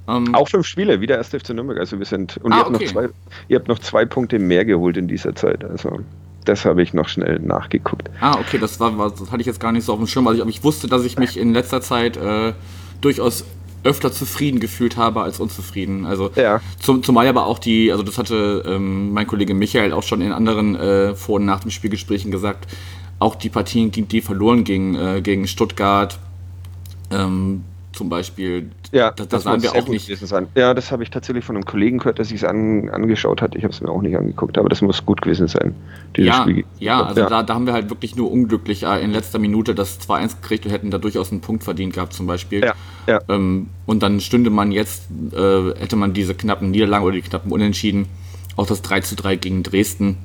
Ähm 0.07 0.33
auch 0.35 0.49
fünf 0.49 0.65
Spiele, 0.65 1.01
wieder 1.01 1.17
erst 1.17 1.35
FC 1.35 1.49
Nürnberg. 1.49 1.79
Also 1.79 1.97
wir 1.97 2.05
sind 2.05 2.37
und 2.37 2.51
ah, 2.51 2.57
ihr, 2.57 2.59
habt 2.65 2.75
okay. 2.75 2.85
noch 2.85 2.91
zwei, 2.91 3.09
ihr 3.47 3.57
habt 3.57 3.67
noch 3.67 3.79
zwei 3.79 4.05
Punkte 4.05 4.39
mehr 4.39 4.65
geholt 4.65 4.97
in 4.97 5.07
dieser 5.07 5.35
Zeit. 5.35 5.63
Also 5.63 5.99
das 6.45 6.65
habe 6.65 6.83
ich 6.83 6.93
noch 6.93 7.07
schnell 7.07 7.39
nachgeguckt. 7.39 8.09
Ah, 8.19 8.37
okay, 8.39 8.57
das 8.57 8.79
war, 8.79 8.91
das 9.09 9.31
hatte 9.31 9.41
ich 9.41 9.47
jetzt 9.47 9.59
gar 9.59 9.71
nicht 9.71 9.85
so 9.85 9.93
auf 9.93 9.99
dem 9.99 10.07
Schirm, 10.07 10.27
aber 10.27 10.35
ich, 10.35 10.41
aber 10.41 10.49
ich 10.49 10.63
wusste, 10.63 10.87
dass 10.87 11.05
ich 11.05 11.17
mich 11.17 11.37
in 11.37 11.53
letzter 11.53 11.81
Zeit 11.81 12.17
äh, 12.17 12.53
durchaus 12.99 13.45
öfter 13.83 14.11
zufrieden 14.11 14.59
gefühlt 14.59 14.97
habe 14.97 15.21
als 15.21 15.39
unzufrieden. 15.39 16.05
Also 16.05 16.31
ja. 16.35 16.61
zum, 16.79 17.03
zumal 17.03 17.27
aber 17.27 17.45
auch 17.45 17.59
die, 17.59 17.91
also 17.91 18.03
das 18.03 18.17
hatte 18.17 18.63
ähm, 18.65 19.11
mein 19.11 19.27
Kollege 19.27 19.53
Michael 19.53 19.93
auch 19.93 20.03
schon 20.03 20.21
in 20.21 20.31
anderen 20.31 20.75
äh, 20.75 21.15
Vor- 21.15 21.35
und 21.35 21.45
nach 21.45 21.61
dem 21.61 21.71
Spielgesprächen 21.71 22.31
gesagt, 22.31 22.67
auch 23.19 23.35
die 23.35 23.49
Partien, 23.49 23.91
die 23.91 24.21
verloren 24.21 24.63
gingen, 24.63 24.95
äh, 24.95 25.21
gegen 25.21 25.47
Stuttgart, 25.47 26.19
ähm, 27.11 27.63
zum 27.93 28.09
Beispiel. 28.09 28.71
Ja, 28.93 29.09
das, 29.09 29.27
das 29.27 29.43
sahen 29.43 29.63
wir 29.63 29.73
auch 29.73 29.87
nicht. 29.87 30.05
Sein. 30.15 30.47
Ja, 30.53 30.75
das 30.75 30.91
habe 30.91 31.01
ich 31.01 31.09
tatsächlich 31.09 31.43
von 31.43 31.55
einem 31.55 31.65
Kollegen 31.65 31.97
gehört, 31.97 32.19
der 32.19 32.25
sich 32.25 32.37
es 32.37 32.43
an, 32.43 32.89
angeschaut 32.89 33.41
hat. 33.41 33.55
Ich 33.55 33.63
habe 33.63 33.73
es 33.73 33.81
mir 33.81 33.89
auch 33.89 34.03
nicht 34.03 34.15
angeguckt, 34.15 34.55
aber 34.59 34.69
das 34.69 34.83
muss 34.83 35.03
gut 35.03 35.23
gewesen 35.23 35.47
sein. 35.47 35.73
Ja, 36.15 36.43
Spiel. 36.43 36.63
ja, 36.77 37.03
also 37.03 37.21
ja. 37.21 37.27
Da, 37.27 37.41
da 37.41 37.55
haben 37.55 37.65
wir 37.65 37.73
halt 37.73 37.89
wirklich 37.89 38.15
nur 38.15 38.31
unglücklich 38.31 38.83
äh, 38.83 39.03
in 39.03 39.11
letzter 39.11 39.39
Minute 39.39 39.73
das 39.73 39.99
2-1 39.99 40.41
gekriegt 40.41 40.65
und 40.67 40.71
hätten 40.71 40.91
da 40.91 40.99
durchaus 40.99 41.31
einen 41.31 41.41
Punkt 41.41 41.63
verdient 41.63 41.93
gehabt, 41.93 42.13
zum 42.13 42.27
Beispiel. 42.27 42.61
Ja, 42.61 42.73
ja. 43.07 43.19
Ähm, 43.29 43.69
und 43.87 44.03
dann 44.03 44.19
stünde 44.19 44.51
man 44.51 44.71
jetzt, 44.71 45.07
äh, 45.31 45.73
hätte 45.79 45.95
man 45.95 46.13
diese 46.13 46.35
knappen 46.35 46.69
Niederlagen 46.69 47.03
oder 47.03 47.15
die 47.15 47.23
knappen 47.23 47.51
Unentschieden, 47.51 48.05
auch 48.57 48.67
das 48.67 48.83
3 48.83 48.99
3 48.99 49.37
gegen 49.37 49.63
Dresden. 49.63 50.17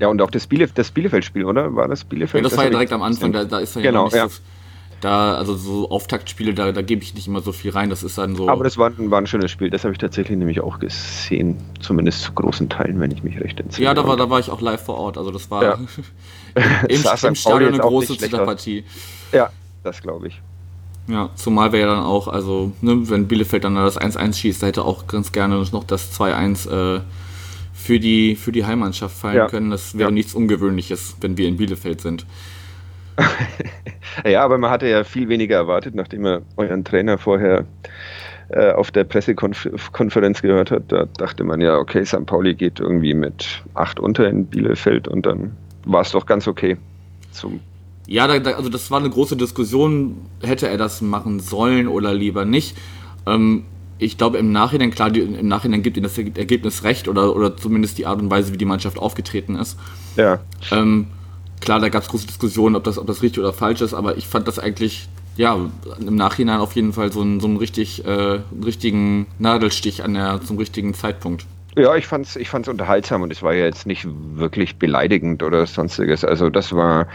Ja, 0.00 0.08
und 0.08 0.20
auch 0.22 0.30
das, 0.32 0.48
Bielef 0.48 0.72
das 0.72 0.90
Bielefeld-Spiel, 0.90 1.44
oder? 1.44 1.76
War 1.76 1.86
das 1.86 2.04
Bielefeld? 2.04 2.42
Ja, 2.42 2.42
das, 2.42 2.50
das 2.50 2.58
war 2.58 2.64
ja 2.64 2.70
direkt 2.70 2.92
am 2.92 3.02
Anfang, 3.02 3.32
da, 3.32 3.44
da 3.44 3.60
ist 3.60 3.76
ja 3.76 3.82
genau, 3.82 4.08
ja. 4.08 4.28
So, 4.28 4.40
da, 5.00 5.34
also 5.34 5.54
so 5.54 5.90
Auftaktspiele, 5.90 6.54
da, 6.54 6.72
da 6.72 6.82
gebe 6.82 7.02
ich 7.02 7.14
nicht 7.14 7.26
immer 7.26 7.40
so 7.40 7.52
viel 7.52 7.70
rein. 7.70 7.90
Das 7.90 8.02
ist 8.02 8.18
dann 8.18 8.34
so. 8.36 8.48
Aber 8.48 8.64
das 8.64 8.78
war, 8.78 8.92
war 8.96 9.20
ein 9.20 9.26
schönes 9.26 9.50
Spiel. 9.50 9.70
Das 9.70 9.84
habe 9.84 9.92
ich 9.92 9.98
tatsächlich 9.98 10.36
nämlich 10.36 10.60
auch 10.60 10.78
gesehen. 10.78 11.56
Zumindest 11.80 12.22
zu 12.22 12.32
großen 12.32 12.68
Teilen, 12.68 13.00
wenn 13.00 13.10
ich 13.10 13.22
mich 13.22 13.40
recht 13.40 13.60
entsinne. 13.60 13.84
Ja, 13.84 13.94
da 13.94 14.06
war, 14.06 14.16
da 14.16 14.28
war 14.28 14.40
ich 14.40 14.50
auch 14.50 14.60
live 14.60 14.84
vor 14.84 14.96
Ort. 14.96 15.18
Also 15.18 15.30
das 15.30 15.50
war 15.50 15.62
ja. 15.62 15.74
im, 16.88 17.04
im 17.22 17.34
Stadion 17.34 17.74
eine 17.74 17.78
große 17.78 18.18
Zitterpartie. 18.18 18.84
Ja, 19.32 19.50
das 19.84 20.02
glaube 20.02 20.28
ich. 20.28 20.40
Ja, 21.08 21.30
zumal 21.36 21.72
wäre 21.72 21.88
ja 21.88 21.94
dann 21.94 22.04
auch, 22.04 22.28
also, 22.28 22.72
ne, 22.82 23.08
wenn 23.08 23.28
Bielefeld 23.28 23.64
dann 23.64 23.76
das 23.76 23.98
1-1 23.98 24.34
schießt, 24.34 24.62
da 24.62 24.66
hätte 24.66 24.84
auch 24.84 25.06
ganz 25.06 25.32
gerne 25.32 25.56
noch 25.72 25.84
das 25.84 26.12
2-1 26.20 26.68
äh, 26.68 27.00
für, 27.72 27.98
die, 27.98 28.36
für 28.36 28.52
die 28.52 28.66
Heimmannschaft 28.66 29.16
fallen 29.16 29.36
ja. 29.36 29.46
können. 29.46 29.70
Das 29.70 29.94
wäre 29.94 30.10
ja. 30.10 30.14
nichts 30.14 30.34
Ungewöhnliches, 30.34 31.16
wenn 31.22 31.38
wir 31.38 31.48
in 31.48 31.56
Bielefeld 31.56 32.02
sind. 32.02 32.26
ja, 34.24 34.44
aber 34.44 34.58
man 34.58 34.70
hatte 34.70 34.88
ja 34.88 35.04
viel 35.04 35.28
weniger 35.28 35.56
erwartet, 35.56 35.94
nachdem 35.94 36.26
er 36.26 36.42
euren 36.56 36.84
Trainer 36.84 37.18
vorher 37.18 37.64
äh, 38.50 38.72
auf 38.72 38.90
der 38.90 39.04
Pressekonferenz 39.04 40.42
gehört 40.42 40.70
hat. 40.70 40.84
Da 40.88 41.04
dachte 41.04 41.44
man 41.44 41.60
ja, 41.60 41.76
okay, 41.76 42.04
St. 42.04 42.26
Pauli 42.26 42.54
geht 42.54 42.80
irgendwie 42.80 43.14
mit 43.14 43.62
acht 43.74 44.00
unter 44.00 44.28
in 44.28 44.46
Bielefeld 44.46 45.08
und 45.08 45.26
dann 45.26 45.56
war 45.84 46.02
es 46.02 46.12
doch 46.12 46.26
ganz 46.26 46.48
okay. 46.48 46.76
Zum 47.30 47.60
ja, 48.06 48.26
da, 48.26 48.38
da, 48.38 48.52
also 48.52 48.70
das 48.70 48.90
war 48.90 49.00
eine 49.00 49.10
große 49.10 49.36
Diskussion, 49.36 50.16
hätte 50.42 50.66
er 50.66 50.78
das 50.78 51.02
machen 51.02 51.40
sollen 51.40 51.88
oder 51.88 52.14
lieber 52.14 52.46
nicht. 52.46 52.74
Ähm, 53.26 53.64
ich 53.98 54.16
glaube 54.16 54.38
im 54.38 54.50
Nachhinein, 54.50 54.90
klar, 54.90 55.10
die, 55.10 55.20
im 55.20 55.46
Nachhinein 55.46 55.82
gibt 55.82 55.98
ihm 55.98 56.04
das 56.04 56.16
Ergebnis 56.16 56.84
recht 56.84 57.06
oder, 57.06 57.36
oder 57.36 57.54
zumindest 57.56 57.98
die 57.98 58.06
Art 58.06 58.22
und 58.22 58.30
Weise, 58.30 58.54
wie 58.54 58.56
die 58.56 58.64
Mannschaft 58.64 58.98
aufgetreten 58.98 59.56
ist. 59.56 59.78
Ja. 60.16 60.40
Ähm, 60.72 61.08
klar, 61.60 61.80
da 61.80 61.88
gab 61.88 62.02
es 62.02 62.08
große 62.08 62.26
Diskussionen, 62.26 62.76
ob 62.76 62.84
das, 62.84 62.98
ob 62.98 63.06
das 63.06 63.22
richtig 63.22 63.40
oder 63.40 63.52
falsch 63.52 63.80
ist, 63.80 63.94
aber 63.94 64.16
ich 64.16 64.26
fand 64.26 64.48
das 64.48 64.58
eigentlich, 64.58 65.08
ja, 65.36 65.58
im 65.98 66.16
Nachhinein 66.16 66.60
auf 66.60 66.74
jeden 66.74 66.92
Fall 66.92 67.12
so 67.12 67.20
einen, 67.20 67.40
so 67.40 67.46
einen 67.46 67.56
richtig, 67.56 68.04
äh, 68.04 68.40
richtigen 68.64 69.26
Nadelstich 69.38 70.02
an 70.04 70.14
der, 70.14 70.40
zum 70.42 70.58
richtigen 70.58 70.94
Zeitpunkt. 70.94 71.46
Ja, 71.76 71.94
ich 71.94 72.06
fand's, 72.06 72.34
ich 72.34 72.48
fand's 72.48 72.68
unterhaltsam 72.68 73.22
und 73.22 73.30
es 73.30 73.42
war 73.42 73.54
ja 73.54 73.64
jetzt 73.64 73.86
nicht 73.86 74.06
wirklich 74.34 74.76
beleidigend 74.76 75.44
oder 75.44 75.64
sonstiges. 75.64 76.24
Also 76.24 76.50
das 76.50 76.72
war, 76.72 77.06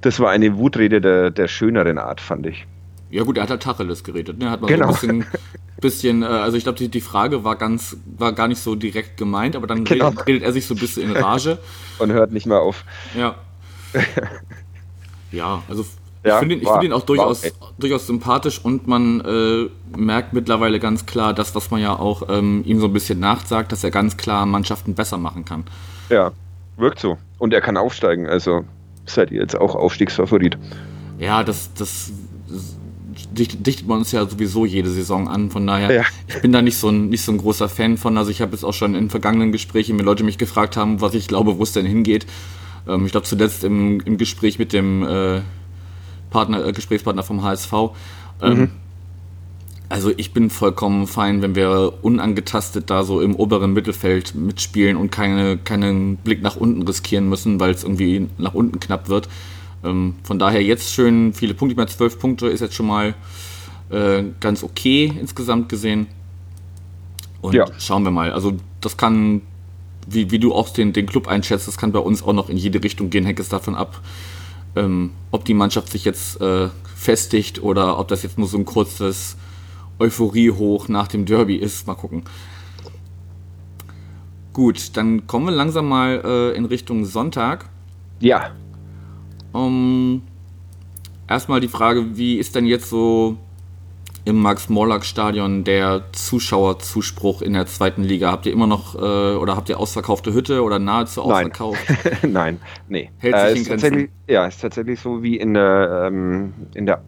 das 0.00 0.18
war 0.18 0.30
eine 0.30 0.56
Wutrede 0.58 1.00
der, 1.00 1.30
der 1.30 1.46
schöneren 1.46 1.98
Art, 1.98 2.20
fand 2.20 2.46
ich. 2.46 2.66
Ja 3.10 3.22
gut, 3.22 3.36
er 3.36 3.44
hat 3.44 3.50
halt 3.50 3.62
Tacheles 3.62 4.02
geredet, 4.02 4.38
ne? 4.38 4.50
Hat 4.50 4.60
man 4.60 4.68
genau. 4.68 4.92
so 4.92 5.06
ein 5.06 5.20
bisschen, 5.20 5.26
bisschen 5.80 6.22
äh, 6.22 6.26
also 6.26 6.56
ich 6.56 6.64
glaube, 6.64 6.78
die, 6.78 6.88
die 6.88 7.00
Frage 7.00 7.44
war 7.44 7.56
ganz, 7.56 7.96
war 8.18 8.32
gar 8.32 8.48
nicht 8.48 8.60
so 8.60 8.74
direkt 8.74 9.16
gemeint, 9.16 9.54
aber 9.54 9.66
dann 9.66 9.84
genau. 9.84 10.08
redet, 10.08 10.26
redet, 10.26 10.42
er 10.42 10.52
sich 10.52 10.66
so 10.66 10.74
ein 10.74 10.80
bisschen 10.80 11.10
in 11.10 11.16
Rage. 11.16 11.58
und 11.98 12.12
hört 12.12 12.32
nicht 12.32 12.46
mehr 12.46 12.60
auf. 12.60 12.84
Ja. 13.16 13.36
ja, 15.32 15.62
also 15.68 15.84
ja, 16.24 16.34
ich 16.34 16.38
finde 16.40 16.54
ihn, 16.56 16.66
find 16.66 16.84
ihn, 16.84 16.92
auch 16.92 17.02
durchaus, 17.02 17.42
durchaus 17.78 18.06
sympathisch 18.06 18.60
und 18.62 18.86
man 18.86 19.20
äh, 19.20 19.96
merkt 19.96 20.32
mittlerweile 20.32 20.80
ganz 20.80 21.06
klar 21.06 21.32
das, 21.32 21.54
was 21.54 21.70
man 21.70 21.80
ja 21.80 21.98
auch 21.98 22.28
ähm, 22.28 22.62
ihm 22.66 22.80
so 22.80 22.86
ein 22.86 22.92
bisschen 22.92 23.20
nachsagt, 23.20 23.72
dass 23.72 23.84
er 23.84 23.90
ganz 23.90 24.16
klar 24.16 24.44
Mannschaften 24.44 24.94
besser 24.94 25.16
machen 25.16 25.44
kann. 25.44 25.64
Ja, 26.08 26.32
wirkt 26.76 26.98
so. 26.98 27.18
Und 27.38 27.54
er 27.54 27.60
kann 27.60 27.76
aufsteigen, 27.76 28.26
also 28.26 28.64
seid 29.06 29.30
ihr 29.30 29.40
jetzt 29.40 29.56
auch 29.56 29.74
Aufstiegsfavorit. 29.74 30.58
Ja, 31.18 31.44
das, 31.44 31.72
das 31.74 32.12
dichtet 33.32 33.86
man 33.86 33.98
uns 33.98 34.12
ja 34.12 34.26
sowieso 34.26 34.64
jede 34.64 34.90
Saison 34.90 35.28
an. 35.28 35.50
Von 35.50 35.66
daher, 35.66 35.92
ja. 35.92 36.02
ich 36.26 36.40
bin 36.40 36.52
da 36.52 36.62
nicht 36.62 36.76
so, 36.76 36.88
ein, 36.88 37.08
nicht 37.08 37.22
so 37.22 37.32
ein 37.32 37.38
großer 37.38 37.68
Fan 37.68 37.96
von. 37.96 38.16
Also 38.16 38.30
ich 38.30 38.40
habe 38.40 38.52
jetzt 38.52 38.64
auch 38.64 38.72
schon 38.72 38.94
in 38.94 39.10
vergangenen 39.10 39.52
Gesprächen, 39.52 39.98
wenn 39.98 40.04
Leute 40.04 40.24
mich 40.24 40.38
gefragt 40.38 40.76
haben, 40.76 41.00
was 41.00 41.14
ich 41.14 41.28
glaube, 41.28 41.58
wo 41.58 41.62
es 41.62 41.72
denn 41.72 41.86
hingeht. 41.86 42.26
Ähm, 42.88 43.06
ich 43.06 43.12
glaube 43.12 43.26
zuletzt 43.26 43.64
im, 43.64 44.00
im 44.00 44.16
Gespräch 44.18 44.58
mit 44.58 44.72
dem 44.72 45.02
äh, 45.02 45.40
Partner, 46.30 46.64
äh, 46.66 46.72
Gesprächspartner 46.72 47.22
vom 47.22 47.42
HSV. 47.42 47.72
Ähm, 48.42 48.58
mhm. 48.58 48.70
Also 49.90 50.12
ich 50.14 50.34
bin 50.34 50.50
vollkommen 50.50 51.06
fein, 51.06 51.40
wenn 51.40 51.54
wir 51.54 51.94
unangetastet 52.02 52.90
da 52.90 53.04
so 53.04 53.22
im 53.22 53.34
oberen 53.34 53.72
Mittelfeld 53.72 54.34
mitspielen 54.34 54.96
und 54.98 55.10
keine, 55.10 55.56
keinen 55.56 56.16
Blick 56.16 56.42
nach 56.42 56.56
unten 56.56 56.82
riskieren 56.82 57.28
müssen, 57.28 57.58
weil 57.58 57.70
es 57.70 57.84
irgendwie 57.84 58.28
nach 58.36 58.52
unten 58.52 58.80
knapp 58.80 59.08
wird. 59.08 59.28
Ähm, 59.84 60.16
von 60.24 60.38
daher 60.38 60.62
jetzt 60.62 60.92
schön 60.92 61.32
viele 61.32 61.54
Punkte. 61.54 61.72
Ich 61.72 61.76
meine, 61.78 61.88
zwölf 61.88 62.18
Punkte 62.18 62.48
ist 62.48 62.60
jetzt 62.60 62.74
schon 62.74 62.86
mal 62.86 63.14
äh, 63.90 64.24
ganz 64.40 64.62
okay 64.62 65.12
insgesamt 65.18 65.70
gesehen. 65.70 66.08
Und 67.40 67.54
ja. 67.54 67.64
schauen 67.78 68.02
wir 68.02 68.10
mal. 68.10 68.32
Also 68.32 68.54
das 68.80 68.96
kann 68.96 69.42
wie, 70.10 70.30
wie 70.30 70.38
du 70.38 70.54
auch 70.54 70.70
den, 70.70 70.92
den 70.92 71.06
Club 71.06 71.28
einschätzt, 71.28 71.68
das 71.68 71.76
kann 71.76 71.92
bei 71.92 71.98
uns 71.98 72.22
auch 72.22 72.32
noch 72.32 72.48
in 72.48 72.56
jede 72.56 72.82
Richtung 72.82 73.10
gehen, 73.10 73.24
hängt 73.24 73.40
es 73.40 73.48
davon 73.48 73.74
ab, 73.74 74.00
ähm, 74.76 75.12
ob 75.30 75.44
die 75.44 75.54
Mannschaft 75.54 75.90
sich 75.90 76.04
jetzt 76.04 76.40
äh, 76.40 76.68
festigt 76.96 77.62
oder 77.62 77.98
ob 77.98 78.08
das 78.08 78.22
jetzt 78.22 78.38
nur 78.38 78.48
so 78.48 78.58
ein 78.58 78.64
kurzes 78.64 79.36
Euphorie 79.98 80.50
hoch 80.50 80.88
nach 80.88 81.08
dem 81.08 81.26
Derby 81.26 81.56
ist. 81.56 81.86
Mal 81.86 81.94
gucken. 81.94 82.22
Gut, 84.52 84.96
dann 84.96 85.26
kommen 85.26 85.46
wir 85.46 85.52
langsam 85.52 85.88
mal 85.88 86.22
äh, 86.24 86.56
in 86.56 86.64
Richtung 86.64 87.04
Sonntag. 87.04 87.68
Ja. 88.20 88.52
Um, 89.52 90.22
erstmal 91.28 91.60
die 91.60 91.68
Frage, 91.68 92.16
wie 92.16 92.36
ist 92.36 92.54
denn 92.54 92.66
jetzt 92.66 92.88
so 92.88 93.36
im 94.28 94.36
Max-Morlock-Stadion 94.42 95.64
der 95.64 96.02
Zuschauerzuspruch 96.12 97.40
in 97.40 97.54
der 97.54 97.66
zweiten 97.66 98.04
Liga? 98.04 98.30
Habt 98.30 98.44
ihr 98.44 98.52
immer 98.52 98.66
noch 98.66 98.94
äh, 98.94 98.98
oder 98.98 99.56
habt 99.56 99.70
ihr 99.70 99.80
ausverkaufte 99.80 100.34
Hütte 100.34 100.62
oder 100.62 100.78
nahezu 100.78 101.22
ausverkauft? 101.22 101.80
Nein, 102.22 102.32
Nein 102.32 102.60
nee. 102.88 103.10
Hält 103.18 103.56
sich 103.56 103.70
äh, 103.70 103.72
in 103.72 103.80
Grenzen? 103.80 104.08
Ja, 104.28 104.46
ist 104.46 104.60
tatsächlich 104.60 105.00
so 105.00 105.22
wie 105.22 105.36
in 105.36 105.54
der, 105.54 106.08
ähm, 106.08 106.52
in 106.74 106.84
der 106.84 107.02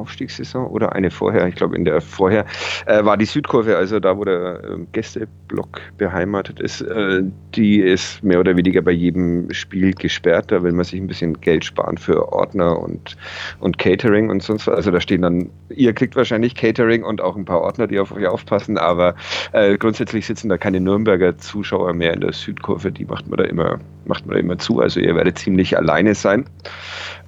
Aufstiegssaison 0.00 0.66
oder 0.66 0.92
eine 0.92 1.10
vorher, 1.10 1.46
ich 1.46 1.54
glaube 1.54 1.76
in 1.76 1.84
der 1.84 2.00
vorher, 2.00 2.44
äh, 2.86 3.04
war 3.04 3.16
die 3.16 3.24
Südkurve, 3.24 3.76
also 3.76 4.00
da, 4.00 4.16
wo 4.16 4.24
der 4.24 4.62
äh, 4.64 4.78
Gästeblock 4.92 5.80
beheimatet 5.98 6.60
ist, 6.60 6.80
äh, 6.80 7.22
die 7.54 7.80
ist 7.80 8.22
mehr 8.22 8.40
oder 8.40 8.56
weniger 8.56 8.82
bei 8.82 8.92
jedem 8.92 9.52
Spiel 9.52 9.92
gesperrt. 9.92 10.50
Da 10.50 10.62
will 10.62 10.72
man 10.72 10.84
sich 10.84 11.00
ein 11.00 11.06
bisschen 11.06 11.40
Geld 11.40 11.64
sparen 11.64 11.98
für 11.98 12.32
Ordner 12.32 12.78
und, 12.80 13.16
und 13.60 13.78
Catering 13.78 14.30
und 14.30 14.42
sonst 14.42 14.66
was. 14.66 14.76
Also 14.76 14.90
da 14.90 15.00
stehen 15.00 15.22
dann, 15.22 15.50
ihr 15.68 15.92
kriegt 15.92 16.16
wahrscheinlich 16.16 16.54
Catering 16.54 17.04
und 17.04 17.20
auch 17.20 17.36
ein 17.36 17.44
paar 17.44 17.60
Ordner, 17.60 17.86
die 17.86 17.98
auf 17.98 18.12
euch 18.12 18.26
aufpassen, 18.26 18.78
aber 18.78 19.14
äh, 19.52 19.76
grundsätzlich 19.76 20.26
sitzen 20.26 20.48
da 20.48 20.58
keine 20.58 20.80
Nürnberger 20.80 21.36
Zuschauer 21.38 21.92
mehr 21.92 22.14
in 22.14 22.20
der 22.20 22.32
Südkurve, 22.32 22.90
die 22.90 23.04
macht 23.04 23.28
man 23.28 23.38
da 23.38 23.44
immer, 23.44 23.78
macht 24.10 24.26
man 24.26 24.36
immer 24.36 24.58
zu. 24.58 24.80
Also 24.80 25.00
ihr 25.00 25.14
werdet 25.14 25.38
ziemlich 25.38 25.78
alleine 25.78 26.14
sein. 26.14 26.44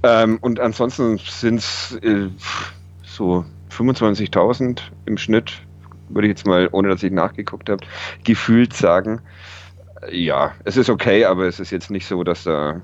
Ähm, 0.02 0.38
und 0.40 0.60
ansonsten 0.60 1.18
sind 1.18 1.60
es 1.60 1.98
äh, 2.02 2.28
so 3.04 3.44
25.000 3.70 4.80
im 5.06 5.16
Schnitt, 5.16 5.62
würde 6.08 6.26
ich 6.26 6.32
jetzt 6.32 6.46
mal, 6.46 6.68
ohne 6.72 6.88
dass 6.88 7.02
ich 7.02 7.12
nachgeguckt 7.12 7.70
habe, 7.70 7.84
gefühlt 8.24 8.74
sagen. 8.74 9.20
Ja, 10.10 10.52
es 10.64 10.76
ist 10.76 10.90
okay, 10.90 11.24
aber 11.24 11.46
es 11.46 11.60
ist 11.60 11.70
jetzt 11.70 11.90
nicht 11.90 12.06
so, 12.06 12.24
dass 12.24 12.42
da 12.42 12.82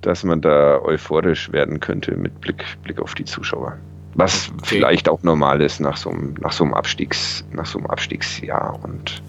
dass 0.00 0.22
man 0.24 0.40
da 0.40 0.80
euphorisch 0.82 1.50
werden 1.52 1.80
könnte 1.80 2.16
mit 2.16 2.40
Blick, 2.40 2.64
Blick 2.82 3.00
auf 3.00 3.14
die 3.14 3.24
Zuschauer. 3.24 3.78
Was 4.14 4.50
okay. 4.50 4.62
vielleicht 4.64 5.08
auch 5.08 5.22
normal 5.22 5.60
ist 5.60 5.80
nach 5.80 5.96
so 5.96 6.10
einem, 6.10 6.34
nach 6.40 6.52
so 6.52 6.64
einem 6.64 6.74
Abstiegs, 6.74 7.44
nach 7.52 7.66
so 7.66 7.78
einem 7.78 7.86
Abstiegsjahr 7.88 8.78
und 8.82 9.22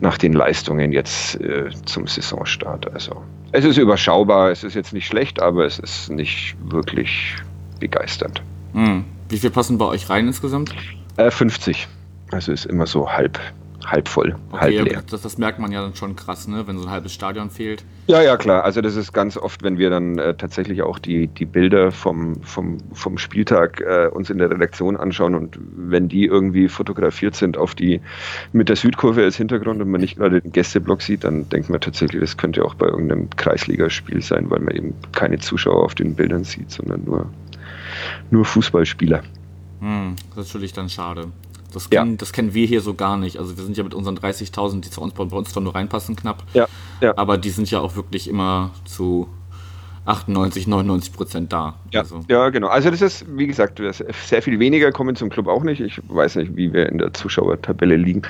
nach 0.00 0.18
den 0.18 0.32
Leistungen 0.32 0.92
jetzt 0.92 1.40
äh, 1.40 1.70
zum 1.86 2.06
Saisonstart. 2.06 2.92
Also 2.92 3.22
es 3.52 3.64
ist 3.64 3.78
überschaubar, 3.78 4.50
es 4.50 4.62
ist 4.62 4.74
jetzt 4.74 4.92
nicht 4.92 5.06
schlecht, 5.06 5.40
aber 5.40 5.64
es 5.64 5.78
ist 5.78 6.10
nicht 6.10 6.56
wirklich 6.64 7.36
begeisternd. 7.80 8.42
Hm. 8.74 9.04
Wie 9.28 9.38
viel 9.38 9.50
passen 9.50 9.78
bei 9.78 9.86
euch 9.86 10.10
rein 10.10 10.26
insgesamt? 10.26 10.74
Äh, 11.16 11.30
50. 11.30 11.88
Also 12.30 12.52
ist 12.52 12.66
immer 12.66 12.86
so 12.86 13.10
halb, 13.10 13.38
halb 13.90 14.08
voll, 14.08 14.36
okay, 14.50 14.60
halb 14.60 14.88
leer. 14.88 15.02
Das, 15.08 15.22
das, 15.22 15.38
merkt 15.38 15.58
man 15.58 15.72
ja 15.72 15.82
dann 15.82 15.94
schon 15.94 16.14
krass, 16.14 16.46
ne? 16.46 16.66
wenn 16.66 16.78
so 16.78 16.84
ein 16.84 16.90
halbes 16.90 17.12
Stadion 17.12 17.50
fehlt. 17.50 17.84
Ja, 18.06 18.22
ja, 18.22 18.36
klar. 18.36 18.64
Also 18.64 18.80
das 18.82 18.96
ist 18.96 19.12
ganz 19.12 19.36
oft, 19.36 19.62
wenn 19.62 19.78
wir 19.78 19.88
dann 19.88 20.18
äh, 20.18 20.34
tatsächlich 20.34 20.82
auch 20.82 20.98
die, 20.98 21.26
die 21.26 21.46
Bilder 21.46 21.90
vom, 21.90 22.42
vom, 22.42 22.78
vom 22.92 23.18
Spieltag 23.18 23.80
äh, 23.80 24.08
uns 24.12 24.28
in 24.30 24.38
der 24.38 24.50
Redaktion 24.50 24.96
anschauen 24.96 25.34
und 25.34 25.58
wenn 25.76 26.08
die 26.08 26.26
irgendwie 26.26 26.68
fotografiert 26.68 27.34
sind 27.34 27.56
auf 27.56 27.74
die 27.74 28.00
mit 28.52 28.68
der 28.68 28.76
Südkurve 28.76 29.24
als 29.24 29.36
Hintergrund 29.36 29.80
und 29.80 29.90
man 29.90 30.00
nicht 30.00 30.18
gerade 30.18 30.42
den 30.42 30.52
Gästeblock 30.52 31.00
sieht, 31.00 31.24
dann 31.24 31.48
denkt 31.48 31.70
man 31.70 31.80
tatsächlich, 31.80 32.20
das 32.20 32.36
könnte 32.36 32.64
auch 32.64 32.74
bei 32.74 32.86
irgendeinem 32.86 33.30
Kreisligaspiel 33.30 34.20
sein, 34.20 34.50
weil 34.50 34.60
man 34.60 34.74
eben 34.74 34.94
keine 35.12 35.38
Zuschauer 35.38 35.84
auf 35.84 35.94
den 35.94 36.14
Bildern 36.14 36.44
sieht, 36.44 36.70
sondern 36.70 37.04
nur, 37.04 37.30
nur 38.30 38.44
Fußballspieler. 38.44 39.22
Hm, 39.80 40.16
das 40.34 40.46
ist 40.46 40.54
natürlich 40.54 40.72
dann 40.72 40.88
schade. 40.88 41.28
Das 41.72 41.90
kennen, 41.90 42.12
ja. 42.12 42.16
das 42.16 42.32
kennen 42.32 42.54
wir 42.54 42.66
hier 42.66 42.80
so 42.80 42.94
gar 42.94 43.16
nicht. 43.16 43.38
Also 43.38 43.56
wir 43.56 43.64
sind 43.64 43.76
ja 43.76 43.84
mit 43.84 43.94
unseren 43.94 44.16
30.000, 44.16 44.80
die 44.80 44.90
zu 44.90 45.00
uns 45.00 45.12
bei 45.14 45.24
uns 45.24 45.50
zwar 45.50 45.62
nur 45.62 45.74
reinpassen 45.74 46.16
knapp, 46.16 46.42
ja, 46.54 46.66
ja. 47.00 47.16
aber 47.16 47.38
die 47.38 47.50
sind 47.50 47.70
ja 47.70 47.80
auch 47.80 47.94
wirklich 47.94 48.28
immer 48.28 48.70
zu 48.84 49.28
98, 50.08 50.66
99 50.66 51.12
Prozent 51.12 51.52
da. 51.52 51.74
Ja, 51.92 52.00
also. 52.00 52.20
ja, 52.28 52.48
genau. 52.48 52.68
Also 52.68 52.90
das 52.90 53.02
ist, 53.02 53.26
wie 53.36 53.46
gesagt, 53.46 53.80
sehr 54.26 54.42
viel 54.42 54.58
weniger 54.58 54.90
kommen 54.90 55.14
zum 55.16 55.28
Club 55.28 55.46
auch 55.48 55.62
nicht. 55.62 55.80
Ich 55.80 56.00
weiß 56.08 56.36
nicht, 56.36 56.56
wie 56.56 56.72
wir 56.72 56.88
in 56.88 56.98
der 56.98 57.12
Zuschauertabelle 57.12 57.96
liegen. 57.96 58.22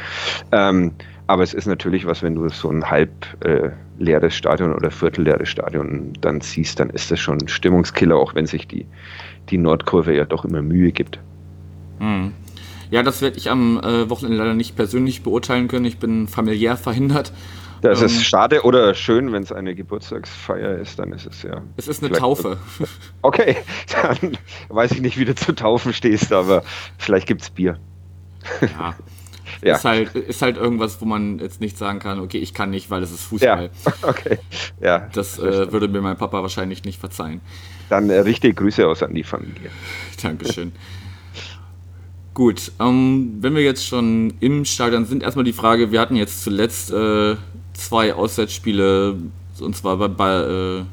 Ähm, 0.50 0.92
aber 1.28 1.44
es 1.44 1.54
ist 1.54 1.66
natürlich 1.66 2.04
was, 2.04 2.22
wenn 2.22 2.34
du 2.34 2.48
so 2.48 2.68
ein 2.70 2.90
halb 2.90 3.10
äh, 3.44 3.70
leeres 3.98 4.34
Stadion 4.34 4.74
oder 4.74 4.90
viertelleeres 4.90 5.48
Stadion 5.48 6.14
dann 6.20 6.40
siehst, 6.40 6.80
dann 6.80 6.90
ist 6.90 7.10
das 7.10 7.20
schon 7.20 7.38
ein 7.38 7.48
Stimmungskiller, 7.48 8.16
auch 8.16 8.34
wenn 8.34 8.46
sich 8.46 8.66
die, 8.66 8.86
die 9.50 9.58
Nordkurve 9.58 10.16
ja 10.16 10.24
doch 10.24 10.44
immer 10.44 10.62
Mühe 10.62 10.90
gibt. 10.90 11.20
Mhm. 12.00 12.32
Ja, 12.90 13.02
das 13.02 13.20
werde 13.20 13.36
ich 13.36 13.50
am 13.50 13.78
äh, 13.78 14.08
Wochenende 14.08 14.38
leider 14.38 14.54
nicht 14.54 14.76
persönlich 14.76 15.22
beurteilen 15.22 15.68
können. 15.68 15.84
Ich 15.84 15.98
bin 15.98 16.28
familiär 16.28 16.76
verhindert. 16.76 17.32
Das 17.82 18.00
ähm, 18.00 18.06
ist 18.06 18.24
schade 18.24 18.62
oder 18.62 18.94
schön, 18.94 19.32
wenn 19.32 19.42
es 19.42 19.52
eine 19.52 19.74
Geburtstagsfeier 19.74 20.78
ist, 20.78 20.98
dann 20.98 21.12
ist 21.12 21.26
es 21.26 21.42
ja. 21.42 21.62
Es 21.76 21.88
ist 21.88 22.02
eine 22.02 22.12
Taufe. 22.12 22.58
Okay, 23.22 23.56
dann 24.20 24.36
weiß 24.68 24.92
ich 24.92 25.00
nicht, 25.00 25.18
wie 25.18 25.24
du 25.24 25.34
zu 25.34 25.52
Taufen 25.52 25.92
stehst, 25.92 26.32
aber 26.32 26.62
vielleicht 26.98 27.26
gibt 27.26 27.42
es 27.42 27.50
Bier. 27.50 27.78
Ja. 28.60 28.94
ja. 29.62 29.76
Ist, 29.76 29.84
halt, 29.84 30.14
ist 30.14 30.42
halt 30.42 30.56
irgendwas, 30.56 31.00
wo 31.00 31.04
man 31.04 31.38
jetzt 31.38 31.60
nicht 31.60 31.78
sagen 31.78 31.98
kann, 31.98 32.20
okay, 32.20 32.38
ich 32.38 32.54
kann 32.54 32.70
nicht, 32.70 32.90
weil 32.90 33.02
es 33.02 33.12
ist 33.12 33.22
Fußball. 33.22 33.70
Ja, 33.84 33.92
okay. 34.08 34.38
Ja, 34.80 35.08
das 35.12 35.38
äh, 35.38 35.70
würde 35.72 35.88
mir 35.88 36.00
mein 36.00 36.16
Papa 36.16 36.42
wahrscheinlich 36.42 36.84
nicht 36.84 36.98
verzeihen. 36.98 37.40
Dann 37.88 38.10
äh, 38.10 38.18
richte 38.20 38.52
Grüße 38.52 38.86
aus 38.86 39.02
an 39.02 39.14
die 39.14 39.24
Familie. 39.24 39.70
Dankeschön. 40.22 40.72
Gut, 42.38 42.70
ähm, 42.78 43.38
wenn 43.40 43.56
wir 43.56 43.64
jetzt 43.64 43.84
schon 43.84 44.34
im 44.38 44.64
Stadion 44.64 45.04
sind, 45.06 45.24
erstmal 45.24 45.44
die 45.44 45.52
Frage, 45.52 45.90
wir 45.90 45.98
hatten 45.98 46.14
jetzt 46.14 46.44
zuletzt 46.44 46.92
äh, 46.92 47.34
zwei 47.72 48.14
Auswärtsspiele, 48.14 49.16
und 49.58 49.76
zwar 49.76 49.96
bei, 49.96 50.06
bei 50.06 50.34
äh, 50.36 50.84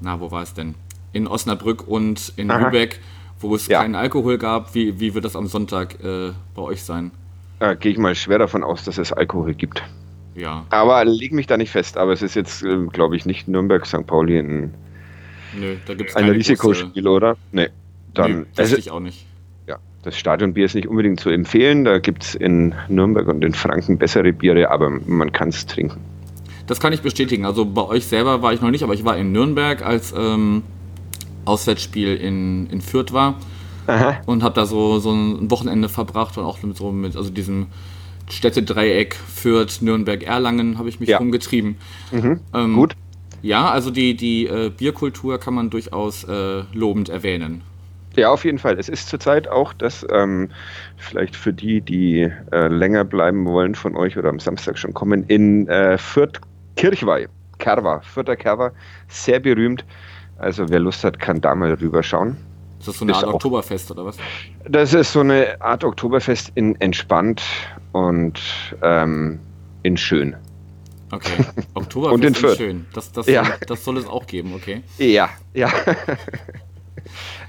na, 0.00 0.18
wo 0.18 0.32
war 0.32 0.42
es 0.42 0.54
denn? 0.54 0.74
In 1.12 1.28
Osnabrück 1.28 1.86
und 1.86 2.32
in 2.34 2.50
Aha. 2.50 2.64
Lübeck, 2.66 2.98
wo 3.38 3.54
es 3.54 3.68
ja. 3.68 3.80
keinen 3.80 3.94
Alkohol 3.94 4.38
gab. 4.38 4.74
Wie, 4.74 4.98
wie 4.98 5.14
wird 5.14 5.24
das 5.24 5.36
am 5.36 5.46
Sonntag 5.46 6.02
äh, 6.02 6.32
bei 6.56 6.62
euch 6.62 6.82
sein? 6.82 7.12
Äh, 7.60 7.76
Gehe 7.76 7.92
ich 7.92 7.98
mal 7.98 8.16
schwer 8.16 8.40
davon 8.40 8.64
aus, 8.64 8.82
dass 8.82 8.98
es 8.98 9.12
Alkohol 9.12 9.54
gibt. 9.54 9.84
Ja. 10.34 10.66
Aber 10.70 11.04
leg 11.04 11.30
mich 11.30 11.46
da 11.46 11.56
nicht 11.56 11.70
fest. 11.70 11.96
Aber 11.96 12.12
es 12.12 12.22
ist 12.22 12.34
jetzt, 12.34 12.64
äh, 12.64 12.86
glaube 12.92 13.14
ich, 13.14 13.24
nicht 13.24 13.46
Nürnberg, 13.46 13.86
St. 13.86 14.04
Pauli 14.04 14.40
ein, 14.40 14.74
Nö, 15.56 15.76
da 15.86 15.94
gibt's 15.94 16.16
ein 16.16 16.28
Risikospiel, 16.28 17.04
große... 17.04 17.08
oder? 17.08 17.36
Nee. 17.52 17.68
Dann, 18.14 18.40
nee, 18.40 18.46
also, 18.56 18.76
ich 18.76 18.90
auch 18.90 18.98
nicht. 18.98 19.26
Das 20.06 20.16
Stadionbier 20.16 20.66
ist 20.66 20.76
nicht 20.76 20.86
unbedingt 20.86 21.18
zu 21.18 21.30
empfehlen. 21.30 21.84
Da 21.84 21.98
gibt 21.98 22.22
es 22.22 22.36
in 22.36 22.76
Nürnberg 22.86 23.26
und 23.26 23.44
in 23.44 23.54
Franken 23.54 23.98
bessere 23.98 24.32
Biere, 24.32 24.70
aber 24.70 24.88
man 24.88 25.32
kann 25.32 25.48
es 25.48 25.66
trinken. 25.66 26.00
Das 26.68 26.78
kann 26.78 26.92
ich 26.92 27.02
bestätigen. 27.02 27.44
Also 27.44 27.64
bei 27.64 27.82
euch 27.82 28.06
selber 28.06 28.40
war 28.40 28.52
ich 28.52 28.60
noch 28.60 28.70
nicht, 28.70 28.84
aber 28.84 28.94
ich 28.94 29.04
war 29.04 29.16
in 29.16 29.32
Nürnberg, 29.32 29.84
als 29.84 30.14
ähm, 30.16 30.62
Auswärtsspiel 31.44 32.14
in, 32.14 32.68
in 32.70 32.82
Fürth 32.82 33.12
war. 33.12 33.40
Aha. 33.88 34.18
Und 34.26 34.44
habe 34.44 34.54
da 34.54 34.64
so, 34.64 35.00
so 35.00 35.10
ein 35.10 35.50
Wochenende 35.50 35.88
verbracht 35.88 36.38
und 36.38 36.44
auch 36.44 36.62
mit 36.62 36.76
so 36.76 36.92
mit 36.92 37.16
also 37.16 37.30
diesem 37.30 37.66
Städtedreieck 38.30 39.16
Fürth, 39.16 39.82
Nürnberg, 39.82 40.22
Erlangen 40.22 40.78
habe 40.78 40.88
ich 40.88 41.00
mich 41.00 41.08
ja. 41.08 41.18
rumgetrieben. 41.18 41.78
Mhm. 42.12 42.40
Ähm, 42.54 42.76
Gut. 42.76 42.94
Ja, 43.42 43.70
also 43.72 43.90
die, 43.90 44.16
die 44.16 44.46
äh, 44.46 44.70
Bierkultur 44.70 45.38
kann 45.38 45.54
man 45.54 45.70
durchaus 45.70 46.22
äh, 46.22 46.62
lobend 46.72 47.08
erwähnen. 47.08 47.62
Ja, 48.16 48.30
auf 48.30 48.44
jeden 48.44 48.58
Fall. 48.58 48.78
Es 48.78 48.88
ist 48.88 49.08
zurzeit 49.08 49.46
auch 49.46 49.74
das, 49.74 50.06
ähm, 50.10 50.50
vielleicht 50.96 51.36
für 51.36 51.52
die, 51.52 51.82
die 51.82 52.32
äh, 52.50 52.68
länger 52.68 53.04
bleiben 53.04 53.46
wollen 53.46 53.74
von 53.74 53.94
euch 53.94 54.16
oder 54.16 54.30
am 54.30 54.40
Samstag 54.40 54.78
schon 54.78 54.94
kommen, 54.94 55.24
in 55.24 55.68
äh, 55.68 55.98
Fürth 55.98 56.40
Kirchweih, 56.76 57.28
Kerwa, 57.58 58.00
Fürther 58.00 58.36
Kerwa, 58.36 58.72
sehr 59.08 59.38
berühmt. 59.38 59.84
Also 60.38 60.68
wer 60.68 60.80
Lust 60.80 61.04
hat, 61.04 61.18
kann 61.18 61.40
da 61.40 61.54
mal 61.54 61.74
rüberschauen. 61.74 62.36
Ist 62.78 62.88
das 62.88 62.98
so 62.98 63.04
eine 63.04 63.12
ist 63.12 63.18
Art 63.18 63.26
auch, 63.26 63.34
Oktoberfest 63.34 63.90
oder 63.90 64.04
was? 64.04 64.16
Das 64.68 64.94
ist 64.94 65.12
so 65.12 65.20
eine 65.20 65.60
Art 65.60 65.84
Oktoberfest 65.84 66.52
in 66.54 66.78
entspannt 66.80 67.42
und 67.92 68.40
ähm, 68.82 69.40
in 69.82 69.96
schön. 69.96 70.36
Okay, 71.10 71.44
Oktoberfest 71.74 72.14
und 72.14 72.24
in, 72.24 72.34
in 72.34 72.56
schön. 72.56 72.86
Das, 72.92 73.12
das, 73.12 73.26
ja. 73.26 73.44
soll, 73.44 73.54
das 73.66 73.84
soll 73.84 73.96
es 73.98 74.06
auch 74.06 74.26
geben, 74.26 74.52
okay? 74.54 74.82
Ja, 74.98 75.30
ja. 75.54 75.70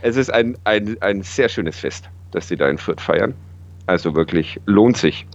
es 0.01 0.15
ist 0.15 0.31
ein, 0.31 0.57
ein, 0.63 0.97
ein 1.01 1.21
sehr 1.21 1.49
schönes 1.49 1.77
Fest, 1.77 2.09
das 2.31 2.47
sie 2.47 2.55
da 2.55 2.69
in 2.69 2.77
Fürth 2.77 3.01
feiern. 3.01 3.33
Also 3.85 4.15
wirklich 4.15 4.59
lohnt 4.65 4.97
sich, 4.97 5.25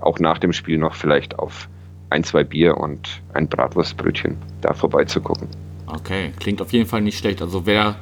auch 0.00 0.18
nach 0.18 0.38
dem 0.38 0.52
Spiel 0.52 0.78
noch 0.78 0.94
vielleicht 0.94 1.38
auf 1.38 1.68
ein, 2.10 2.24
zwei 2.24 2.44
Bier 2.44 2.76
und 2.76 3.22
ein 3.32 3.48
Bratwurstbrötchen 3.48 4.36
da 4.60 4.74
vorbeizugucken. 4.74 5.48
Okay, 5.86 6.32
klingt 6.38 6.60
auf 6.60 6.72
jeden 6.72 6.88
Fall 6.88 7.00
nicht 7.00 7.18
schlecht. 7.18 7.42
Also 7.42 7.66
wer, 7.66 7.96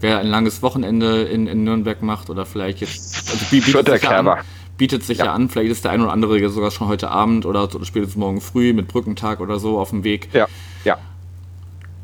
wer 0.00 0.18
ein 0.18 0.26
langes 0.26 0.62
Wochenende 0.62 1.22
in, 1.22 1.46
in 1.46 1.64
Nürnberg 1.64 2.02
macht 2.02 2.30
oder 2.30 2.46
vielleicht 2.46 2.80
jetzt 2.80 3.30
also 3.30 3.46
bietet, 3.50 3.88
sich 3.88 4.02
ja 4.02 4.18
an, 4.18 4.38
bietet 4.76 5.02
sich 5.04 5.18
ja. 5.18 5.26
ja. 5.26 5.32
an, 5.32 5.48
vielleicht 5.48 5.70
ist 5.70 5.84
der 5.84 5.92
ein 5.92 6.00
oder 6.00 6.12
andere 6.12 6.48
sogar 6.48 6.70
schon 6.70 6.88
heute 6.88 7.10
Abend 7.10 7.46
oder, 7.46 7.68
spätestens 7.82 8.16
morgen 8.16 8.40
früh 8.40 8.72
mit 8.72 8.88
Brückentag 8.88 9.40
oder 9.40 9.58
so 9.58 9.78
auf 9.78 9.90
dem 9.90 10.04
Weg. 10.04 10.28
Ja, 10.32 10.46
ja. 10.84 10.98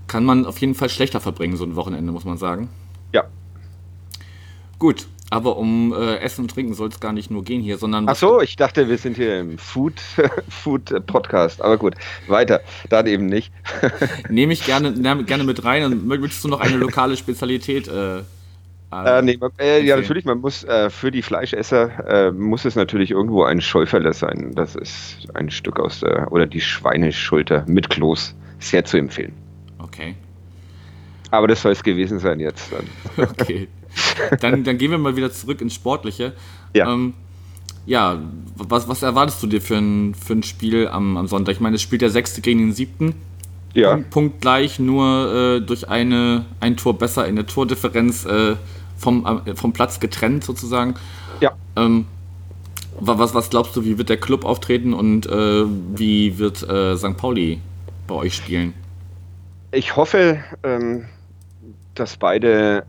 Kann 0.06 0.24
man 0.24 0.46
auf 0.46 0.58
jeden 0.58 0.74
Fall 0.74 0.88
schlechter 0.88 1.20
verbringen, 1.20 1.56
so 1.56 1.64
ein 1.64 1.76
Wochenende, 1.76 2.12
muss 2.12 2.24
man 2.24 2.36
sagen. 2.36 2.68
Ja. 3.14 3.24
Gut, 4.80 5.06
aber 5.30 5.56
um 5.56 5.92
äh, 5.92 6.16
Essen 6.16 6.42
und 6.42 6.50
Trinken 6.50 6.74
soll 6.74 6.88
es 6.88 6.98
gar 6.98 7.12
nicht 7.12 7.30
nur 7.30 7.44
gehen 7.44 7.62
hier, 7.62 7.78
sondern. 7.78 8.08
Ach 8.08 8.16
so, 8.16 8.40
ich 8.40 8.56
dachte, 8.56 8.88
wir 8.88 8.98
sind 8.98 9.16
hier 9.16 9.38
im 9.38 9.56
Food, 9.56 9.94
Food 10.48 11.06
Podcast. 11.06 11.62
Aber 11.62 11.78
gut, 11.78 11.94
weiter. 12.26 12.60
Dann 12.88 13.06
eben 13.06 13.26
nicht. 13.26 13.52
Nehme 14.28 14.52
ich 14.52 14.66
gerne, 14.66 14.92
gerne 15.24 15.44
mit 15.44 15.64
rein. 15.64 15.84
Und 15.84 16.06
möchtest 16.06 16.44
du 16.44 16.48
noch 16.48 16.60
eine 16.60 16.76
lokale 16.76 17.16
Spezialität 17.16 17.88
äh, 17.88 18.18
Äh, 18.92 19.22
nee, 19.22 19.36
man, 19.36 19.50
äh. 19.58 19.80
Ja, 19.82 19.96
natürlich, 19.96 20.24
man 20.24 20.38
muss 20.38 20.64
äh, 20.64 20.90
für 20.90 21.10
die 21.10 21.22
Fleischesser 21.22 22.28
äh, 22.28 22.30
muss 22.32 22.64
es 22.64 22.74
natürlich 22.74 23.12
irgendwo 23.12 23.44
ein 23.44 23.60
Schäuferler 23.60 24.12
sein. 24.12 24.52
Das 24.54 24.74
ist 24.74 25.28
ein 25.34 25.50
Stück 25.50 25.78
aus 25.80 26.00
der, 26.00 26.30
oder 26.32 26.46
die 26.46 26.60
Schweineschulter 26.60 27.64
mit 27.66 27.90
Kloß. 27.90 28.34
Sehr 28.58 28.84
zu 28.84 28.98
empfehlen. 28.98 29.32
Okay. 29.78 30.14
Aber 31.34 31.48
das 31.48 31.62
soll 31.62 31.72
es 31.72 31.82
gewesen 31.82 32.18
sein 32.18 32.40
jetzt. 32.40 32.70
Dann. 32.72 33.28
okay. 33.30 33.68
Dann, 34.40 34.64
dann 34.64 34.78
gehen 34.78 34.90
wir 34.90 34.98
mal 34.98 35.16
wieder 35.16 35.30
zurück 35.30 35.60
ins 35.60 35.74
Sportliche. 35.74 36.32
Ja. 36.74 36.92
Ähm, 36.92 37.14
ja, 37.86 38.22
was, 38.56 38.88
was 38.88 39.02
erwartest 39.02 39.42
du 39.42 39.46
dir 39.46 39.60
für 39.60 39.76
ein, 39.76 40.14
für 40.14 40.32
ein 40.32 40.42
Spiel 40.42 40.88
am, 40.88 41.16
am 41.16 41.26
Sonntag? 41.26 41.54
Ich 41.54 41.60
meine, 41.60 41.76
es 41.76 41.82
spielt 41.82 42.02
der 42.02 42.10
Sechste 42.10 42.40
gegen 42.40 42.60
den 42.60 42.72
Siebten. 42.72 43.14
Ja. 43.74 43.96
Punkt, 44.10 44.40
gleich, 44.40 44.78
nur 44.78 45.34
äh, 45.34 45.60
durch 45.60 45.88
eine, 45.88 46.46
ein 46.60 46.76
Tor 46.76 46.96
besser 46.96 47.26
in 47.26 47.36
der 47.36 47.46
Tordifferenz 47.46 48.24
äh, 48.24 48.56
vom, 48.96 49.42
äh, 49.44 49.54
vom 49.54 49.72
Platz 49.72 50.00
getrennt 50.00 50.44
sozusagen. 50.44 50.94
Ja. 51.40 51.52
Ähm, 51.76 52.06
was, 53.00 53.34
was 53.34 53.50
glaubst 53.50 53.74
du, 53.74 53.84
wie 53.84 53.98
wird 53.98 54.08
der 54.08 54.16
Club 54.16 54.44
auftreten 54.44 54.94
und 54.94 55.26
äh, 55.26 55.64
wie 55.94 56.38
wird 56.38 56.62
äh, 56.68 56.96
St. 56.96 57.16
Pauli 57.16 57.60
bei 58.06 58.14
euch 58.14 58.34
spielen? 58.34 58.72
Ich 59.72 59.96
hoffe, 59.96 60.38
ähm, 60.62 61.06
dass 61.94 62.16
beide 62.16 62.84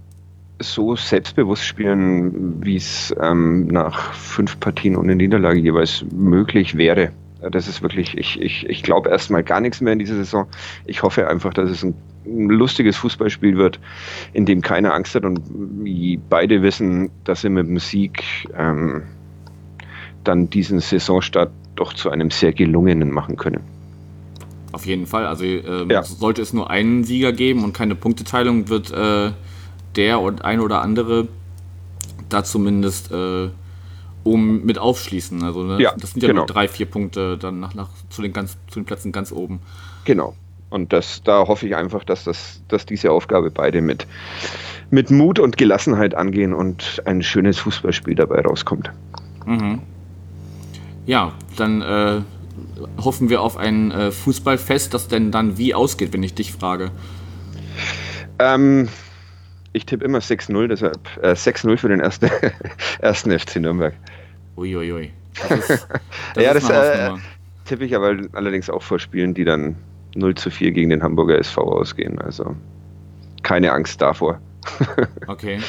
so 0.60 0.96
selbstbewusst 0.96 1.66
spielen, 1.66 2.64
wie 2.64 2.78
es 2.78 3.14
ähm, 3.20 3.68
nach 3.68 4.14
fünf 4.14 4.60
Partien 4.60 4.96
ohne 4.96 5.16
Niederlage 5.16 5.60
jeweils 5.60 6.06
möglich 6.14 6.78
wäre. 6.78 7.12
Das 7.52 7.68
ist 7.68 7.82
wirklich, 7.82 8.18
ich, 8.18 8.42
ich, 8.42 8.68
ich 8.68 8.82
glaube 8.82 9.10
erstmal 9.10 9.44
gar 9.44 9.60
nichts 9.60 9.82
mehr 9.82 9.94
in 9.94 10.00
dieser 10.00 10.16
Saison. 10.16 10.48
Ich 10.86 11.04
hoffe 11.04 11.28
einfach, 11.28 11.54
dass 11.54 11.70
es 11.70 11.84
ein, 11.84 11.94
ein 12.26 12.50
lustiges 12.50 12.96
Fußballspiel 12.98 13.58
wird, 13.58 13.80
in 14.34 14.46
dem 14.46 14.62
keiner 14.62 14.94
Angst 14.94 15.14
hat 15.14 15.26
und 15.26 15.42
beide 16.30 16.62
wissen, 16.62 17.12
dass 17.26 17.42
sie 17.42 17.50
mit 17.50 17.68
dem 17.68 17.78
Sieg 17.78 18.24
ähm, 18.58 19.04
dann 20.24 20.50
diesen 20.50 20.80
Saisonstart 20.80 21.52
doch 21.76 21.94
zu 21.94 22.10
einem 22.10 22.32
sehr 22.32 22.54
gelungenen 22.54 23.12
machen 23.12 23.36
können. 23.36 23.75
Auf 24.76 24.86
jeden 24.86 25.08
Fall. 25.08 25.26
Also 25.26 25.46
ähm, 25.46 25.90
ja. 25.90 26.04
sollte 26.04 26.42
es 26.42 26.52
nur 26.52 26.70
einen 26.70 27.06
Sieger 27.06 27.32
geben 27.32 27.64
und 27.64 27.72
keine 27.72 27.96
Punkteteilung, 27.96 28.68
wird 28.68 28.92
äh, 28.92 29.32
der 29.96 30.20
und 30.20 30.44
ein 30.44 30.60
oder 30.60 30.82
andere 30.82 31.30
da 32.28 32.44
zumindest 32.44 33.10
äh, 33.10 33.48
oben 34.26 34.66
mit 34.66 34.78
aufschließen. 34.78 35.42
Also 35.44 35.64
ne? 35.64 35.82
ja, 35.82 35.94
das 35.98 36.12
sind 36.12 36.24
ja 36.24 36.28
genau. 36.28 36.42
nur 36.42 36.48
drei, 36.48 36.68
vier 36.68 36.88
Punkte 36.88 37.38
dann 37.38 37.62
nach, 37.62 37.74
nach, 37.74 37.88
zu, 38.10 38.22
den 38.22 38.34
ganz, 38.34 38.58
zu 38.68 38.82
den 38.82 38.86
Plätzen 38.86 39.14
ganz 39.14 39.32
oben. 39.32 39.62
Genau. 40.04 40.36
Und 40.70 40.92
das, 40.92 41.24
da 41.24 41.48
hoffe 41.48 41.66
ich 41.68 41.78
einfach, 41.78 42.04
dass, 42.04 42.26
das, 42.26 42.62
dass 42.68 42.86
diese 42.86 43.12
Aufgabe 43.12 43.52
beide 43.52 43.82
mit, 43.82 44.06
mit 44.90 45.10
Mut 45.10 45.40
und 45.40 45.56
Gelassenheit 45.56 46.16
angehen 46.16 46.54
und 46.54 47.02
ein 47.06 47.24
schönes 47.24 47.60
Fußballspiel 47.60 48.16
dabei 48.16 48.42
rauskommt. 48.42 48.92
Mhm. 49.46 49.80
Ja, 51.06 51.32
dann 51.56 51.82
äh, 51.82 52.22
hoffen 53.02 53.30
wir 53.30 53.42
auf 53.42 53.58
ein 53.58 53.92
äh, 53.92 54.12
Fußballfest, 54.12 54.94
das 54.94 55.08
denn 55.08 55.32
dann 55.32 55.58
wie 55.58 55.74
ausgeht, 55.74 56.14
wenn 56.14 56.24
ich 56.24 56.34
dich 56.34 56.52
frage. 56.52 56.92
Ähm, 58.40 58.90
ich 59.74 59.86
tippe 59.86 60.06
immer 60.06 60.20
6-0, 60.20 60.68
deshalb 60.68 61.00
äh, 61.22 61.32
6-0 61.32 61.78
für 61.78 61.90
den 61.90 62.00
ersten, 62.00 62.30
ersten 63.00 63.38
FC 63.38 63.58
Nürnberg. 63.58 63.94
Uiuiui. 64.58 64.92
Ui, 64.92 64.92
ui. 64.92 65.12
Das 65.50 65.70
ist, 65.70 65.88
das 66.36 66.44
ja, 66.44 66.54
das 66.54 66.70
äh, 66.70 67.12
tippe 67.66 67.86
ich 67.86 67.96
aber 67.96 68.18
allerdings 68.34 68.70
auch 68.70 68.82
vor 68.82 69.00
Spielen, 69.00 69.34
die 69.34 69.44
dann 69.44 69.76
0 70.16 70.36
zu 70.36 70.50
4 70.50 70.72
gegen 70.72 70.90
den 70.90 71.04
Hamburger 71.04 71.38
SV 71.38 71.62
ausgehen. 71.62 72.20
Also 72.20 72.56
keine 73.44 73.72
Angst 73.72 74.02
davor. 74.02 74.40
okay. 75.28 75.60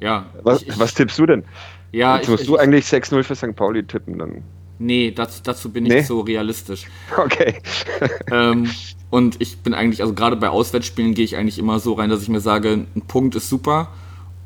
Ja. 0.00 0.26
Was, 0.42 0.62
ich, 0.62 0.78
was 0.78 0.94
tippst 0.94 1.18
du 1.18 1.26
denn? 1.26 1.44
Ja, 1.92 2.16
Jetzt 2.16 2.28
musst 2.28 2.42
ich, 2.42 2.48
du 2.48 2.56
eigentlich 2.56 2.84
6-0 2.84 3.22
für 3.22 3.34
St. 3.34 3.54
Pauli 3.56 3.82
tippen, 3.84 4.18
dann. 4.18 4.42
Nee, 4.78 5.10
das, 5.10 5.42
dazu 5.42 5.70
bin 5.70 5.86
ich 5.86 5.92
nee? 5.92 6.02
so 6.02 6.20
realistisch. 6.20 6.86
Okay. 7.16 7.54
ähm, 8.30 8.70
und 9.10 9.40
ich 9.40 9.58
bin 9.58 9.74
eigentlich, 9.74 10.02
also 10.02 10.14
gerade 10.14 10.36
bei 10.36 10.48
Auswärtsspielen 10.48 11.14
gehe 11.14 11.24
ich 11.24 11.36
eigentlich 11.36 11.58
immer 11.58 11.78
so 11.80 11.94
rein, 11.94 12.10
dass 12.10 12.22
ich 12.22 12.28
mir 12.28 12.40
sage, 12.40 12.72
ein 12.72 13.02
Punkt 13.02 13.34
ist 13.34 13.48
super 13.48 13.88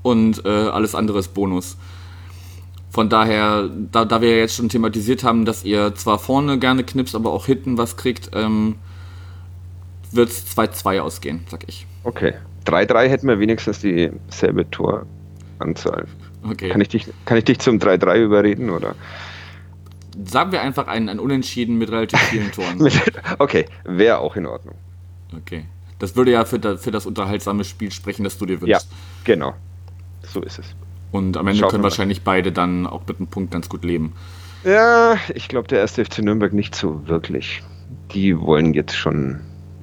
und 0.02 0.44
äh, 0.44 0.48
alles 0.48 0.94
andere 0.94 1.18
ist 1.18 1.34
Bonus. 1.34 1.76
Von 2.90 3.08
daher, 3.08 3.70
da, 3.92 4.04
da 4.04 4.20
wir 4.20 4.36
jetzt 4.38 4.56
schon 4.56 4.68
thematisiert 4.68 5.22
haben, 5.22 5.44
dass 5.44 5.64
ihr 5.64 5.94
zwar 5.94 6.18
vorne 6.18 6.58
gerne 6.58 6.82
knipst, 6.84 7.14
aber 7.14 7.32
auch 7.32 7.46
hinten 7.46 7.78
was 7.78 7.96
kriegt, 7.96 8.30
ähm, 8.34 8.76
wird 10.10 10.30
es 10.30 10.56
2-2 10.56 11.00
ausgehen, 11.00 11.44
sag 11.48 11.68
ich. 11.68 11.86
Okay. 12.02 12.34
3-3 12.66 13.08
hätten 13.08 13.28
wir 13.28 13.38
wenigstens 13.38 13.80
dieselbe 13.80 14.68
Toranzahl. 14.70 16.06
Okay. 16.48 16.68
Kann 16.68 16.80
ich 16.80 16.88
dich, 16.88 17.06
kann 17.24 17.38
ich 17.38 17.44
dich 17.44 17.60
zum 17.60 17.78
3-3 17.78 18.24
überreden, 18.24 18.70
oder? 18.70 18.94
Sagen 20.24 20.52
wir 20.52 20.62
einfach 20.62 20.86
ein, 20.86 21.08
ein 21.08 21.18
Unentschieden 21.18 21.78
mit 21.78 21.90
relativ 21.90 22.18
vielen 22.20 22.52
Toren. 22.52 22.88
okay, 23.38 23.66
wäre 23.84 24.18
auch 24.18 24.36
in 24.36 24.46
Ordnung. 24.46 24.74
Okay. 25.36 25.64
Das 25.98 26.16
würde 26.16 26.32
ja 26.32 26.44
für, 26.44 26.78
für 26.78 26.90
das 26.90 27.06
unterhaltsame 27.06 27.64
Spiel 27.64 27.90
sprechen, 27.90 28.24
das 28.24 28.38
du 28.38 28.46
dir 28.46 28.60
wünschst. 28.60 28.88
Ja, 28.90 28.96
genau. 29.24 29.54
So 30.22 30.40
ist 30.42 30.58
es. 30.58 30.74
Und 31.12 31.36
am 31.36 31.46
Ende 31.46 31.60
Schauen 31.60 31.70
können 31.70 31.82
wahrscheinlich 31.82 32.22
beide 32.22 32.52
dann 32.52 32.86
auch 32.86 33.02
mit 33.06 33.18
einem 33.18 33.26
Punkt 33.26 33.50
ganz 33.50 33.68
gut 33.68 33.84
leben. 33.84 34.14
Ja, 34.64 35.16
ich 35.34 35.48
glaube, 35.48 35.68
der 35.68 35.80
erste 35.80 36.04
FC 36.04 36.20
Nürnberg 36.20 36.52
nicht 36.52 36.74
so 36.74 37.06
wirklich. 37.06 37.62
Die 38.12 38.38
wollen 38.38 38.74
jetzt 38.74 38.96
schon 38.96 39.40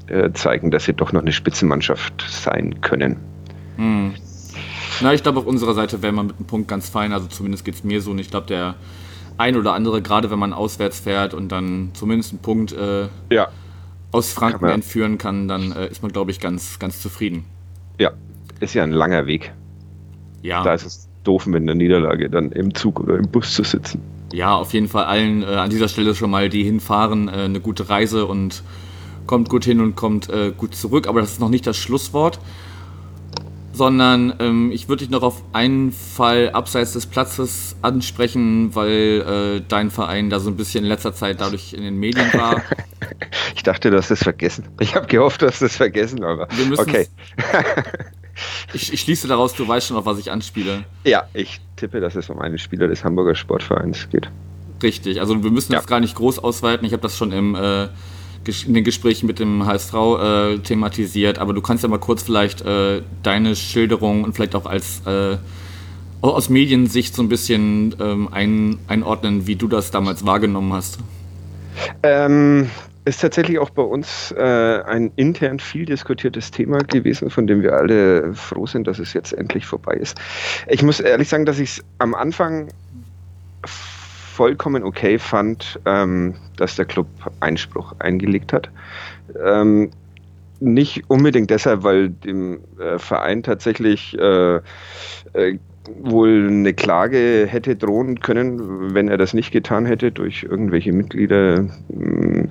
äh, 0.08 0.32
zeigen, 0.34 0.72
dass 0.72 0.86
sie 0.86 0.94
doch 0.94 1.12
noch 1.12 1.22
eine 1.22 1.32
Spitzenmannschaft 1.32 2.26
sein 2.30 2.82
können. 2.82 3.18
Hm. 3.78 4.16
Na, 5.02 5.14
ich 5.14 5.22
glaube, 5.22 5.40
auf 5.40 5.46
unserer 5.46 5.74
Seite 5.74 6.02
wäre 6.02 6.14
man 6.14 6.28
mit 6.28 6.38
einem 6.38 6.46
Punkt 6.46 6.68
ganz 6.68 6.90
fein. 6.90 7.14
Also 7.14 7.28
zumindest 7.28 7.66
geht 7.66 7.76
es 7.76 7.84
mir 7.84 8.02
so. 8.02 8.12
Und 8.12 8.20
ich 8.20 8.32
glaube, 8.32 8.48
der 8.48 8.76
ein 9.38 9.56
oder 9.56 9.74
andere, 9.74 10.02
gerade 10.02 10.32
wenn 10.32 10.40
man 10.40 10.54
auswärts 10.54 11.00
fährt 11.00 11.34
und 11.34 11.50
dann 11.52 11.92
zumindest 11.94 12.32
einen 12.32 12.42
Punkt 12.42 12.72
äh, 12.74 13.08
ja. 13.30 13.48
aus 14.12 14.32
Franken 14.32 14.62
kann 14.62 14.70
entführen 14.70 15.18
kann, 15.18 15.48
dann 15.48 15.72
äh, 15.72 15.88
ist 15.88 16.02
man, 16.02 16.12
glaube 16.12 16.32
ich, 16.32 16.40
ganz, 16.40 16.80
ganz 16.80 17.02
zufrieden. 17.02 17.46
Ja, 18.00 18.12
ist 18.60 18.74
ja 18.74 18.84
ein 18.84 18.92
langer 18.92 19.28
Weg. 19.28 19.54
Ja. 20.42 20.64
Da 20.64 20.74
ist 20.74 20.86
es 20.86 21.08
doof, 21.24 21.46
mit 21.46 21.62
einer 21.62 21.76
Niederlage 21.76 22.30
dann 22.30 22.52
im 22.52 22.74
Zug 22.74 23.00
oder 23.00 23.18
im 23.18 23.28
Bus 23.28 23.54
zu 23.54 23.64
sitzen. 23.64 24.02
Ja, 24.34 24.56
auf 24.56 24.74
jeden 24.74 24.88
Fall 24.88 25.06
allen 25.06 25.44
äh, 25.44 25.48
an 25.48 25.70
dieser 25.70 25.88
Stelle 25.88 26.16
schon 26.16 26.30
mal, 26.30 26.50
die 26.50 26.64
hinfahren, 26.64 27.28
äh, 27.28 27.32
eine 27.32 27.60
gute 27.60 27.90
Reise 27.90 28.26
und 28.26 28.64
kommt 29.26 29.50
gut 29.50 29.66
hin 29.66 29.82
und 29.82 29.96
kommt 29.96 30.30
äh, 30.30 30.52
gut 30.56 30.76
zurück. 30.76 31.08
Aber 31.08 31.22
das 31.22 31.34
ist 31.34 31.40
noch 31.40 31.50
nicht 31.50 31.68
das 31.68 31.78
Schlusswort 31.78 32.40
sondern 33.78 34.34
ähm, 34.40 34.72
ich 34.72 34.90
würde 34.90 35.04
dich 35.04 35.10
noch 35.10 35.22
auf 35.22 35.44
einen 35.54 35.92
Fall 35.92 36.50
abseits 36.50 36.94
des 36.94 37.06
Platzes 37.06 37.76
ansprechen, 37.82 38.76
weil 38.76 39.60
äh, 39.60 39.62
dein 39.68 39.92
Verein 39.92 40.30
da 40.30 40.40
so 40.40 40.50
ein 40.50 40.58
bisschen 40.58 40.84
in 40.84 40.90
letzter 40.90 41.14
Zeit 41.14 41.40
dadurch 41.40 41.74
in 41.74 41.84
den 41.84 41.98
Medien 41.98 42.34
war. 42.34 42.62
ich 43.56 43.64
dachte, 43.64 43.92
du 43.92 43.98
hast 43.98 44.12
es 44.12 44.24
vergessen. 44.24 44.66
Ich 44.80 44.96
habe 44.96 45.08
gehofft, 45.08 45.42
du 45.42 45.48
hast 45.48 45.62
es 45.62 45.78
vergessen, 45.78 46.24
aber 46.24 46.48
okay. 46.78 47.08
ich, 48.74 48.92
ich, 48.92 49.02
schließe 49.02 49.28
daraus, 49.28 49.54
du 49.54 49.68
weißt 49.68 49.88
schon, 49.88 49.98
auf 49.98 50.06
was 50.06 50.18
ich 50.18 50.32
anspiele. 50.32 50.84
Ja, 51.06 51.28
ich 51.34 51.62
tippe, 51.76 52.00
dass 52.00 52.16
es 52.16 52.30
um 52.30 52.40
einen 52.40 52.58
Spieler 52.58 52.88
des 52.88 53.04
Hamburger 53.04 53.36
Sportvereins 53.36 54.10
geht. 54.10 54.30
Richtig, 54.82 55.20
also 55.22 55.44
wir 55.44 55.52
müssen 55.52 55.74
ja. 55.74 55.80
das 55.80 55.88
gar 55.88 56.00
nicht 56.00 56.16
groß 56.16 56.40
ausweiten. 56.40 56.86
Ich 56.86 56.94
habe 56.94 57.02
das 57.02 57.18
schon 57.18 57.32
im 57.32 57.56
äh, 57.56 57.88
in 58.48 58.74
den 58.74 58.84
Gesprächen 58.84 59.28
mit 59.28 59.40
dem 59.40 59.66
HSV 59.66 59.94
äh, 59.94 60.58
thematisiert, 60.60 61.40
aber 61.40 61.54
du 61.54 61.62
kannst 61.62 61.84
ja 61.84 61.90
mal 61.90 62.00
kurz 62.00 62.24
vielleicht 62.24 62.62
äh, 62.62 63.02
deine 63.24 63.56
Schilderung 63.56 64.24
und 64.24 64.34
vielleicht 64.34 64.56
auch 64.56 64.66
als 64.66 65.02
äh, 65.06 65.38
aus 66.22 66.50
Mediensicht 66.50 67.16
so 67.16 67.22
ein 67.22 67.30
bisschen 67.30 67.96
ähm, 68.00 68.30
ein, 68.32 68.80
einordnen, 68.88 69.48
wie 69.48 69.56
du 69.56 69.68
das 69.68 69.92
damals 69.92 70.26
wahrgenommen 70.26 70.74
hast. 70.74 71.00
Ähm, 72.04 72.70
ist 73.06 73.22
tatsächlich 73.22 73.60
auch 73.60 73.70
bei 73.70 73.84
uns 73.84 74.34
äh, 74.38 74.82
ein 74.86 75.12
intern 75.16 75.60
viel 75.60 75.86
diskutiertes 75.86 76.52
Thema 76.52 76.80
gewesen, 76.80 77.30
von 77.30 77.48
dem 77.48 77.62
wir 77.62 77.74
alle 77.74 78.34
froh 78.34 78.66
sind, 78.66 78.88
dass 78.88 79.00
es 79.00 79.14
jetzt 79.14 79.32
endlich 79.32 79.66
vorbei 79.66 79.94
ist. 79.94 80.18
Ich 80.68 80.84
muss 80.84 81.00
ehrlich 81.00 81.30
sagen, 81.30 81.46
dass 81.46 81.60
ich 81.60 81.78
es 81.78 81.84
am 82.00 82.14
Anfang 82.14 82.68
vollkommen 84.38 84.84
okay 84.84 85.18
fand, 85.18 85.80
ähm, 85.86 86.36
dass 86.58 86.76
der 86.76 86.86
Club 86.86 87.08
Einspruch 87.40 87.96
eingelegt 87.98 88.54
hat. 88.54 88.70
Ähm, 89.44 89.90
nicht 90.60 91.10
unbedingt 91.10 91.50
deshalb, 91.50 91.82
weil 91.82 92.10
dem 92.10 92.60
äh, 92.80 93.00
Verein 93.00 93.42
tatsächlich 93.42 94.16
äh, 94.20 94.58
äh, 95.34 95.58
wohl 96.02 96.48
eine 96.48 96.74
Klage 96.74 97.48
hätte 97.48 97.76
drohen 97.76 98.20
können, 98.20 98.94
wenn 98.94 99.08
er 99.08 99.18
das 99.18 99.34
nicht 99.34 99.52
getan 99.52 99.86
hätte 99.86 100.12
durch 100.12 100.44
irgendwelche 100.44 100.92
Mitglieder, 100.92 101.68
hm, 101.90 102.50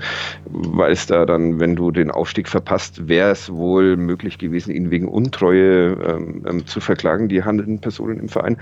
weil 0.50 0.92
es 0.92 1.06
da 1.06 1.26
dann, 1.26 1.60
wenn 1.60 1.76
du 1.76 1.90
den 1.90 2.10
Aufstieg 2.10 2.48
verpasst, 2.48 3.08
wäre 3.08 3.30
es 3.30 3.52
wohl 3.52 3.96
möglich 3.96 4.38
gewesen, 4.38 4.74
ihn 4.74 4.90
wegen 4.90 5.08
Untreue 5.08 5.92
ähm, 5.92 6.44
ähm, 6.48 6.66
zu 6.66 6.80
verklagen, 6.80 7.28
die 7.28 7.42
handelnden 7.42 7.80
Personen 7.80 8.18
im 8.18 8.28
Verein. 8.28 8.56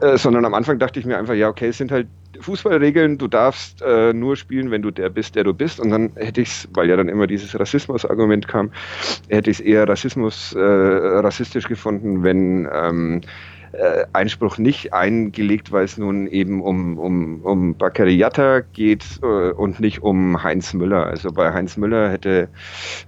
Äh, 0.00 0.16
sondern 0.16 0.44
am 0.44 0.54
Anfang 0.54 0.78
dachte 0.78 1.00
ich 1.00 1.06
mir 1.06 1.18
einfach, 1.18 1.34
ja, 1.34 1.48
okay, 1.48 1.68
es 1.68 1.78
sind 1.78 1.90
halt 1.90 2.06
Fußballregeln, 2.40 3.18
du 3.18 3.28
darfst 3.28 3.82
äh, 3.82 4.12
nur 4.12 4.36
spielen, 4.36 4.70
wenn 4.70 4.82
du 4.82 4.90
der 4.90 5.08
bist, 5.08 5.36
der 5.36 5.44
du 5.44 5.54
bist. 5.54 5.80
Und 5.80 5.90
dann 5.90 6.10
hätte 6.16 6.40
ich 6.40 6.48
es, 6.48 6.68
weil 6.72 6.88
ja 6.88 6.96
dann 6.96 7.08
immer 7.08 7.26
dieses 7.26 7.58
Rassismus-Argument 7.58 8.48
kam, 8.48 8.70
hätte 9.28 9.50
ich 9.50 9.60
es 9.60 9.64
eher 9.64 9.88
Rassismus, 9.88 10.52
äh, 10.54 10.60
rassistisch 10.60 11.68
gefunden, 11.68 12.22
wenn 12.22 12.68
ähm, 12.72 13.20
äh, 13.72 14.04
Einspruch 14.12 14.58
nicht 14.58 14.92
eingelegt, 14.92 15.72
weil 15.72 15.84
es 15.84 15.98
nun 15.98 16.26
eben 16.26 16.60
um, 16.60 16.98
um, 16.98 17.40
um 17.42 17.74
Bakary 17.74 18.14
Yatta 18.14 18.60
geht 18.60 19.04
äh, 19.22 19.52
und 19.52 19.80
nicht 19.80 20.02
um 20.02 20.42
Heinz 20.42 20.74
Müller. 20.74 21.06
Also 21.06 21.32
bei 21.32 21.52
Heinz 21.52 21.76
Müller 21.76 22.10
hätte 22.10 22.48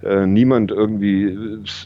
äh, 0.03 0.25
niemand 0.25 0.71
irgendwie 0.71 1.37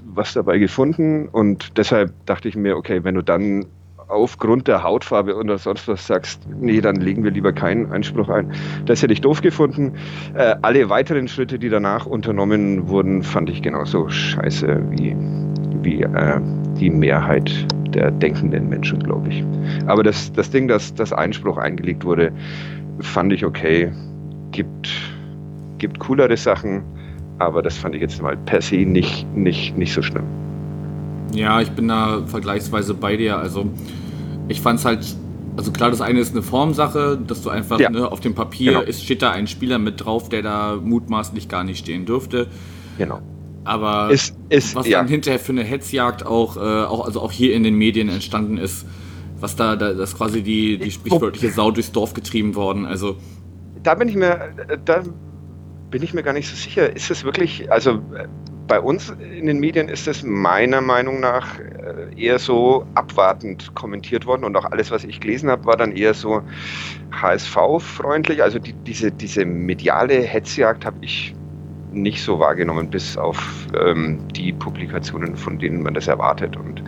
was 0.05 0.33
dabei 0.33 0.57
gefunden 0.57 1.27
und 1.27 1.77
deshalb 1.77 2.13
dachte 2.25 2.47
ich 2.47 2.55
mir, 2.55 2.77
okay, 2.77 3.03
wenn 3.03 3.15
du 3.15 3.21
dann 3.21 3.65
aufgrund 4.09 4.67
der 4.67 4.83
Hautfarbe 4.83 5.35
oder 5.35 5.57
sonst 5.57 5.87
was 5.87 6.05
sagst, 6.05 6.41
nee, 6.59 6.81
dann 6.81 6.95
legen 6.95 7.23
wir 7.23 7.31
lieber 7.31 7.53
keinen 7.53 7.91
Einspruch 7.91 8.29
ein. 8.29 8.51
Das 8.85 9.01
hätte 9.03 9.13
ich 9.13 9.21
doof 9.21 9.41
gefunden. 9.41 9.93
Äh, 10.33 10.55
alle 10.61 10.89
weiteren 10.89 11.27
Schritte, 11.27 11.59
die 11.59 11.69
danach 11.69 12.05
unternommen 12.05 12.89
wurden, 12.89 13.23
fand 13.23 13.49
ich 13.49 13.61
genauso 13.61 14.09
scheiße 14.09 14.81
wie, 14.89 15.15
wie 15.83 16.01
äh, 16.01 16.41
die 16.79 16.89
Mehrheit 16.89 17.51
der 17.93 18.11
denkenden 18.11 18.69
Menschen, 18.69 19.01
glaube 19.03 19.29
ich. 19.29 19.43
Aber 19.87 20.03
das, 20.03 20.31
das 20.33 20.49
Ding, 20.49 20.67
dass 20.67 20.93
das 20.93 21.11
Einspruch 21.11 21.57
eingelegt 21.57 22.05
wurde, 22.05 22.31
fand 22.99 23.33
ich 23.33 23.45
okay. 23.45 23.91
Gibt, 24.51 24.89
gibt 25.77 25.99
coolere 25.99 26.35
Sachen, 26.37 26.83
aber 27.39 27.61
das 27.61 27.77
fand 27.77 27.95
ich 27.95 28.01
jetzt 28.01 28.21
mal 28.21 28.37
per 28.45 28.61
se 28.61 28.77
nicht, 28.77 29.27
nicht, 29.35 29.77
nicht 29.77 29.93
so 29.93 30.01
schlimm. 30.01 30.25
Ja, 31.33 31.61
ich 31.61 31.69
bin 31.71 31.87
da 31.87 32.23
vergleichsweise 32.25 32.93
bei 32.93 33.15
dir. 33.15 33.37
Also 33.37 33.69
ich 34.47 34.61
fand 34.61 34.79
es 34.79 34.85
halt, 34.85 35.15
also 35.55 35.71
klar, 35.71 35.91
das 35.91 36.01
eine 36.01 36.19
ist 36.19 36.31
eine 36.31 36.41
Formsache, 36.41 37.19
dass 37.25 37.41
du 37.41 37.49
einfach 37.49 37.79
ja. 37.79 37.89
ne, 37.89 38.11
auf 38.11 38.19
dem 38.19 38.33
Papier 38.33 38.73
genau. 38.73 38.83
ist, 38.83 39.03
steht 39.03 39.21
da 39.21 39.31
ein 39.31 39.47
Spieler 39.47 39.77
mit 39.77 40.03
drauf, 40.03 40.29
der 40.29 40.41
da 40.41 40.77
mutmaßlich 40.81 41.47
gar 41.47 41.63
nicht 41.63 41.79
stehen 41.79 42.05
dürfte. 42.05 42.47
Genau. 42.97 43.21
Aber 43.69 44.09
ist, 44.09 44.35
ist, 44.49 44.73
was 44.73 44.87
ja. 44.87 44.97
dann 44.97 45.07
hinterher 45.07 45.39
für 45.39 45.51
eine 45.51 45.63
Hetzjagd 45.63 46.25
auch, 46.25 46.57
äh, 46.57 46.59
auch, 46.59 47.05
also 47.05 47.21
auch 47.21 47.31
hier 47.31 47.53
in 47.53 47.63
den 47.63 47.75
Medien 47.75 48.09
entstanden 48.09 48.57
ist, 48.57 48.83
was 49.39 49.55
da, 49.55 49.75
da 49.75 49.93
das 49.93 50.17
quasi 50.17 50.41
die, 50.41 50.79
die 50.79 50.89
sprichwörtliche 50.89 51.51
Sau 51.51 51.69
durchs 51.69 51.91
Dorf 51.91 52.15
getrieben 52.15 52.55
worden. 52.55 52.87
Also 52.87 53.17
da 53.83 53.93
bin 53.93 54.09
ich 54.09 54.15
mir, 54.15 54.55
da 54.85 55.03
bin 55.91 56.01
ich 56.01 56.15
mir 56.15 56.23
gar 56.23 56.33
nicht 56.33 56.49
so 56.49 56.55
sicher. 56.55 56.95
Ist 56.95 57.11
es 57.11 57.23
wirklich, 57.23 57.71
also 57.71 58.01
bei 58.65 58.79
uns 58.79 59.13
in 59.19 59.45
den 59.45 59.59
Medien 59.59 59.87
ist 59.87 60.07
es 60.07 60.23
meiner 60.23 60.81
Meinung 60.81 61.19
nach 61.19 61.59
äh, 61.59 62.19
eher 62.19 62.39
so 62.39 62.87
abwartend 62.95 63.75
kommentiert 63.75 64.25
worden 64.25 64.45
und 64.45 64.55
auch 64.55 64.65
alles, 64.65 64.89
was 64.89 65.03
ich 65.03 65.19
gelesen 65.19 65.51
habe, 65.51 65.65
war 65.65 65.77
dann 65.77 65.91
eher 65.91 66.15
so 66.15 66.41
HSV-freundlich. 67.11 68.41
Also 68.41 68.57
die, 68.57 68.73
diese, 68.73 69.11
diese 69.11 69.45
mediale 69.45 70.21
Hetzjagd 70.21 70.85
habe 70.85 70.97
ich 71.01 71.35
nicht 71.91 72.23
so 72.23 72.39
wahrgenommen, 72.39 72.89
bis 72.89 73.17
auf 73.17 73.67
ähm, 73.79 74.19
die 74.35 74.53
Publikationen, 74.53 75.35
von 75.35 75.59
denen 75.59 75.81
man 75.81 75.93
das 75.93 76.07
erwartet. 76.07 76.55
Und 76.55 76.83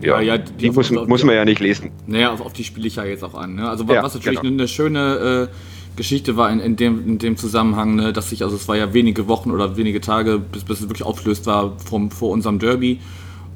ja, 0.00 0.20
ja, 0.20 0.34
ja 0.34 0.38
die, 0.38 0.52
die 0.52 0.70
muss, 0.70 0.90
muss, 0.90 1.24
man 1.24 1.34
ja 1.34 1.44
nicht 1.44 1.60
lesen. 1.60 1.90
Naja, 2.06 2.32
auf, 2.32 2.40
auf 2.40 2.52
die 2.52 2.64
spiele 2.64 2.86
ich 2.86 2.96
ja 2.96 3.04
jetzt 3.04 3.22
auch 3.22 3.34
an. 3.34 3.56
Ne? 3.56 3.68
Also 3.68 3.86
was 3.86 3.94
ja, 3.94 4.02
natürlich 4.02 4.40
genau. 4.40 4.54
eine 4.54 4.68
schöne 4.68 5.48
äh, 5.50 5.96
Geschichte 5.96 6.36
war 6.36 6.50
in, 6.50 6.60
in, 6.60 6.76
dem, 6.76 7.06
in 7.06 7.18
dem 7.18 7.36
Zusammenhang, 7.36 7.96
ne, 7.96 8.12
dass 8.12 8.30
sich, 8.30 8.42
also 8.42 8.56
es 8.56 8.68
war 8.68 8.76
ja 8.76 8.94
wenige 8.94 9.28
Wochen 9.28 9.50
oder 9.50 9.76
wenige 9.76 10.00
Tage, 10.00 10.38
bis, 10.38 10.64
bis 10.64 10.80
es 10.80 10.88
wirklich 10.88 11.02
aufgelöst 11.02 11.46
war 11.46 11.76
vom, 11.78 12.10
vor 12.10 12.30
unserem 12.30 12.58
Derby. 12.58 13.00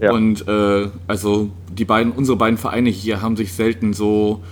Ja. 0.01 0.12
Und 0.12 0.47
äh, 0.49 0.89
also 1.07 1.51
die 1.72 1.85
beiden, 1.85 2.12
unsere 2.12 2.37
beiden 2.37 2.59
Vereine 2.59 2.91
hier 2.91 3.22
haben 3.22 3.37
sich 3.37 3.53
selten 3.53 3.95
so 3.95 4.43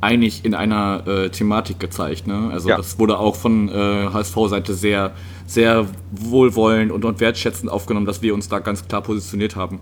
einig 0.00 0.44
in 0.44 0.54
einer 0.54 1.06
äh, 1.06 1.28
Thematik 1.30 1.78
gezeigt. 1.78 2.26
Ne? 2.26 2.50
Also 2.52 2.68
ja. 2.68 2.76
das 2.76 2.98
wurde 2.98 3.18
auch 3.18 3.36
von 3.36 3.68
äh, 3.68 4.08
HSV-Seite 4.12 4.74
sehr, 4.74 5.12
sehr 5.46 5.86
wohlwollend 6.10 6.92
und, 6.92 7.04
und 7.04 7.20
wertschätzend 7.20 7.70
aufgenommen, 7.70 8.06
dass 8.06 8.22
wir 8.22 8.34
uns 8.34 8.48
da 8.48 8.58
ganz 8.58 8.86
klar 8.86 9.02
positioniert 9.02 9.56
haben. 9.56 9.80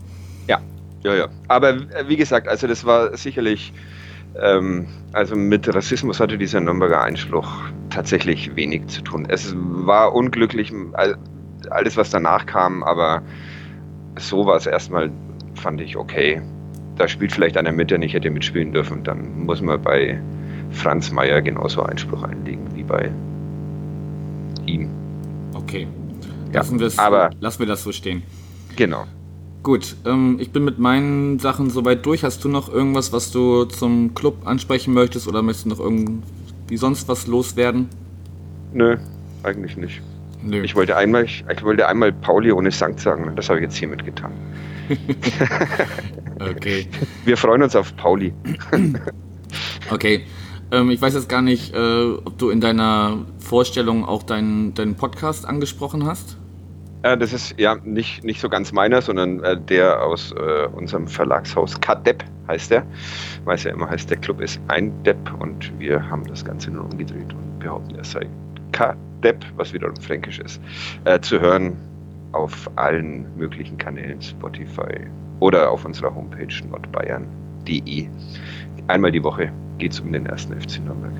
Ja, 0.48 0.60
ja, 1.02 1.14
ja. 1.14 1.28
Aber 1.48 1.70
äh, 1.70 2.08
wie 2.08 2.16
gesagt, 2.16 2.48
also 2.48 2.66
das 2.66 2.84
war 2.84 3.16
sicherlich 3.16 3.72
ähm, 4.38 4.86
also 5.12 5.34
mit 5.36 5.72
Rassismus 5.74 6.20
hatte 6.20 6.38
dieser 6.38 6.60
Nürnberger 6.60 7.02
Einspruch 7.02 7.48
tatsächlich 7.90 8.54
wenig 8.54 8.86
zu 8.86 9.02
tun. 9.02 9.26
Es 9.28 9.54
war 9.56 10.14
unglücklich, 10.14 10.72
alles 11.70 11.96
was 11.96 12.10
danach 12.10 12.46
kam, 12.46 12.82
aber 12.82 13.22
so 14.18 14.46
war 14.46 14.56
es 14.56 14.66
erstmal, 14.66 15.10
fand 15.54 15.80
ich 15.80 15.96
okay. 15.96 16.40
Da 16.96 17.08
spielt 17.08 17.32
vielleicht 17.32 17.56
einer 17.56 17.72
mit, 17.72 17.90
der 17.90 17.98
nicht 17.98 18.14
hätte 18.14 18.30
mitspielen 18.30 18.72
dürfen. 18.72 19.02
Dann 19.02 19.44
muss 19.44 19.60
man 19.60 19.80
bei 19.80 20.20
Franz 20.70 21.10
Mayer 21.10 21.40
genauso 21.40 21.82
Einspruch 21.82 22.22
einlegen 22.22 22.66
wie 22.74 22.84
bei 22.84 23.10
ihm. 24.66 24.99
Okay. 25.70 25.86
Lassen, 26.52 26.80
ja, 26.80 26.88
aber, 26.96 27.30
lassen 27.38 27.60
wir 27.60 27.66
das 27.66 27.84
so 27.84 27.92
stehen. 27.92 28.24
Genau. 28.74 29.04
Gut, 29.62 29.94
ähm, 30.04 30.38
ich 30.40 30.50
bin 30.50 30.64
mit 30.64 30.80
meinen 30.80 31.38
Sachen 31.38 31.70
soweit 31.70 32.04
durch. 32.04 32.24
Hast 32.24 32.42
du 32.42 32.48
noch 32.48 32.72
irgendwas, 32.72 33.12
was 33.12 33.30
du 33.30 33.66
zum 33.66 34.14
Club 34.14 34.46
ansprechen 34.46 34.92
möchtest 34.92 35.28
oder 35.28 35.42
möchtest 35.42 35.66
du 35.66 35.68
noch 35.68 35.78
irgendwie 35.78 36.76
sonst 36.76 37.06
was 37.08 37.28
loswerden? 37.28 37.88
Nö, 38.72 38.96
eigentlich 39.44 39.76
nicht. 39.76 40.02
Nö. 40.42 40.62
Ich 40.64 40.74
wollte 40.74 40.96
einmal, 40.96 41.24
ich, 41.24 41.44
ich 41.48 41.62
wollte 41.62 41.86
einmal 41.86 42.12
Pauli 42.12 42.50
ohne 42.50 42.72
Sankt 42.72 42.98
sagen. 42.98 43.30
Das 43.36 43.48
habe 43.48 43.60
ich 43.60 43.64
jetzt 43.64 43.76
hiermit 43.76 44.04
getan. 44.04 44.32
okay. 46.40 46.88
Wir 47.24 47.36
freuen 47.36 47.62
uns 47.62 47.76
auf 47.76 47.94
Pauli. 47.96 48.32
okay. 49.90 50.24
Ähm, 50.72 50.90
ich 50.90 51.00
weiß 51.00 51.14
jetzt 51.14 51.28
gar 51.28 51.42
nicht, 51.42 51.74
äh, 51.74 52.12
ob 52.24 52.38
du 52.38 52.50
in 52.50 52.60
deiner 52.60 53.18
Vorstellung 53.38 54.04
auch 54.04 54.22
deinen, 54.22 54.74
deinen 54.74 54.94
Podcast 54.94 55.46
angesprochen 55.46 56.06
hast. 56.06 56.36
Äh, 57.02 57.16
das 57.16 57.32
ist 57.32 57.58
ja 57.58 57.76
nicht, 57.84 58.24
nicht 58.24 58.40
so 58.40 58.48
ganz 58.48 58.72
meiner, 58.72 59.02
sondern 59.02 59.42
äh, 59.42 59.58
der 59.60 60.02
aus 60.02 60.32
äh, 60.32 60.66
unserem 60.72 61.08
Verlagshaus 61.08 61.80
Kadepp 61.80 62.24
heißt 62.46 62.70
der. 62.70 62.84
Weiß 63.44 63.64
ja 63.64 63.72
immer 63.72 63.88
heißt, 63.88 64.10
der 64.10 64.18
Club 64.18 64.40
ist 64.40 64.60
ein 64.68 64.92
Depp 65.02 65.18
und 65.40 65.72
wir 65.78 66.08
haben 66.08 66.26
das 66.26 66.44
Ganze 66.44 66.70
nur 66.70 66.84
umgedreht 66.84 67.32
und 67.32 67.58
behaupten, 67.58 67.94
er 67.94 68.04
sei 68.04 68.26
Kadepp, 68.72 69.44
was 69.56 69.72
wiederum 69.72 69.96
fränkisch 69.96 70.38
ist, 70.38 70.60
äh, 71.04 71.18
zu 71.20 71.40
hören 71.40 71.76
auf 72.32 72.70
allen 72.76 73.26
möglichen 73.36 73.76
Kanälen, 73.78 74.20
Spotify 74.22 75.06
oder 75.40 75.70
auf 75.70 75.84
unserer 75.84 76.14
Homepage 76.14 76.54
nordbayern.de. 76.70 78.06
Einmal 78.86 79.10
die 79.10 79.22
Woche 79.22 79.50
geht 79.80 79.92
es 79.92 80.00
um 80.00 80.12
den 80.12 80.26
ersten 80.26 80.52
FC 80.52 80.78
Nürnberg. 80.84 81.12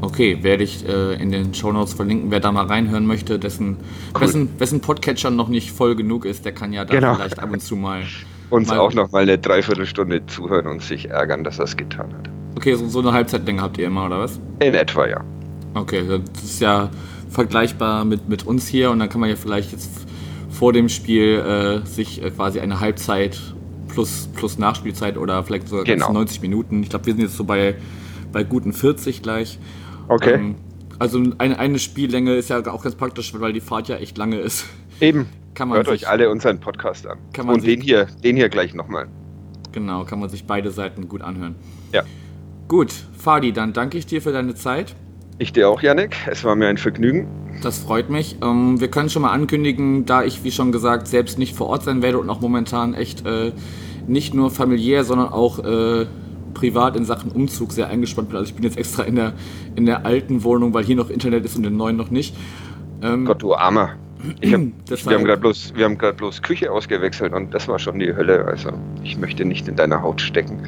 Okay, 0.00 0.38
werde 0.42 0.62
ich 0.62 0.88
äh, 0.88 1.20
in 1.20 1.32
den 1.32 1.52
Shownotes 1.52 1.92
verlinken. 1.92 2.30
Wer 2.30 2.40
da 2.40 2.52
mal 2.52 2.66
reinhören 2.66 3.04
möchte, 3.04 3.38
dessen, 3.38 3.78
cool. 4.14 4.20
wessen, 4.20 4.48
wessen 4.58 4.80
Podcatcher 4.80 5.30
noch 5.30 5.48
nicht 5.48 5.72
voll 5.72 5.96
genug 5.96 6.24
ist, 6.24 6.44
der 6.44 6.52
kann 6.52 6.72
ja 6.72 6.84
da 6.84 6.94
genau. 6.94 7.14
vielleicht 7.16 7.40
ab 7.40 7.52
und 7.52 7.60
zu 7.60 7.76
mal. 7.76 8.02
Uns 8.50 8.68
mal 8.68 8.78
auch 8.78 8.94
noch 8.94 9.10
mal 9.10 9.22
eine 9.22 9.36
Dreiviertelstunde 9.36 10.24
zuhören 10.26 10.66
und 10.68 10.80
sich 10.80 11.10
ärgern, 11.10 11.44
dass 11.44 11.58
er 11.58 11.66
es 11.66 11.76
getan 11.76 12.14
hat. 12.14 12.30
Okay, 12.56 12.74
so, 12.76 12.88
so 12.88 13.00
eine 13.00 13.12
Halbzeitlänge 13.12 13.60
habt 13.60 13.76
ihr 13.76 13.86
immer, 13.88 14.06
oder 14.06 14.20
was? 14.20 14.40
In 14.60 14.72
etwa, 14.72 15.06
ja. 15.06 15.20
Okay, 15.74 16.02
das 16.32 16.44
ist 16.44 16.60
ja 16.60 16.88
vergleichbar 17.28 18.06
mit, 18.06 18.28
mit 18.28 18.46
uns 18.46 18.66
hier 18.66 18.90
und 18.90 19.00
dann 19.00 19.10
kann 19.10 19.20
man 19.20 19.28
ja 19.28 19.36
vielleicht 19.36 19.72
jetzt 19.72 20.06
vor 20.48 20.72
dem 20.72 20.88
Spiel 20.88 21.82
äh, 21.84 21.86
sich 21.86 22.22
äh, 22.22 22.30
quasi 22.30 22.60
eine 22.60 22.80
Halbzeit 22.80 23.38
plus, 23.98 24.28
plus 24.32 24.58
Nachspielzeit 24.58 25.16
oder 25.18 25.42
vielleicht 25.42 25.68
sogar 25.68 25.84
genau. 25.84 26.12
90 26.12 26.40
Minuten. 26.40 26.84
Ich 26.84 26.90
glaube, 26.90 27.06
wir 27.06 27.14
sind 27.14 27.22
jetzt 27.22 27.36
so 27.36 27.42
bei, 27.42 27.74
bei 28.30 28.44
guten 28.44 28.72
40 28.72 29.22
gleich 29.22 29.58
Okay. 30.08 30.34
Ähm, 30.34 30.54
also 30.98 31.22
eine, 31.38 31.58
eine 31.58 31.78
Spiellänge 31.78 32.34
ist 32.34 32.48
ja 32.48 32.64
auch 32.66 32.82
ganz 32.82 32.94
praktisch, 32.94 33.32
weil 33.38 33.52
die 33.52 33.60
Fahrt 33.60 33.88
ja 33.88 33.96
echt 33.96 34.18
lange 34.18 34.38
ist. 34.38 34.66
Eben. 35.00 35.26
Kann 35.54 35.68
man 35.68 35.78
Hört 35.78 35.88
sich, 35.88 36.04
euch 36.04 36.08
alle 36.08 36.30
unseren 36.30 36.60
Podcast 36.60 37.06
an. 37.06 37.18
Und 37.48 37.66
den 37.66 37.80
hier, 37.80 38.06
den 38.22 38.36
hier 38.36 38.48
gleich 38.48 38.74
nochmal. 38.74 39.08
Genau, 39.72 40.04
kann 40.04 40.20
man 40.20 40.28
sich 40.28 40.46
beide 40.46 40.70
Seiten 40.70 41.08
gut 41.08 41.20
anhören. 41.20 41.56
Ja. 41.92 42.04
Gut, 42.68 42.92
Fadi, 43.18 43.52
dann 43.52 43.72
danke 43.72 43.98
ich 43.98 44.06
dir 44.06 44.22
für 44.22 44.30
deine 44.30 44.54
Zeit. 44.54 44.94
Ich 45.38 45.52
dir 45.52 45.68
auch, 45.68 45.82
Yannick. 45.82 46.16
Es 46.30 46.44
war 46.44 46.54
mir 46.54 46.68
ein 46.68 46.78
Vergnügen. 46.78 47.26
Das 47.60 47.78
freut 47.78 48.08
mich. 48.08 48.36
Ähm, 48.40 48.80
wir 48.80 48.88
können 48.88 49.10
schon 49.10 49.22
mal 49.22 49.32
ankündigen, 49.32 50.06
da 50.06 50.22
ich, 50.22 50.44
wie 50.44 50.52
schon 50.52 50.70
gesagt, 50.70 51.08
selbst 51.08 51.38
nicht 51.38 51.56
vor 51.56 51.66
Ort 51.66 51.82
sein 51.82 52.02
werde 52.02 52.18
und 52.18 52.30
auch 52.30 52.40
momentan 52.40 52.94
echt 52.94 53.26
äh, 53.26 53.50
nicht 54.08 54.34
nur 54.34 54.50
familiär, 54.50 55.04
sondern 55.04 55.28
auch 55.28 55.58
äh, 55.60 56.06
privat 56.54 56.96
in 56.96 57.04
Sachen 57.04 57.30
Umzug 57.30 57.72
sehr 57.72 57.88
eingespannt 57.88 58.28
bin. 58.28 58.38
Also 58.38 58.48
ich 58.48 58.54
bin 58.54 58.64
jetzt 58.64 58.76
extra 58.76 59.04
in 59.04 59.16
der, 59.16 59.34
in 59.76 59.86
der 59.86 60.04
alten 60.04 60.42
Wohnung, 60.42 60.74
weil 60.74 60.84
hier 60.84 60.96
noch 60.96 61.10
Internet 61.10 61.44
ist 61.44 61.56
und 61.56 61.64
in 61.64 61.70
der 61.70 61.78
neuen 61.78 61.96
noch 61.96 62.10
nicht. 62.10 62.34
Ähm, 63.02 63.24
Gott, 63.24 63.42
du 63.42 63.54
Armer. 63.54 63.90
Hab, 64.20 64.42
wir 64.42 65.14
haben 65.14 65.24
gerade 65.24 65.40
bloß, 65.40 65.72
bloß 66.16 66.42
Küche 66.42 66.72
ausgewechselt 66.72 67.32
und 67.32 67.54
das 67.54 67.68
war 67.68 67.78
schon 67.78 68.00
die 68.00 68.14
Hölle. 68.14 68.44
Also 68.46 68.70
ich 69.04 69.16
möchte 69.16 69.44
nicht 69.44 69.68
in 69.68 69.76
deiner 69.76 70.02
Haut 70.02 70.20
stecken. 70.20 70.64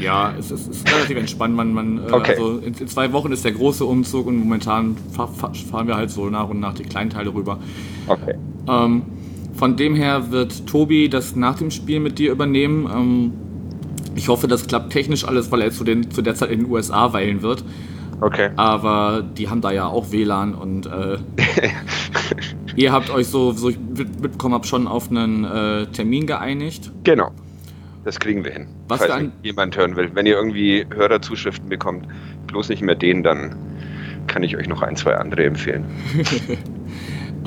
Ja, 0.00 0.34
es 0.36 0.50
ist, 0.50 0.68
es 0.68 0.78
ist 0.78 0.92
relativ 0.92 1.16
entspannt. 1.16 1.54
Man, 1.54 1.72
man, 1.72 1.98
äh, 1.98 2.12
okay. 2.12 2.32
also 2.32 2.58
in, 2.58 2.74
in, 2.74 2.88
zwei 2.88 3.12
Wochen 3.12 3.30
ist 3.30 3.44
der 3.44 3.52
große 3.52 3.84
Umzug 3.84 4.26
und 4.26 4.38
momentan 4.38 4.96
fahr, 5.12 5.28
fahren 5.28 5.86
wir 5.86 5.94
halt 5.94 6.10
so 6.10 6.28
nach 6.28 6.48
und 6.48 6.58
nach 6.58 6.74
die 6.74 6.82
kleinen 6.82 7.10
Teile 7.10 7.32
rüber. 7.32 7.60
Okay. 8.08 8.34
Ähm, 8.66 9.02
von 9.58 9.76
dem 9.76 9.96
her 9.96 10.30
wird 10.30 10.66
Tobi 10.66 11.08
das 11.08 11.34
nach 11.34 11.58
dem 11.58 11.70
Spiel 11.72 11.98
mit 11.98 12.18
dir 12.18 12.30
übernehmen. 12.30 12.88
Ähm, 12.90 13.32
ich 14.14 14.28
hoffe, 14.28 14.46
das 14.46 14.66
klappt 14.66 14.92
technisch 14.92 15.26
alles, 15.26 15.50
weil 15.50 15.62
er 15.62 15.70
zu, 15.72 15.84
den, 15.84 16.10
zu 16.10 16.22
der 16.22 16.34
Zeit 16.36 16.50
in 16.50 16.60
den 16.60 16.70
USA 16.70 17.12
weilen 17.12 17.42
wird. 17.42 17.64
Okay. 18.20 18.50
Aber 18.56 19.24
die 19.36 19.48
haben 19.48 19.60
da 19.60 19.70
ja 19.72 19.86
auch 19.86 20.10
WLAN 20.12 20.54
und 20.54 20.86
äh, 20.86 21.18
ihr 22.76 22.92
habt 22.92 23.10
euch 23.10 23.26
so, 23.28 23.52
so 23.52 23.68
ich 23.68 23.78
mitbekommen 23.78 24.54
habe, 24.54 24.66
schon 24.66 24.86
auf 24.86 25.10
einen 25.10 25.44
äh, 25.44 25.86
Termin 25.86 26.26
geeinigt. 26.26 26.90
Genau. 27.04 27.30
das 28.04 28.18
kriegen 28.18 28.44
wir 28.44 28.52
hin. 28.52 28.68
Was 28.88 29.04
falls 29.04 29.30
jemand 29.42 29.76
hören 29.76 29.96
will. 29.96 30.10
Wenn 30.14 30.26
ihr 30.26 30.36
irgendwie 30.36 30.86
Hörerzuschriften 30.94 31.68
bekommt, 31.68 32.06
bloß 32.46 32.68
nicht 32.68 32.82
mehr 32.82 32.94
den, 32.94 33.22
dann 33.22 33.54
kann 34.28 34.42
ich 34.42 34.56
euch 34.56 34.68
noch 34.68 34.82
ein, 34.82 34.96
zwei 34.96 35.16
andere 35.16 35.44
empfehlen. 35.44 35.84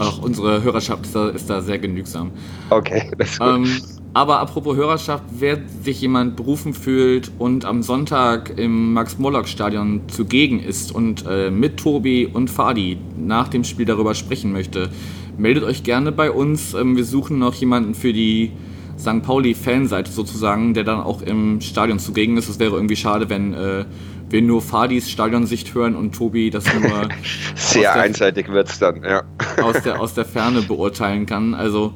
Ach, 0.01 0.19
unsere 0.19 0.63
Hörerschaft 0.63 1.05
ist 1.05 1.15
da, 1.15 1.29
ist 1.29 1.49
da 1.49 1.61
sehr 1.61 1.79
genügsam. 1.79 2.31
Okay, 2.69 3.11
das 3.17 3.31
ist 3.31 3.39
gut. 3.39 3.47
Ähm, 3.47 3.81
aber 4.13 4.39
apropos 4.39 4.75
Hörerschaft, 4.75 5.23
wer 5.39 5.59
sich 5.83 6.01
jemand 6.01 6.35
berufen 6.35 6.73
fühlt 6.73 7.31
und 7.39 7.63
am 7.63 7.81
Sonntag 7.81 8.57
im 8.57 8.93
Max-Morlock-Stadion 8.93 10.01
zugegen 10.07 10.59
ist 10.59 10.93
und 10.93 11.25
äh, 11.25 11.49
mit 11.49 11.77
Tobi 11.77 12.25
und 12.25 12.49
Fadi 12.49 12.97
nach 13.17 13.47
dem 13.47 13.63
Spiel 13.63 13.85
darüber 13.85 14.13
sprechen 14.13 14.51
möchte, 14.51 14.89
meldet 15.37 15.63
euch 15.63 15.83
gerne 15.83 16.11
bei 16.11 16.29
uns. 16.29 16.73
Ähm, 16.73 16.97
wir 16.97 17.05
suchen 17.05 17.39
noch 17.39 17.53
jemanden 17.53 17.95
für 17.95 18.11
die 18.11 18.51
St. 18.99 19.23
Pauli-Fanseite 19.23 20.11
sozusagen, 20.11 20.73
der 20.73 20.83
dann 20.83 20.99
auch 20.99 21.21
im 21.21 21.61
Stadion 21.61 21.97
zugegen 21.97 22.37
ist. 22.37 22.49
Es 22.49 22.59
wäre 22.59 22.75
irgendwie 22.75 22.97
schade, 22.97 23.29
wenn 23.29 23.53
äh, 23.53 23.85
wir 24.31 24.41
nur 24.41 24.61
Fadis 24.61 25.09
Stadionsicht 25.09 25.73
hören 25.73 25.95
und 25.95 26.13
Tobi 26.13 26.49
das 26.49 26.65
nur 26.73 27.09
sehr 27.55 27.93
einseitig 27.93 28.51
wird 28.51 28.69
es 28.69 28.79
dann, 28.79 29.03
ja. 29.03 29.23
aus, 29.61 29.81
der, 29.83 29.99
aus 29.99 30.13
der 30.13 30.25
Ferne 30.25 30.61
beurteilen 30.61 31.25
kann. 31.25 31.53
Also 31.53 31.93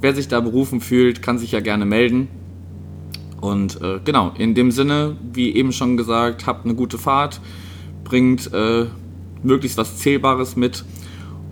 wer 0.00 0.14
sich 0.14 0.28
da 0.28 0.40
berufen 0.40 0.80
fühlt, 0.80 1.22
kann 1.22 1.38
sich 1.38 1.52
ja 1.52 1.60
gerne 1.60 1.86
melden. 1.86 2.28
Und 3.40 3.80
äh, 3.82 4.00
genau, 4.04 4.32
in 4.36 4.54
dem 4.54 4.70
Sinne, 4.70 5.16
wie 5.32 5.54
eben 5.54 5.72
schon 5.72 5.96
gesagt, 5.96 6.46
habt 6.46 6.64
eine 6.64 6.74
gute 6.74 6.98
Fahrt, 6.98 7.40
bringt 8.04 8.52
äh, 8.52 8.86
möglichst 9.42 9.78
was 9.78 9.98
Zählbares 9.98 10.56
mit. 10.56 10.84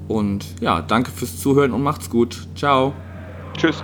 Und 0.09 0.45
ja, 0.61 0.83
danke 0.83 1.11
fürs 1.11 1.39
Zuhören 1.39 1.73
und 1.73 1.83
macht's 1.83 2.11
gut. 2.11 2.47
Ciao. 2.55 2.95
Tschüss. 3.57 3.83